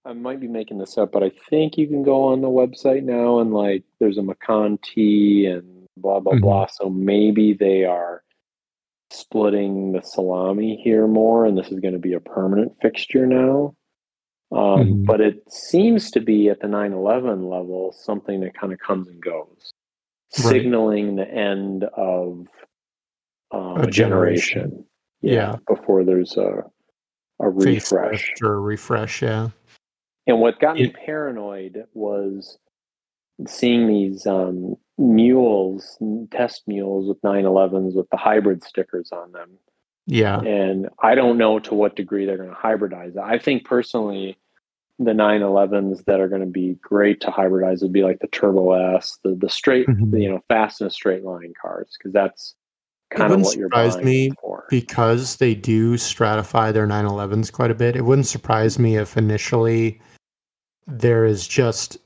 I 0.05 0.13
might 0.13 0.39
be 0.39 0.47
making 0.47 0.77
this 0.77 0.97
up, 0.97 1.11
but 1.11 1.23
I 1.23 1.31
think 1.49 1.77
you 1.77 1.87
can 1.87 2.03
go 2.03 2.23
on 2.23 2.41
the 2.41 2.47
website 2.47 3.03
now 3.03 3.39
and 3.39 3.53
like 3.53 3.83
there's 3.99 4.17
a 4.17 4.23
Macan 4.23 4.77
T 4.81 5.45
and 5.45 5.87
blah 5.97 6.19
blah 6.19 6.33
Mhm. 6.33 6.41
blah. 6.41 6.65
So 6.67 6.89
maybe 6.89 7.53
they 7.53 7.83
are 7.83 8.23
splitting 9.09 9.93
the 9.93 10.01
salami 10.01 10.75
here 10.83 11.07
more, 11.07 11.45
and 11.45 11.57
this 11.57 11.71
is 11.71 11.79
going 11.79 11.93
to 11.93 11.99
be 11.99 12.13
a 12.13 12.19
permanent 12.19 12.73
fixture 12.81 13.25
now. 13.25 13.75
Um, 14.51 14.87
Mhm. 15.03 15.05
But 15.05 15.19
it 15.21 15.51
seems 15.51 16.09
to 16.11 16.21
be 16.21 16.49
at 16.49 16.59
the 16.61 16.67
911 16.67 17.43
level 17.49 17.91
something 17.91 18.39
that 18.41 18.53
kind 18.53 18.71
of 18.71 18.79
comes 18.79 19.07
and 19.09 19.21
goes, 19.21 19.73
Right. 20.39 20.53
signaling 20.53 21.15
the 21.15 21.29
end 21.29 21.83
of 21.85 22.47
um, 23.51 23.77
A 23.77 23.83
a 23.83 23.87
generation. 23.87 24.61
generation. 24.71 24.85
Yeah, 25.21 25.33
Yeah. 25.33 25.55
before 25.67 26.03
there's 26.03 26.35
a 26.37 26.69
a 27.39 27.49
refresh. 27.49 28.33
Or 28.41 28.59
refresh, 28.59 29.21
yeah. 29.21 29.49
And 30.27 30.39
what 30.39 30.59
got 30.59 30.75
me 30.75 30.89
paranoid 30.89 31.85
was 31.93 32.57
seeing 33.47 33.87
these 33.87 34.25
um, 34.27 34.75
mules, 34.97 35.97
test 36.31 36.67
mules 36.67 37.07
with 37.07 37.21
911s 37.21 37.95
with 37.95 38.09
the 38.09 38.17
hybrid 38.17 38.63
stickers 38.63 39.11
on 39.11 39.31
them. 39.31 39.49
Yeah. 40.05 40.39
And 40.39 40.89
I 41.01 41.15
don't 41.15 41.37
know 41.37 41.59
to 41.59 41.73
what 41.75 41.95
degree 41.95 42.25
they're 42.25 42.37
going 42.37 42.49
to 42.49 42.55
hybridize. 42.55 43.17
I 43.17 43.37
think 43.37 43.65
personally, 43.65 44.37
the 44.99 45.11
911s 45.11 46.03
that 46.05 46.19
are 46.19 46.27
going 46.27 46.41
to 46.41 46.47
be 46.47 46.77
great 46.81 47.21
to 47.21 47.27
hybridize 47.27 47.81
would 47.81 47.93
be 47.93 48.03
like 48.03 48.19
the 48.19 48.27
Turbo 48.27 48.71
S, 48.95 49.19
the 49.23 49.35
the 49.35 49.49
straight, 49.49 49.85
Mhm. 49.87 50.19
you 50.19 50.29
know, 50.29 50.41
fast 50.49 50.81
and 50.81 50.91
straight 50.91 51.23
line 51.23 51.53
cars, 51.61 51.95
because 51.97 52.13
that's 52.13 52.55
kind 53.11 53.31
of 53.31 53.41
what 53.41 53.55
you're 53.55 53.69
buying 53.69 54.03
me 54.03 54.31
for. 54.41 54.65
because 54.69 55.37
they 55.37 55.53
do 55.53 55.93
stratify 55.95 56.73
their 56.73 56.87
911s 56.87 57.51
quite 57.51 57.69
a 57.71 57.75
bit. 57.75 57.95
It 57.95 58.05
wouldn't 58.05 58.25
surprise 58.27 58.79
me 58.79 58.97
if 58.97 59.15
initially 59.17 60.01
there 60.87 61.25
is 61.25 61.47
just 61.47 61.97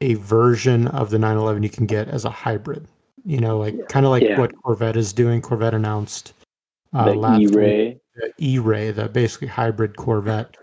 a 0.00 0.14
version 0.14 0.88
of 0.88 1.10
the 1.10 1.18
911 1.18 1.62
you 1.62 1.70
can 1.70 1.86
get 1.86 2.08
as 2.08 2.24
a 2.24 2.30
hybrid. 2.30 2.86
You 3.24 3.38
know, 3.38 3.58
like 3.58 3.88
kind 3.88 4.04
of 4.04 4.10
like 4.10 4.22
Yeah. 4.24 4.38
what 4.38 4.52
Corvette 4.62 4.96
is 4.96 5.12
doing. 5.12 5.40
Corvette 5.40 5.74
announced 5.74 6.34
uh, 6.92 7.06
the 7.06 7.14
last 7.14 7.38
week 7.38 7.50
E-Ray, 7.52 8.00
the 8.16 8.32
E-Ray, 8.38 8.90
the 8.90 9.08
basically 9.08 9.48
hybrid 9.48 9.96
Corvette, 9.96 10.56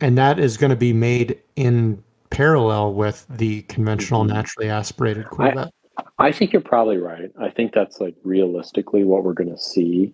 and 0.00 0.16
that 0.18 0.38
is 0.38 0.56
going 0.56 0.70
to 0.70 0.76
be 0.76 0.92
made 0.92 1.38
in 1.56 2.02
parallel 2.30 2.94
with 2.94 3.26
the 3.30 3.62
conventional 3.62 4.24
Mhm. 4.24 4.28
naturally 4.30 4.68
aspirated 4.70 5.26
Corvette. 5.26 5.70
I 6.18 6.32
think 6.32 6.52
you're 6.52 6.60
probably 6.62 6.96
right. 6.98 7.30
I 7.38 7.50
think 7.50 7.72
that's 7.72 8.00
like 8.00 8.14
realistically 8.24 9.04
what 9.04 9.22
we're 9.24 9.32
going 9.34 9.50
to 9.50 9.58
see. 9.58 10.12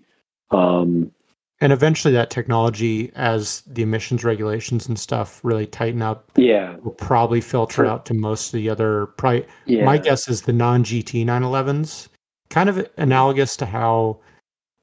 Um, 0.51 1.11
and 1.63 1.73
eventually, 1.73 2.13
that 2.15 2.29
technology, 2.29 3.13
as 3.15 3.63
the 3.69 3.83
emissions 3.83 4.25
regulations 4.25 4.89
and 4.89 4.99
stuff 4.99 5.39
really 5.45 5.65
tighten 5.65 6.03
up, 6.03 6.29
yeah, 6.35 6.75
will 6.83 6.91
probably 6.91 7.41
filter 7.41 7.87
out 7.87 8.05
to 8.07 8.15
most 8.15 8.49
of 8.49 8.59
the 8.59 8.69
other. 8.69 9.07
Probably, 9.07 9.47
yeah. 9.67 9.85
my 9.85 9.97
guess 9.97 10.29
is 10.29 10.43
the 10.43 10.53
non-GT 10.53 11.25
911s, 11.25 12.09
kind 12.51 12.69
of 12.69 12.85
analogous 12.97 13.57
to 13.59 13.67
how 13.67 14.19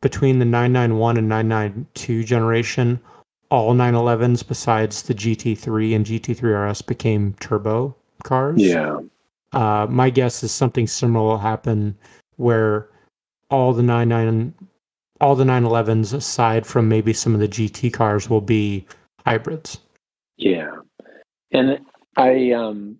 between 0.01 0.39
the 0.39 0.45
991 0.45 1.17
and 1.17 1.27
992 1.27 2.23
generation, 2.23 2.97
all 3.51 3.75
911s 3.75 4.47
besides 4.47 5.03
the 5.03 5.13
GT3 5.13 5.93
and 5.97 6.05
GT3 6.05 6.69
RS 6.69 6.81
became 6.81 7.33
turbo 7.41 7.93
cars. 8.23 8.61
Yeah, 8.61 8.99
Uh, 9.51 9.85
my 9.89 10.09
guess 10.09 10.43
is 10.43 10.53
something 10.53 10.87
similar 10.87 11.25
will 11.25 11.37
happen 11.39 11.97
where 12.37 12.87
all 13.49 13.73
the 13.73 13.83
99 13.83 14.53
all 15.21 15.35
the 15.35 15.43
911s 15.43 16.13
aside 16.13 16.65
from 16.65 16.87
maybe 16.87 17.13
some 17.13 17.33
of 17.33 17.39
the 17.39 17.47
GT 17.47 17.91
cars 17.91 18.29
will 18.29 18.41
be 18.41 18.85
hybrids. 19.25 19.79
yeah. 20.37 20.71
And 21.51 21.79
I, 22.15 22.51
um, 22.51 22.97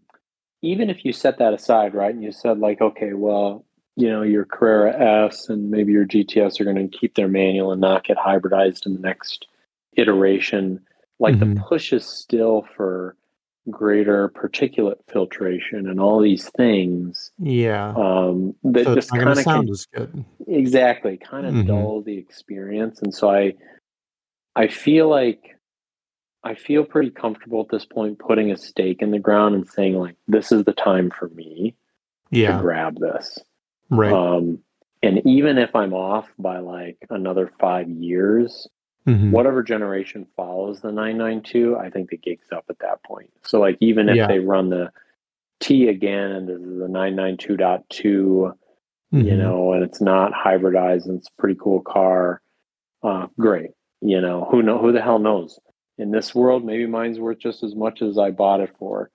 even 0.62 0.90
if 0.90 1.06
you 1.06 1.14
set 1.14 1.38
that 1.38 1.54
aside, 1.54 1.94
right, 1.94 2.14
and 2.14 2.24
you 2.24 2.32
said 2.32 2.58
like, 2.60 2.82
okay, 2.82 3.14
well, 3.14 3.64
you 3.96 4.10
know, 4.10 4.24
your 4.24 4.46
Carrera 4.46 5.28
S 5.28 5.50
and 5.50 5.70
maybe 5.70 5.92
your 5.92 6.06
GTS 6.06 6.60
are 6.60 6.64
going 6.64 6.90
to 6.90 6.98
keep 6.98 7.16
their 7.16 7.28
manual 7.28 7.72
and 7.72 7.82
not 7.82 8.06
get 8.06 8.18
hybridized 8.18 8.86
in 8.86 8.94
the 8.94 9.00
next 9.00 9.48
iteration. 9.98 10.80
Like 11.20 11.40
the 11.40 11.46
Mhm. 11.46 11.68
push 11.68 11.94
is 11.94 12.06
still 12.06 12.66
for 12.76 13.16
greater 13.70 14.30
particulate 14.30 14.96
filtration 15.08 15.88
and 15.88 16.00
all 16.00 16.20
these 16.20 16.50
things 16.58 17.32
Yeah. 17.40 17.94
um, 17.96 18.56
that 18.64 18.86
so 18.86 18.96
just 18.96 19.12
kind 19.12 19.28
of 19.30 19.36
can 19.36 19.44
sound 19.44 19.70
as 19.70 19.86
good. 19.88 20.26
exactly 20.48 21.18
kind 21.18 21.46
of 21.46 21.54
Mhm. 21.54 21.68
dull 21.68 22.02
the 22.02 22.18
experience 22.18 23.02
and 23.02 23.14
so 23.14 23.30
i 23.30 23.54
i 24.56 24.68
feel 24.68 25.08
like 25.08 25.60
i 26.44 26.56
feel 26.56 26.84
pretty 26.84 27.12
comfortable 27.12 27.62
at 27.62 27.68
this 27.70 27.86
point 27.86 28.18
putting 28.18 28.50
a 28.52 28.58
stake 28.58 29.02
in 29.02 29.12
the 29.12 29.20
ground 29.20 29.54
and 29.56 29.68
saying 29.68 29.96
like 29.96 30.16
this 30.28 30.52
is 30.52 30.64
the 30.64 30.74
time 30.74 31.12
for 31.12 31.28
me 31.30 31.76
yeah. 32.32 32.56
to 32.58 32.62
grab 32.64 32.98
this 33.00 33.38
Right. 33.92 34.12
um 34.14 34.60
and 35.04 35.22
even 35.28 35.58
if 35.60 35.76
i'm 35.76 35.94
off 35.94 36.28
by 36.40 36.58
like 36.60 36.98
another 37.12 37.52
five 37.60 37.90
years 37.90 38.68
Mhm. 39.10 39.32
whatever 39.32 39.64
generation 39.64 40.26
follows 40.36 40.82
the 40.82 40.92
992 40.92 41.78
i 41.78 41.90
think 41.90 42.10
the 42.10 42.18
gig's 42.18 42.52
up 42.52 42.66
at 42.70 42.80
that 42.80 43.02
point 43.04 43.32
so 43.44 43.60
like 43.60 43.78
even 43.82 44.08
if 44.10 44.16
Yeah. 44.16 44.28
they 44.28 44.40
run 44.40 44.70
the 44.70 44.92
t 45.60 45.88
again 45.90 46.32
and 46.32 46.48
this 46.48 46.60
is 46.62 46.80
the 46.80 46.88
992.2 46.88 48.54
you 49.12 49.24
Mhm. 49.24 49.38
know, 49.40 49.74
and 49.74 49.84
it's 49.84 50.00
not 50.02 50.34
hybridized 50.34 51.08
and 51.08 51.18
it's 51.18 51.30
a 51.30 51.42
pretty 51.42 51.58
cool 51.60 51.82
car. 51.82 52.42
Uh, 53.02 53.26
great. 53.40 53.72
You 54.02 54.22
know, 54.22 54.46
who 54.52 54.62
know 54.62 54.78
who 54.78 54.92
the 54.92 55.02
hell 55.02 55.18
knows? 55.18 55.60
In 55.98 56.12
this 56.12 56.36
world, 56.36 56.64
maybe 56.64 56.86
mine's 56.86 57.20
worth 57.20 57.40
just 57.40 57.64
as 57.64 57.76
much 57.76 58.04
as 58.04 58.20
I 58.20 58.30
bought 58.30 58.62
it 58.62 58.70
for. 58.78 59.10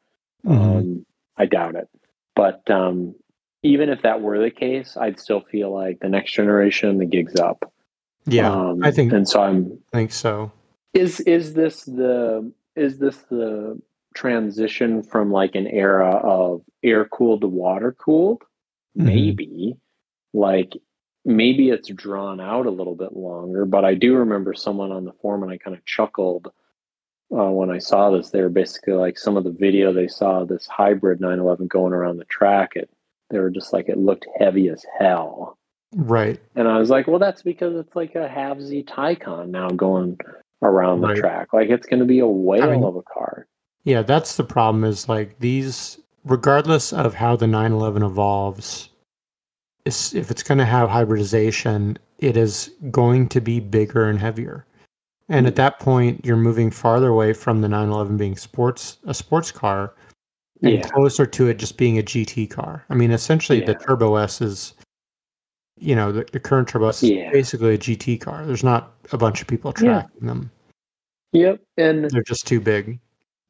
Mhm. 0.45 0.51
Um, 0.61 1.07
I 1.37 1.47
doubt 1.47 1.77
it. 1.77 1.89
But 2.35 2.69
um, 2.69 3.15
even 3.63 3.89
if 3.89 4.03
that 4.03 4.21
were 4.21 4.41
the 4.41 4.51
case, 4.51 4.97
I'd 4.97 5.21
still 5.21 5.43
feel 5.43 5.71
like 5.73 6.01
the 6.01 6.09
next 6.09 6.33
generation, 6.33 6.99
the 6.99 7.07
gig's 7.07 7.37
up. 7.39 7.73
Yeah. 8.27 8.51
Um, 8.51 8.83
I 8.83 8.91
think 8.91 9.13
and 9.13 9.29
so 9.29 9.43
I'm 9.43 9.79
think 9.93 10.13
so. 10.13 10.51
is 10.93 11.21
is 11.21 11.55
this 11.55 11.85
the 11.85 12.53
is 12.77 12.99
this 12.99 13.17
the 13.31 13.81
transition 14.15 15.03
from 15.03 15.31
like 15.33 15.55
an 15.55 15.67
era 15.67 16.11
of 16.17 16.63
air 16.83 17.05
cooled 17.07 17.41
to 17.43 17.49
water 17.49 17.93
cooled? 17.93 18.43
Mhm. 18.97 19.05
Maybe. 19.05 19.77
Like 20.33 20.73
maybe 21.25 21.71
it's 21.71 21.89
drawn 21.89 22.41
out 22.41 22.67
a 22.67 22.71
little 22.71 22.95
bit 22.95 23.15
longer, 23.17 23.65
but 23.65 23.85
I 23.85 23.95
do 23.95 24.17
remember 24.17 24.55
someone 24.55 24.93
on 24.93 25.05
the 25.05 25.13
forum 25.13 25.43
and 25.43 25.53
I 25.53 25.59
kind 25.59 25.77
of 25.77 25.85
chuckled 25.85 26.49
uh, 27.33 27.51
when 27.51 27.71
I 27.71 27.79
saw 27.79 28.11
this. 28.11 28.31
They 28.31 28.43
were 28.43 28.49
basically 28.49 28.95
like 28.95 29.19
some 29.19 29.37
of 29.37 29.45
the 29.45 29.51
video 29.51 29.93
they 29.93 30.09
saw 30.09 30.45
this 30.45 30.67
hybrid 30.67 31.21
911 31.21 31.67
going 31.69 31.93
around 31.93 32.19
the 32.19 32.25
track. 32.27 32.73
It 32.77 32.91
they 33.31 33.39
were 33.39 33.51
just 33.51 33.73
like 33.73 33.89
it 33.89 33.99
looked 33.99 34.27
heavy 34.39 34.69
as 34.69 34.85
hell. 34.99 35.59
Right. 35.95 36.41
And 36.57 36.69
I 36.69 36.79
was 36.79 36.91
like, 36.91 37.07
well, 37.07 37.19
that's 37.19 37.43
because 37.43 37.77
it's 37.77 37.95
like 37.95 38.15
a 38.15 38.29
halvesy 38.29 38.85
Taycan 38.85 39.49
now 39.49 39.69
going 39.69 40.19
around 40.63 41.01
the 41.01 41.09
Right. 41.09 41.17
track. 41.17 41.53
Like 41.53 41.71
it's 41.71 41.87
going 41.87 42.01
to 42.01 42.07
be 42.07 42.19
a 42.19 42.27
whale 42.27 42.71
mean- 42.71 42.85
of 42.85 42.97
a 42.97 43.03
car. 43.03 43.47
Yeah, 43.85 44.03
that's 44.03 44.37
the 44.37 44.45
problem 44.45 44.83
is 44.83 45.09
like 45.09 45.39
these 45.41 46.01
regardless 46.25 46.93
of 46.93 47.15
how 47.15 47.37
the 47.37 47.47
911 47.47 48.03
evolves 48.03 48.89
is 49.85 50.15
if 50.15 50.31
it's 50.31 50.43
going 50.43 50.59
to 50.59 50.65
have 50.65 50.89
hybridization, 50.89 51.99
it 52.19 52.37
is 52.37 52.71
going 52.91 53.29
to 53.29 53.41
be 53.41 53.61
bigger 53.61 54.09
and 54.09 54.19
heavier. 54.19 54.67
And 55.29 55.47
at 55.47 55.53
hmm. 55.53 55.57
that 55.57 55.79
point, 55.79 56.25
you're 56.25 56.37
moving 56.37 56.71
farther 56.71 57.09
away 57.09 57.33
from 57.33 57.61
the 57.61 57.69
911 57.69 58.17
being 58.17 58.37
sports 58.37 58.99
a 59.05 59.15
sports 59.15 59.51
car 59.51 59.95
and 60.63 60.75
Yeah. 60.75 60.89
closer 60.89 61.27
to 61.27 61.49
it 61.49 61.59
just 61.59 61.77
being 61.77 61.99
a 61.99 62.03
GT 62.03 62.47
car. 62.47 62.85
I 62.89 62.95
mean, 62.95 63.11
essentially, 63.11 63.61
the 63.61 63.75
Turbo 63.75 64.17
S 64.17 64.41
is, 64.41 64.75
you 65.79 65.95
know, 65.97 66.13
the, 66.13 66.25
the 66.33 66.41
current 66.41 66.69
Turbo 66.69 66.89
S 66.89 67.03
is 67.03 67.11
basically 67.33 67.75
a 67.75 67.79
GT 67.79 68.21
car. 68.21 68.45
There's 68.47 68.65
not 68.65 68.93
a 69.13 69.19
bunch 69.19 69.41
of 69.41 69.47
people 69.49 69.73
Yeah. 69.81 70.03
tracking 70.03 70.27
them. 70.27 70.51
Yep. 71.33 71.61
And 71.77 72.11
They're 72.11 72.23
just 72.23 72.47
too 72.47 72.61
big. 72.61 73.01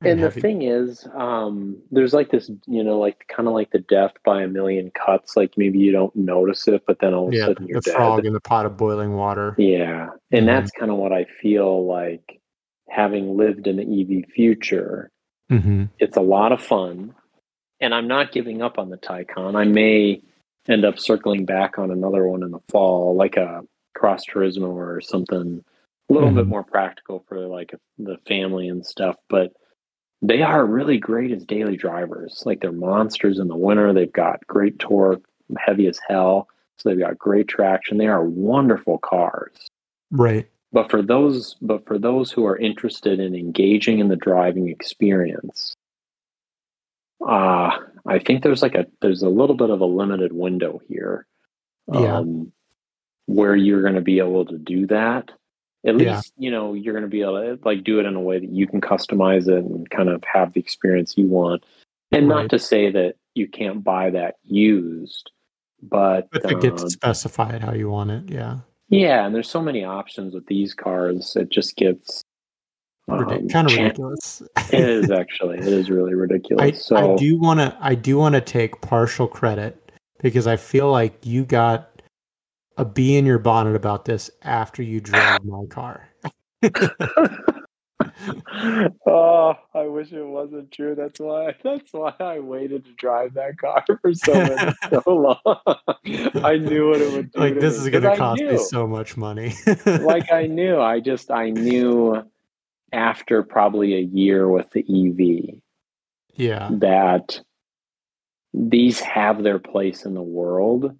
and 0.01 0.23
the 0.23 0.31
thing 0.31 0.63
is, 0.63 1.07
um, 1.15 1.77
there's 1.91 2.13
like 2.15 2.31
this, 2.31 2.51
you 2.67 2.83
know, 2.85 2.99
like 2.99 3.27
kind 3.29 3.47
of 3.49 3.55
like 3.55 3.71
the 3.71 3.79
death 3.79 4.13
by 4.25 4.43
a 4.43 4.49
million 4.49 4.91
cuts. 4.91 5.37
Like 5.37 5.53
maybe 5.57 5.79
you 5.79 5.93
don't 5.93 6.15
notice 6.17 6.67
it, 6.69 6.83
but 6.87 6.99
then 7.01 7.15
all 7.15 7.29
of 7.29 7.35
a 7.35 7.39
sudden 7.39 7.67
you're 7.67 7.81
the 7.81 7.91
dead. 7.91 7.97
frog 7.97 8.25
in 8.27 8.33
the 8.33 8.41
pot 8.41 8.67
of 8.67 8.77
boiling 8.77 9.15
water. 9.15 9.55
Yeah. 9.59 10.11
And 10.31 10.45
Mhm. 10.45 10.47
that's 10.47 10.71
kind 10.73 10.91
of 10.91 10.97
what 10.99 11.13
I 11.13 11.25
feel 11.25 11.87
like 11.87 12.41
having 12.89 13.37
lived 13.37 13.67
in 13.67 13.77
the 13.77 13.83
EV 13.85 14.25
future. 14.35 15.11
hmm 15.51 15.85
It's 15.99 16.17
a 16.17 16.23
lot 16.23 16.53
of 16.53 16.63
fun. 16.63 17.15
And 17.81 17.95
I'm 17.95 18.09
not 18.09 18.33
giving 18.33 18.63
up 18.63 18.79
on 18.79 18.89
the 18.89 18.97
Taycan. 18.97 19.57
I 19.57 19.65
may 19.65 20.23
end 20.69 20.85
up 20.85 20.99
circling 20.99 21.45
back 21.45 21.79
on 21.79 21.91
another 21.91 22.27
one 22.27 22.43
in 22.43 22.51
the 22.51 22.61
fall, 22.69 23.15
like 23.15 23.37
a 23.37 23.63
Cross 23.95 24.25
Turismo 24.27 24.69
or 24.69 25.01
something 25.01 25.63
a 26.11 26.13
little 26.13 26.31
bit 26.31 26.45
Mhm. 26.47 26.49
more 26.49 26.65
practical 26.65 27.21
for 27.29 27.47
like 27.47 27.75
the 27.99 28.19
family 28.27 28.69
and 28.69 28.85
stuff. 28.85 29.17
But 29.29 29.53
they 30.21 30.43
are 30.43 30.67
really 30.67 30.99
great 30.99 31.31
as 31.33 31.45
daily 31.45 31.77
drivers. 31.77 32.43
Like 32.47 32.61
they're 32.61 32.73
monsters 32.73 33.39
in 33.39 33.49
the 33.49 33.57
winter. 33.57 33.93
They've 33.93 34.13
got 34.13 34.47
great 34.47 34.79
torque, 34.79 35.23
heavy 35.59 35.87
as 35.87 36.01
hell. 36.09 36.49
So 36.79 36.89
they've 36.89 36.99
got 36.99 37.19
great 37.19 37.47
traction. 37.47 37.99
They 37.99 38.09
are 38.09 38.25
wonderful 38.25 38.99
cars. 38.99 39.69
Right. 40.11 40.49
But 40.73 40.91
for 40.91 41.03
those 41.03 41.55
but 41.63 41.87
for 41.87 41.99
those 41.99 42.33
who 42.33 42.45
are 42.47 42.57
interested 42.57 43.21
in 43.21 43.35
engaging 43.35 44.01
in 44.01 44.09
the 44.09 44.17
driving 44.17 44.69
experience, 44.69 45.75
uh 47.21 47.71
I 48.07 48.19
think 48.19 48.43
there's 48.43 48.63
like 48.63 48.75
a 48.75 48.87
there's 49.01 49.23
a 49.23 49.29
little 49.29 49.57
bit 49.57 49.71
of 49.71 49.81
a 49.81 49.87
limited 49.87 50.33
window 50.33 50.81
here. 50.89 51.27
Yeah. 51.93 52.19
Um, 52.19 52.53
where 53.27 53.57
you're 53.57 53.83
going 53.83 53.95
to 53.95 54.01
be 54.03 54.19
able 54.19 54.45
to 54.47 54.59
do 54.59 54.87
that. 54.89 55.31
At 55.87 55.99
Yeah. 55.99 56.17
least, 56.17 56.33
you 56.37 56.51
know, 56.51 56.75
you're 56.75 56.93
going 56.93 57.05
to 57.05 57.11
be 57.11 57.23
able 57.23 57.41
to 57.41 57.59
like 57.65 57.85
do 57.85 57.99
it 58.01 58.07
in 58.07 58.15
a 58.17 58.21
way 58.21 58.39
that 58.39 58.51
you 58.51 58.67
can 58.67 58.81
customize 58.81 59.49
it 59.49 59.65
and 59.65 59.89
kind 59.91 60.09
of 60.11 60.23
have 60.31 60.53
the 60.53 60.61
experience 60.61 61.17
you 61.17 61.27
want. 61.27 61.65
And 62.13 62.29
Right. 62.29 62.43
not 62.43 62.51
to 62.51 62.59
say 62.59 62.91
that 62.91 63.17
you 63.35 63.49
can't 63.49 63.83
buy 63.83 64.11
that 64.11 64.37
used, 64.45 65.31
but 65.83 66.29
But 66.31 66.49
to 66.49 66.55
get 66.57 66.77
to 66.77 66.83
um, 66.85 66.91
specify 66.91 67.55
it 67.55 67.63
how 67.63 67.73
you 67.73 67.89
want 67.91 68.11
it. 68.11 68.31
Yeah. 68.31 68.59
yeah, 68.89 69.25
and 69.27 69.35
there's 69.35 69.49
so 69.49 69.63
many 69.63 69.85
options 69.85 70.35
with 70.35 70.47
these 70.47 70.75
cars. 70.75 71.37
It 71.37 71.49
just 71.51 71.77
gets 71.77 72.24
um, 73.09 73.49
kind 73.49 73.71
of 73.71 73.77
ridiculous. 73.77 74.43
It 74.73 74.81
is 74.81 75.11
actually. 75.11 75.59
It 75.59 75.69
is 75.69 75.91
really 75.91 76.15
ridiculous. 76.15 76.63
I, 76.63 76.71
so 76.73 77.15
I 77.15 77.17
do 77.17 77.39
want 77.39 77.61
to 77.61 77.77
I 77.81 77.95
do 77.95 78.17
want 78.17 78.35
to 78.35 78.41
take 78.41 78.81
partial 78.81 79.29
credit 79.29 79.93
because 80.21 80.47
I 80.47 80.57
feel 80.57 80.91
like 80.91 81.25
you 81.25 81.45
got 81.45 82.03
a 82.77 82.85
bee 82.85 83.17
in 83.17 83.27
your 83.27 83.39
bonnet 83.39 83.77
about 83.77 84.05
this 84.05 84.31
after 84.43 84.83
you 84.83 85.01
drove 85.01 85.45
my 85.45 85.65
car. 85.69 86.09
oh, 89.07 89.55
I 89.75 89.83
wish 89.87 90.13
it 90.13 90.27
wasn't 90.27 90.73
true. 90.73 90.95
That's 90.95 91.21
why. 91.21 91.55
That's 91.63 91.93
why 91.93 92.15
I 92.19 92.41
waited 92.41 92.85
to 92.87 92.93
drive 92.95 93.35
that 93.35 93.59
car 93.59 93.85
for 94.01 94.15
so 94.15 94.33
many, 94.33 94.73
so 94.91 95.03
long. 95.07 95.39
I 96.43 96.57
knew 96.57 96.89
what 96.89 97.01
it 97.01 97.13
would 97.13 97.31
do. 97.33 97.39
like 97.39 97.61
this 97.61 97.77
is 97.77 97.89
going 97.91 98.03
to 98.03 98.17
cost 98.17 98.43
me 98.43 98.57
so 98.59 98.87
much 98.87 99.17
money. 99.17 99.55
like 99.87 100.33
I 100.33 100.47
knew. 100.47 100.81
I 100.81 101.01
just 101.01 101.31
I 101.31 101.51
knew 101.51 102.25
after 102.95 103.43
probably 103.43 103.95
a 103.95 104.01
year 104.01 104.49
with 104.49 104.71
the 104.71 104.81
EV 104.81 105.61
yeah. 106.37 106.71
that 106.73 107.41
these 108.55 109.01
have 109.01 109.43
their 109.43 109.59
place 109.59 110.05
in 110.05 110.15
the 110.15 110.23
world. 110.23 110.97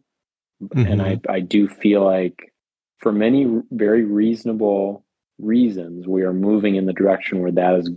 And 0.75 1.01
I, 1.03 1.21
I 1.29 1.41
do 1.41 1.69
feel 1.69 2.05
like 2.05 2.53
for 2.99 3.13
many 3.13 3.61
very 3.71 4.05
reasonable 4.05 5.05
reasons 5.39 6.07
we 6.07 6.23
are 6.23 6.33
moving 6.33 6.77
in 6.77 6.87
the 6.87 6.93
direction 6.93 7.41
where 7.41 7.53
that 7.53 7.75
is 7.75 7.91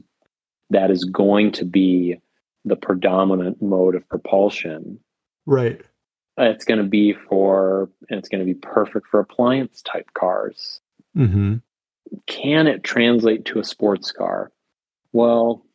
that 0.70 0.92
is 0.92 1.06
going 1.06 1.52
to 1.54 1.66
be 1.66 2.20
the 2.66 2.76
predominant 2.76 3.62
mode 3.62 3.96
of 3.96 4.08
propulsion. 4.10 5.00
Right. 5.46 5.82
it's 6.38 6.66
going 6.66 6.80
to 6.80 6.90
be 6.90 7.14
for 7.14 7.90
and 8.10 8.20
it's 8.20 8.28
going 8.28 8.46
to 8.46 8.54
be 8.54 8.60
perfect 8.60 9.08
for 9.08 9.20
appliance 9.20 9.82
type 9.82 10.10
cars. 10.14 10.82
Hmm 11.16 11.58
can 12.28 12.68
it 12.68 12.84
translate 12.84 13.46
to 13.46 13.60
a 13.60 13.64
sports 13.64 14.12
car 14.12 14.52
well 15.14 15.66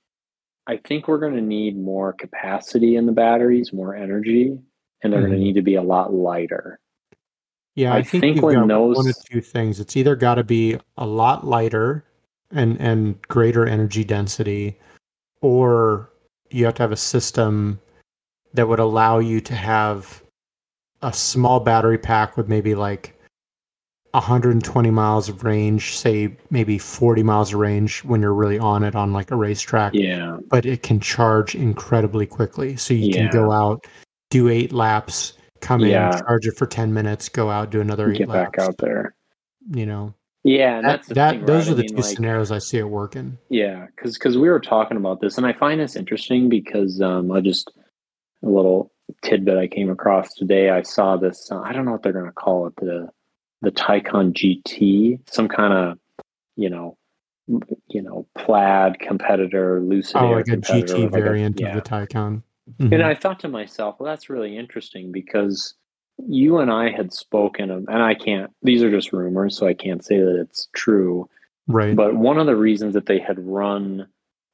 i 0.67 0.77
think 0.77 1.09
we're 1.09 1.19
going 1.19 1.35
to 1.35 1.41
need 1.41 1.77
more 1.77 2.13
capacity 2.13 2.97
in 2.97 3.07
the 3.07 3.13
batteries 3.13 3.73
more 3.73 3.95
energy 3.95 4.59
and 5.03 5.13
they're 5.13 5.21
going 5.21 5.33
Mhm. 5.33 5.37
to 5.37 5.41
need 5.41 5.55
to 5.55 5.63
be 5.63 5.75
a 5.77 5.83
lot 5.83 6.13
lighter 6.15 6.79
Yeah, 7.75 7.95
I 7.95 7.99
I, 7.99 8.03
think, 8.03 8.23
think 8.23 8.37
you've 8.37 8.45
when 8.45 8.55
got 8.55 8.61
one 8.61 8.69
those- 8.69 9.07
of 9.09 9.17
two 9.31 9.41
things. 9.41 9.81
It's 9.81 9.97
either 9.97 10.15
got 10.15 10.35
to 10.35 10.45
be 10.45 10.77
a 10.99 11.07
lot 11.07 11.47
lighter 11.47 12.05
and 12.51 12.79
and 12.81 13.21
greater 13.29 13.65
energy 13.67 14.05
density, 14.05 14.77
or 15.41 16.11
you 16.51 16.67
have 16.67 16.75
to 16.75 16.83
have 16.83 16.93
a 16.93 16.97
system 16.97 17.81
that 18.53 18.69
would 18.69 18.79
allow 18.79 19.19
you 19.21 19.41
to 19.41 19.55
have 19.55 20.23
a 21.01 21.13
small 21.15 21.61
battery 21.61 21.97
pack 21.97 22.37
with 22.37 22.47
maybe 22.47 22.75
like 22.75 23.19
120 24.13 24.91
miles 24.91 25.29
of 25.29 25.43
range, 25.43 25.97
say 25.97 26.37
maybe 26.51 26.79
40 26.79 27.23
miles 27.23 27.53
of 27.53 27.61
range 27.61 28.05
when 28.05 28.21
you're 28.21 28.35
really 28.35 28.59
on 28.59 28.83
it 28.85 28.95
on 28.95 29.13
like 29.13 29.31
a 29.31 29.37
racetrack, 29.37 29.95
yeah 29.95 30.37
but 30.51 30.67
it 30.67 30.83
can 30.83 31.01
charge 31.01 31.55
incredibly 31.55 32.27
quickly. 32.27 32.77
So 32.77 32.93
you 32.93 33.11
Yeah. 33.11 33.31
can 33.31 33.41
go 33.41 33.51
out, 33.53 33.87
do 34.31 34.49
eight 34.51 34.71
laps, 34.73 35.33
come 35.61 35.83
Yeah. 35.83 36.13
in, 36.15 36.27
charge 36.27 36.47
it 36.47 36.57
for 36.59 36.67
10 36.67 36.93
minutes, 36.93 37.31
go 37.31 37.49
out, 37.51 37.71
do 37.71 37.81
another 37.81 38.11
eight 38.11 38.19
get 38.19 38.29
laps. 38.29 38.57
back 38.57 38.59
out 38.59 38.77
there 38.79 39.15
You 39.71 39.87
know, 39.87 40.15
yeah 40.45 40.83
that, 40.83 40.89
that's 40.89 41.09
the 41.09 41.15
that 41.15 41.31
thing, 41.33 41.47
those 41.47 41.69
right? 41.69 41.73
are 41.73 41.75
the 41.77 41.83
I 41.83 41.87
mean, 41.87 41.97
two 41.97 42.03
like, 42.03 42.17
scenarios 42.17 42.51
I 42.53 42.59
see 42.59 42.79
it 42.79 42.89
working. 42.89 43.39
Yeah, 43.49 43.87
because 43.95 44.15
because 44.19 44.37
we 44.37 44.51
were 44.51 44.61
talking 44.61 44.97
about 44.99 45.21
this, 45.21 45.39
and 45.39 45.47
I 45.47 45.53
find 45.55 45.81
this 45.81 45.97
interesting 45.97 46.49
because 46.51 47.01
um, 47.01 47.31
I 47.33 47.41
just 47.41 47.73
a 48.43 48.49
little 48.49 48.91
tidbit 49.23 49.57
I 49.57 49.69
came 49.69 49.89
across 49.89 50.35
today. 50.35 50.69
I 50.71 50.83
saw 50.83 51.17
this. 51.17 51.49
Uh, 51.51 51.61
I 51.61 51.73
don't 51.73 51.85
know 51.85 51.93
what 51.93 52.03
they're 52.03 52.13
going 52.13 52.27
to 52.27 52.33
call 52.33 52.67
it 52.67 52.75
the 52.77 53.09
the 53.63 53.71
Taycan 53.71 54.33
GT, 54.33 55.21
some 55.31 55.49
kind 55.49 55.73
of 55.73 55.99
you 56.57 56.69
know 56.71 56.97
you 57.89 58.03
know 58.03 58.27
plaid 58.37 58.99
competitor, 59.01 59.81
lucid 59.81 60.17
Oh, 60.17 60.31
like 60.33 60.49
a 60.49 60.57
GT 60.59 60.99
like 61.05 61.07
a- 61.07 61.09
variant 61.11 61.61
yeah. 61.61 61.77
of 61.77 61.83
the 61.83 61.89
Taycan. 61.89 62.43
And 62.79 62.93
Mhm. 62.93 63.03
I 63.05 63.15
thought 63.17 63.41
to 63.41 63.49
myself, 63.49 63.97
well, 63.99 64.09
that's 64.11 64.31
really 64.31 64.57
interesting 64.57 65.11
because 65.11 65.75
you 66.29 66.59
and 66.59 66.71
I 66.71 66.91
had 66.91 67.13
spoken, 67.13 67.71
of, 67.71 67.85
and 67.89 68.01
I 68.03 68.15
can't. 68.15 68.53
These 68.63 68.83
are 68.85 68.91
just 68.91 69.13
rumors, 69.13 69.57
so 69.57 69.67
I 69.67 69.75
can't 69.75 70.05
say 70.05 70.19
that 70.21 70.39
it's 70.41 70.69
true. 70.73 71.29
right. 71.67 71.95
But 71.97 72.15
one 72.15 72.39
of 72.39 72.47
the 72.47 72.55
reasons 72.57 72.95
that 72.95 73.07
they 73.07 73.19
had 73.19 73.39
run 73.45 74.07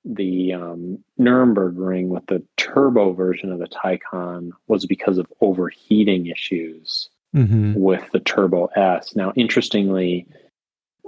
the 0.05 0.55
um, 0.55 1.05
Nürburgring 1.21 2.09
with 2.09 2.25
the 2.27 2.43
turbo 2.57 3.13
version 3.13 3.53
of 3.53 3.59
the 3.59 3.67
Taycan 3.67 4.51
was 4.69 4.87
because 4.87 5.19
of 5.19 5.27
overheating 5.41 6.27
issues 6.27 7.11
hmm 7.33 7.75
with 7.75 8.05
the 8.13 8.21
Turbo 8.21 8.67
S. 8.77 9.15
Now, 9.15 9.33
interestingly, 9.37 10.27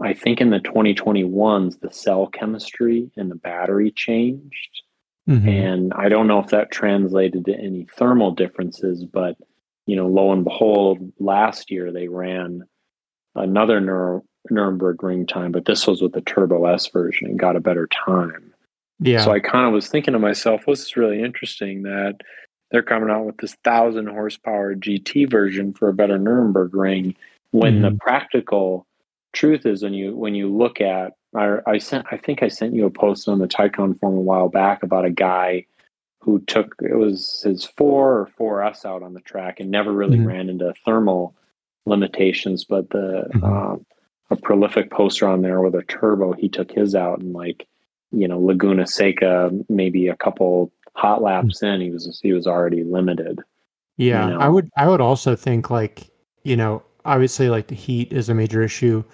I 0.02 0.14
think 0.14 0.40
in 0.40 0.50
the 0.50 0.60
2021s, 0.60 1.80
the 1.80 1.90
cell 1.90 2.26
chemistry 2.26 3.10
and 3.16 3.30
the 3.30 3.36
battery 3.36 3.90
changed. 3.90 4.82
hmm 5.26 5.48
And 5.48 5.92
I 5.94 6.08
don't 6.08 6.26
know 6.26 6.40
if 6.40 6.48
that 6.48 6.70
translated 6.70 7.44
to 7.46 7.54
any 7.54 7.86
thermal 7.96 8.32
differences, 8.32 9.04
but 9.04 9.36
you 9.86 9.96
know, 9.96 10.06
lo 10.06 10.32
and 10.32 10.44
behold, 10.44 10.98
last 11.18 11.70
year 11.70 11.90
they 11.90 12.08
ran 12.08 12.62
another 13.34 13.80
Nur- 13.80 14.22
Nürburgring 14.50 15.26
time, 15.26 15.52
but 15.52 15.64
this 15.64 15.86
was 15.86 16.00
with 16.00 16.12
the 16.12 16.20
Turbo 16.20 16.66
S 16.66 16.86
version 16.88 17.28
and 17.28 17.38
got 17.38 17.56
a 17.56 17.60
better 17.60 17.88
time. 17.88 18.52
Yeah. 19.00 19.24
So 19.24 19.32
I 19.32 19.40
kind 19.40 19.66
of 19.66 19.72
was 19.72 19.88
thinking 19.88 20.12
to 20.12 20.18
myself, 20.18 20.62
well, 20.66 20.74
this 20.74 20.84
is 20.84 20.96
really 20.96 21.22
interesting 21.22 21.82
that 21.82 22.16
they're 22.70 22.82
coming 22.82 23.10
out 23.10 23.24
with 23.26 23.36
this 23.38 23.54
thousand 23.64 24.06
horsepower 24.08 24.74
GT 24.74 25.28
version 25.30 25.72
for 25.72 25.88
a 25.88 25.94
better 25.94 26.18
Nürburgring. 26.18 27.14
When 27.52 27.82
the 27.82 27.90
practical 28.00 28.86
truth 29.32 29.66
is, 29.66 29.82
when 29.82 29.92
you 29.94 30.16
when 30.16 30.34
you 30.36 30.48
look 30.54 30.80
at, 30.80 31.14
I, 31.34 31.58
I 31.66 31.78
sent, 31.78 32.06
I 32.12 32.16
think 32.16 32.42
I 32.42 32.48
sent 32.48 32.74
you 32.74 32.86
a 32.86 32.90
post 32.90 33.28
on 33.28 33.40
the 33.40 33.48
Taycan 33.48 33.98
forum 33.98 34.16
a 34.16 34.20
while 34.20 34.48
back 34.48 34.82
about 34.84 35.04
a 35.04 35.10
guy 35.10 35.66
who 36.20 36.38
took 36.46 36.76
it 36.80 36.94
was 36.96 37.42
his 37.44 37.64
four 37.76 38.28
or 38.38 38.62
4S 38.62 38.84
out 38.84 39.02
on 39.02 39.14
the 39.14 39.20
track 39.20 39.58
and 39.58 39.70
never 39.70 39.92
really 39.92 40.18
Mhm. 40.18 40.26
ran 40.26 40.48
into 40.50 40.72
thermal 40.84 41.34
limitations, 41.86 42.64
but 42.64 42.90
the 42.90 43.26
Mhm. 43.34 43.42
um, 43.42 43.86
a 44.30 44.36
prolific 44.36 44.90
poster 44.90 45.26
on 45.26 45.42
there 45.42 45.60
with 45.60 45.74
a 45.74 45.82
turbo, 45.82 46.32
he 46.32 46.48
took 46.48 46.70
his 46.70 46.94
out 46.94 47.18
and 47.20 47.32
like 47.32 47.66
you 48.12 48.28
know 48.28 48.38
Laguna 48.38 48.86
Seca, 48.86 49.50
maybe 49.68 50.06
a 50.06 50.16
couple 50.16 50.70
hot 50.94 51.22
laps 51.22 51.62
in, 51.62 51.80
he 51.80 51.90
was 51.90 52.20
he 52.22 52.32
was 52.32 52.46
already 52.46 52.84
limited. 52.84 53.40
Yeah, 53.96 54.26
you 54.26 54.34
know? 54.34 54.40
I 54.40 54.48
would 54.48 54.68
I 54.76 54.88
would 54.88 55.00
also 55.00 55.36
think 55.36 55.70
like, 55.70 56.10
you 56.44 56.56
know, 56.56 56.82
obviously 57.04 57.48
like 57.50 57.66
the 57.68 57.74
heat 57.74 58.12
is 58.12 58.28
a 58.28 58.34
major 58.34 58.62
issue, 58.62 59.04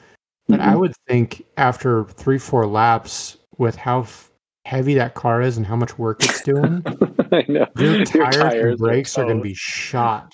but 0.48 0.60
I 0.60 0.74
Mhm. 0.74 0.80
would 0.80 0.92
think 1.08 1.44
after 1.56 2.04
3 2.04 2.38
4 2.38 2.66
laps 2.66 3.36
with 3.58 3.76
how 3.76 4.00
f- 4.00 4.30
heavy 4.64 4.94
that 4.94 5.14
car 5.14 5.40
is 5.42 5.56
and 5.56 5.64
how 5.66 5.76
much 5.76 5.98
work 5.98 6.22
it's 6.22 6.42
doing, 6.42 6.82
I 7.32 7.44
know. 7.48 7.66
your 7.76 8.04
tires, 8.04 8.36
tires 8.36 8.64
and 8.72 8.78
brakes 8.78 9.16
are, 9.18 9.24
going 9.24 9.38
to 9.38 9.42
be 9.42 9.54
shot. 9.54 10.32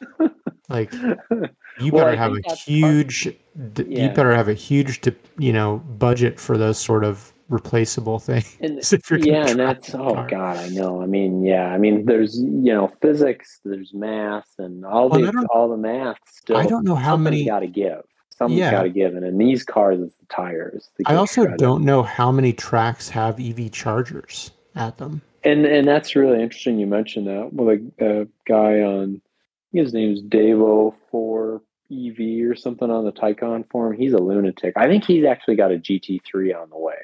Like 0.69 0.93
you 1.79 1.93
Well, 1.93 2.05
better 2.05 2.11
I 2.11 2.17
have 2.17 2.33
a 2.33 2.35
think 2.35 2.47
that's 2.49 2.65
part- 2.65 2.69
huge, 2.69 3.37
d 3.75 3.85
you 3.89 4.09
better 4.11 4.35
have 4.35 4.49
a 4.49 4.55
huge, 4.55 5.01
d- 5.03 5.15
you 5.39 5.53
know, 5.53 5.79
budget 5.99 6.39
for 6.41 6.57
those 6.59 6.79
sort 6.79 7.05
of 7.05 7.33
replaceable 7.53 8.19
things. 8.19 8.57
And- 8.61 8.81
yeah, 9.25 9.47
and 9.49 9.61
that's 9.61 9.95
oh 9.95 10.15
car. 10.15 10.27
god, 10.29 10.57
I 10.57 10.69
know. 10.71 11.03
I 11.03 11.07
mean, 11.07 11.45
yeah, 11.45 11.67
I 11.67 11.79
mean, 11.79 12.07
there's 12.07 12.37
you 12.39 12.73
know 12.73 12.89
physics, 13.01 13.61
there's 13.65 13.93
math, 13.95 14.49
and 14.59 14.85
all 14.85 15.09
Well, 15.09 15.21
the 15.21 15.47
all 15.53 15.69
the 15.69 15.77
math 15.77 16.17
still. 16.31 16.57
I 16.57 16.67
don't 16.67 16.85
know 16.85 16.95
how 16.97 17.17
many. 17.17 17.45
got 17.45 17.61
to 17.61 17.67
give. 17.69 18.03
Something's 18.31 18.61
Yeah. 18.61 18.71
got 18.73 18.83
to 18.85 18.91
give, 18.91 19.15
and 19.15 19.25
in 19.25 19.39
these 19.39 19.63
cars, 19.63 20.01
it's 20.01 20.17
the 20.17 20.27
tires. 20.27 20.91
I 21.07 21.15
also 21.15 21.43
shredded. 21.43 21.59
don't 21.61 21.85
know 21.85 22.03
how 22.03 22.33
many 22.33 22.53
tracks 22.53 23.09
have 23.11 23.39
EV 23.39 23.71
chargers 23.71 24.51
at 24.75 24.97
them. 24.99 25.21
And 25.45 25.67
and 25.67 25.87
that's 25.87 26.17
really 26.17 26.43
interesting. 26.43 26.79
You 26.79 26.87
mentioned 26.87 27.27
that. 27.27 27.53
with 27.53 27.69
a, 28.01 28.23
a 28.23 28.27
guy 28.49 28.81
on, 28.81 29.21
I 29.21 29.65
think 29.73 29.85
his 29.85 29.93
name's 29.95 30.23
Davo 30.23 30.95
for 31.11 31.63
EV 31.93 32.49
or 32.51 32.55
something 32.55 32.91
on 32.91 33.05
the 33.05 33.13
Taycan 33.13 33.69
forum. 33.71 33.93
He's 33.97 34.15
a 34.15 34.19
lunatic. 34.19 34.73
I 34.77 34.87
think 34.87 35.05
he's 35.05 35.27
actually 35.27 35.57
got 35.57 35.71
a 35.73 35.77
GT3 35.79 36.55
on 36.59 36.71
the 36.71 36.79
way. 36.79 36.95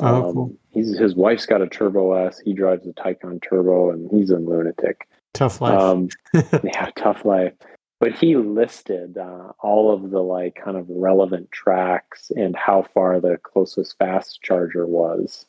Oh, 0.00 0.28
Um, 0.28 0.32
cool. 0.34 0.56
He's 0.70 0.96
his 0.98 1.14
wife's 1.14 1.46
got 1.46 1.62
a 1.62 1.68
Turbo 1.68 2.12
S. 2.26 2.38
He 2.40 2.52
drives 2.52 2.86
a 2.86 2.92
Taycan 2.92 3.40
Turbo, 3.42 3.90
and 3.90 4.10
he's 4.10 4.30
a 4.30 4.36
lunatic. 4.38 5.06
Tough 5.34 5.60
life. 5.60 5.78
Um, 5.80 6.08
yeah, 6.64 6.90
tough 6.96 7.24
life. 7.24 7.52
But 8.00 8.12
he 8.12 8.36
listed 8.36 9.16
uh, 9.16 9.52
all 9.60 9.92
of 9.94 10.10
the 10.10 10.20
like 10.20 10.56
kind 10.62 10.76
of 10.76 10.86
relevant 10.88 11.50
tracks 11.52 12.30
and 12.34 12.54
how 12.56 12.82
far 12.92 13.20
the 13.20 13.38
closest 13.42 13.96
fast 13.98 14.40
charger 14.42 14.86
was, 14.86 15.46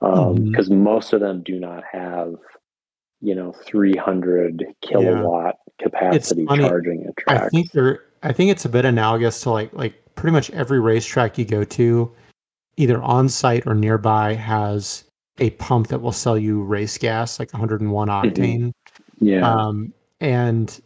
because 0.00 0.68
Mhm. 0.70 0.78
most 0.78 1.12
of 1.12 1.20
them 1.20 1.42
do 1.42 1.58
not 1.58 1.82
have, 1.90 2.36
you 3.20 3.34
know, 3.34 3.52
300 3.52 4.64
kilowatt 4.82 5.56
capacity 5.80 6.46
funny. 6.46 6.64
charging 6.68 7.06
at 7.06 7.14
I 7.26 7.48
think 7.48 7.72
they're. 7.72 8.00
I 8.22 8.32
think 8.32 8.50
it's 8.50 8.64
a 8.64 8.68
bit 8.68 8.84
analogous 8.84 9.40
to 9.42 9.50
like 9.50 9.72
like 9.72 9.94
pretty 10.14 10.32
much 10.32 10.48
every 10.50 10.78
racetrack 10.80 11.38
you 11.38 11.44
go 11.44 11.64
to, 11.64 12.12
either 12.80 13.00
on 13.02 13.28
site 13.28 13.66
or 13.66 13.74
nearby, 13.74 14.34
has 14.34 15.04
a 15.38 15.50
pump 15.50 15.88
that 15.88 16.00
will 16.00 16.12
sell 16.12 16.38
you 16.38 16.62
race 16.62 16.96
gas, 16.96 17.38
like 17.38 17.52
101 17.52 18.08
octane. 18.08 18.72
yeah, 19.20 19.48
Um, 19.48 19.92
and 20.20 20.80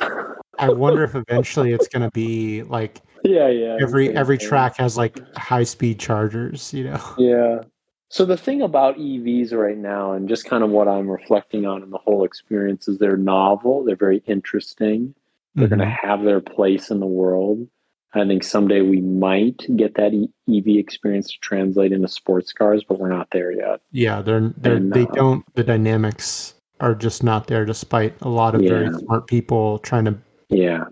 I 0.58 0.68
wonder 0.70 1.04
if 1.04 1.14
eventually 1.14 1.72
it's 1.72 1.88
going 1.88 2.02
to 2.02 2.10
be 2.10 2.62
like 2.64 3.00
yeah, 3.24 3.48
yeah. 3.48 3.78
every 3.80 4.14
every 4.14 4.38
track 4.38 4.76
has 4.76 4.96
like 4.96 5.18
high 5.36 5.64
speed 5.64 5.98
chargers. 5.98 6.72
You 6.74 6.84
know. 6.84 7.00
Yeah. 7.18 7.62
So 8.10 8.24
the 8.24 8.36
thing 8.36 8.62
about 8.62 8.96
EVs 8.96 9.52
right 9.52 9.78
now, 9.78 10.12
and 10.12 10.28
just 10.28 10.44
kind 10.44 10.62
of 10.62 10.70
what 10.70 10.86
I'm 10.86 11.10
reflecting 11.10 11.66
on 11.66 11.82
in 11.82 11.90
the 11.90 11.98
whole 11.98 12.22
experience, 12.22 12.86
is 12.86 12.98
they're 12.98 13.16
novel. 13.16 13.82
They're 13.82 13.96
very 13.96 14.22
interesting. 14.26 15.14
They're 15.56 15.66
going 15.68 15.80
to 15.80 15.86
have 15.86 16.22
their 16.22 16.40
place 16.40 16.90
in 16.90 17.00
the 17.00 17.06
world. 17.06 17.66
I 18.14 18.26
think 18.26 18.44
someday 18.44 18.80
we 18.80 19.00
might 19.00 19.60
get 19.76 19.94
that 19.96 20.12
EV 20.48 20.66
experience 20.78 21.32
to 21.32 21.38
translate 21.40 21.92
into 21.92 22.08
sports 22.08 22.52
cars, 22.52 22.84
but 22.88 22.98
we're 23.00 23.08
not 23.08 23.28
there 23.32 23.50
yet. 23.52 23.80
Yeah, 23.90 24.22
they're 24.22 24.52
they're 24.56 24.76
And, 24.76 24.92
they 24.92 25.02
uh, 25.02 25.12
don't 25.14 25.44
the 25.54 25.64
dynamics 25.64 26.54
are 26.80 26.94
just 26.94 27.22
not 27.22 27.46
there, 27.46 27.64
despite 27.64 28.14
a 28.22 28.28
lot 28.28 28.54
of 28.54 28.60
very 28.62 28.92
smart 28.92 29.26
people 29.26 29.78
trying 29.80 30.04
to 30.06 30.16
Yeah. 30.48 30.84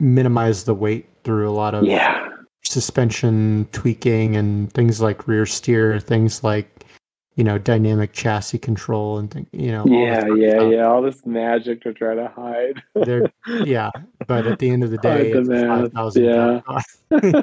minimize 0.00 0.64
the 0.64 0.74
weight 0.74 1.06
through 1.24 1.48
a 1.48 1.52
lot 1.52 1.74
of 1.74 1.84
Yeah. 1.84 2.28
suspension 2.62 3.68
tweaking 3.72 4.36
and 4.36 4.72
things 4.72 5.00
like 5.00 5.28
rear 5.28 5.46
steer, 5.46 6.00
things 6.00 6.42
like 6.42 6.83
you 7.36 7.44
know 7.44 7.58
dynamic 7.58 8.12
chassis 8.12 8.58
control 8.58 9.18
and 9.18 9.30
thing, 9.30 9.46
you 9.52 9.72
know. 9.72 9.84
Yeah. 9.86 10.26
Yeah. 10.34 10.50
stuff. 10.50 10.72
Yeah. 10.72 10.86
All 10.86 11.02
this 11.02 11.26
magic 11.26 11.82
to 11.82 11.92
try 11.92 12.14
to 12.14 12.28
hide. 12.28 12.82
Yeah, 13.64 13.90
but 14.26 14.46
at 14.46 14.58
the 14.58 14.70
end 14.70 14.84
of 14.84 14.90
the 14.90 14.98
day, 14.98 15.32
the 15.32 15.40
it's 15.40 16.16
a 16.16 16.60
math, 16.60 16.90
yeah. 17.10 17.42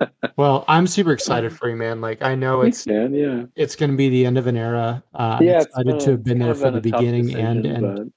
Well, 0.36 0.64
I'm 0.66 0.86
super 0.88 1.12
excited 1.12 1.56
for 1.56 1.68
you, 1.68 1.76
man. 1.76 2.00
Like 2.00 2.22
I 2.22 2.34
know 2.34 2.62
it's 2.62 2.84
Thanks, 2.84 3.12
man. 3.12 3.14
Yeah. 3.14 3.44
it's 3.54 3.76
going 3.76 3.90
to 3.90 3.96
be 3.96 4.08
the 4.08 4.26
end 4.26 4.36
of 4.36 4.46
an 4.46 4.56
era. 4.56 5.02
Uh, 5.14 5.36
I'm 5.40 5.46
yeah. 5.46 5.62
excited 5.62 5.86
been 5.86 5.98
to 6.00 6.10
have 6.10 6.24
been 6.24 6.38
there 6.40 6.54
for 6.54 6.70
the 6.72 6.80
been 6.80 6.88
a 6.88 6.92
tough 6.92 7.00
beginning 7.00 7.34
and 7.36 7.62
decision, 7.62 7.84
end. 7.84 8.12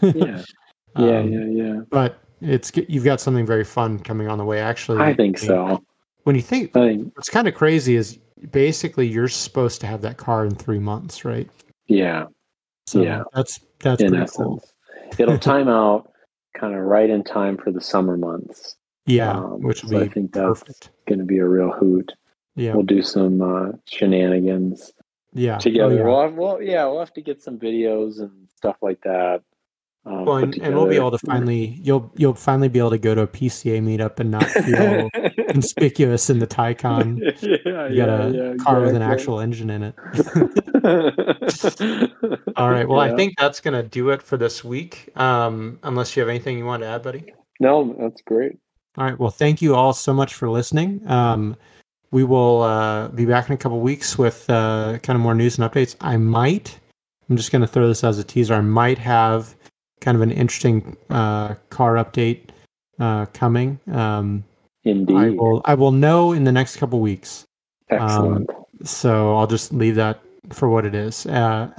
but 0.00 0.16
Yeah. 0.16 0.44
Yeah. 0.98 1.18
Um, 1.18 1.32
yeah. 1.32 1.64
Yeah. 1.64 1.80
But 1.90 2.18
it's 2.40 2.72
you've 2.88 3.04
got 3.04 3.20
something 3.20 3.44
very 3.44 3.64
fun 3.64 3.98
coming 3.98 4.28
on 4.28 4.38
the 4.38 4.44
way. 4.44 4.60
Actually, 4.60 5.00
I 5.00 5.14
think 5.14 5.38
so. 5.38 5.82
When 6.24 6.36
you 6.36 6.42
think 6.42 6.72
think. 6.72 7.14
what's 7.16 7.28
kind 7.28 7.46
of 7.48 7.54
crazy 7.54 7.96
is 7.96 8.18
basically 8.50 9.06
you're 9.06 9.28
supposed 9.28 9.80
to 9.80 9.86
have 9.86 10.02
that 10.02 10.16
car 10.16 10.44
in 10.44 10.54
three 10.54 10.78
months, 10.78 11.24
right? 11.24 11.48
Yeah. 11.86 12.26
So 12.86 13.02
Yeah. 13.02 13.22
that's 13.34 13.60
that's 13.80 14.02
in 14.02 14.08
pretty 14.08 14.24
essence. 14.24 14.36
cool. 14.36 14.64
It'll 15.18 15.38
time 15.54 15.68
out 15.68 16.12
kind 16.54 16.74
of 16.74 16.80
right 16.82 17.08
in 17.10 17.22
time 17.24 17.56
for 17.56 17.70
the 17.70 17.80
summer 17.80 18.16
months. 18.16 18.76
Yeah, 19.06 19.32
Um, 19.38 19.62
which 19.62 19.80
so 19.82 19.98
I 19.98 20.08
think 20.08 20.32
that's 20.32 20.60
perfect. 20.60 20.90
going 21.06 21.18
to 21.20 21.24
be 21.24 21.38
a 21.38 21.46
real 21.46 21.70
hoot. 21.72 22.12
Yeah, 22.56 22.74
We'll 22.74 22.82
do 22.82 23.02
some 23.02 23.40
uh, 23.40 23.72
shenanigans 23.86 24.92
yeah. 25.32 25.56
Oh, 25.56 25.58
together. 25.60 25.94
yeah. 25.96 26.02
We'll, 26.04 26.20
have, 26.22 26.34
well, 26.34 26.62
yeah, 26.62 26.84
we'll 26.86 26.98
have 26.98 27.12
to 27.14 27.22
get 27.22 27.40
some 27.40 27.58
videos 27.58 28.18
and 28.20 28.48
stuff 28.56 28.76
like 28.82 29.00
that. 29.02 29.42
Um, 30.08 30.24
Well, 30.24 30.36
and, 30.38 30.54
and 30.62 30.74
we'll 30.74 30.86
be 30.88 30.96
able 30.96 31.10
to 31.10 31.18
finally 31.18 31.78
you'll 31.82 32.10
you'll 32.16 32.34
finally 32.34 32.68
be 32.68 32.78
able 32.78 32.90
to 32.90 32.98
go 32.98 33.14
to 33.14 33.22
a 33.22 33.26
PCA 33.26 33.82
meetup 33.82 34.18
and 34.20 34.30
not 34.30 34.44
feel 34.46 35.10
conspicuous 35.50 36.30
in 36.30 36.38
the 36.38 36.46
Taycan. 36.46 37.18
yeah, 37.64 37.88
You 37.88 37.96
got 37.96 38.08
a 38.08 38.30
yeah, 38.30 38.42
yeah, 38.50 38.54
car 38.56 38.80
with 38.80 38.94
an 38.94 39.02
actual 39.02 39.40
engine 39.40 39.70
in 39.70 39.82
it. 39.82 39.94
All 42.56 42.70
right. 42.70 42.88
Well, 42.88 43.00
I 43.00 43.14
think 43.16 43.34
that's 43.38 43.60
gonna 43.60 43.82
do 43.82 44.10
it 44.10 44.22
for 44.22 44.36
this 44.36 44.64
week. 44.64 45.10
Um, 45.16 45.78
unless 45.82 46.16
you 46.16 46.20
have 46.20 46.28
anything 46.30 46.58
you 46.58 46.64
want 46.64 46.82
to 46.82 46.88
add, 46.88 47.02
buddy. 47.02 47.32
no, 47.60 47.94
that's 47.98 48.22
great. 48.22 48.52
All 48.96 49.04
right. 49.04 49.18
Well, 49.18 49.30
thank 49.30 49.62
you 49.62 49.74
all 49.76 49.92
so 49.92 50.12
much 50.12 50.34
for 50.34 50.50
listening. 50.50 51.00
Um, 51.08 51.56
we 52.10 52.24
will 52.24 52.62
uh, 52.62 53.08
be 53.08 53.26
back 53.26 53.48
in 53.48 53.54
a 53.54 53.56
couple 53.56 53.80
weeks 53.80 54.18
with 54.18 54.48
uh, 54.50 54.98
kind 55.02 55.16
of 55.16 55.20
more 55.20 55.34
news 55.34 55.58
and 55.58 55.70
updates. 55.70 55.94
I 56.00 56.16
might. 56.16 56.78
I'm 57.30 57.36
just 57.36 57.52
going 57.52 57.60
to 57.62 57.68
throw 57.68 57.86
this 57.86 58.02
as 58.02 58.18
a 58.18 58.24
teaser. 58.24 58.54
I 58.54 58.60
might 58.62 58.98
have 58.98 59.54
kind 60.00 60.16
of 60.16 60.22
an 60.22 60.30
interesting 60.30 60.96
uh, 61.10 61.54
car 61.70 61.94
update 61.94 62.50
uh, 62.98 63.26
coming. 63.26 63.80
Um, 63.92 64.44
Indeed. 64.84 65.16
I 65.16 65.30
will. 65.30 65.62
I 65.64 65.74
will 65.74 65.92
know 65.92 66.32
in 66.32 66.44
the 66.44 66.52
next 66.52 66.76
couple 66.76 67.00
weeks. 67.00 67.44
Excellent. 67.90 68.48
So 68.84 69.36
I'll 69.36 69.46
just 69.46 69.72
leave 69.72 69.96
that 69.96 70.20
for 70.50 70.68
what 70.68 70.84
it 70.84 70.94
is. 70.94 71.26
Uh, 71.26 71.70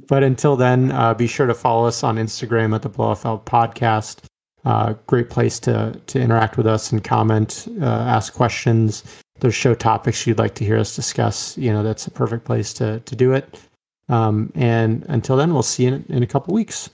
but 0.08 0.22
until 0.22 0.56
then, 0.56 0.90
uh, 0.92 1.14
be 1.14 1.26
sure 1.26 1.46
to 1.46 1.54
follow 1.54 1.86
us 1.86 2.02
on 2.02 2.16
Instagram 2.16 2.74
at 2.74 2.82
the 2.82 2.90
Blowfeld 2.90 3.44
Podcast. 3.44 4.24
Uh, 4.64 4.94
great 5.06 5.30
place 5.30 5.58
to 5.60 5.98
to 6.06 6.20
interact 6.20 6.56
with 6.56 6.66
us 6.66 6.92
and 6.92 7.02
comment, 7.04 7.68
uh, 7.80 7.84
ask 7.84 8.34
questions. 8.34 9.02
If 9.36 9.40
There's 9.40 9.54
show 9.54 9.74
topics 9.74 10.26
you'd 10.26 10.38
like 10.38 10.54
to 10.56 10.64
hear 10.64 10.78
us 10.78 10.96
discuss. 10.96 11.56
You 11.56 11.72
know, 11.72 11.82
that's 11.82 12.06
a 12.06 12.10
perfect 12.10 12.44
place 12.44 12.72
to 12.74 13.00
to 13.00 13.16
do 13.16 13.32
it. 13.32 13.58
Um, 14.08 14.52
and 14.54 15.04
until 15.08 15.36
then, 15.36 15.52
we'll 15.52 15.62
see 15.62 15.84
you 15.84 15.94
in, 15.94 16.04
in 16.08 16.22
a 16.22 16.26
couple 16.26 16.54
weeks. 16.54 16.86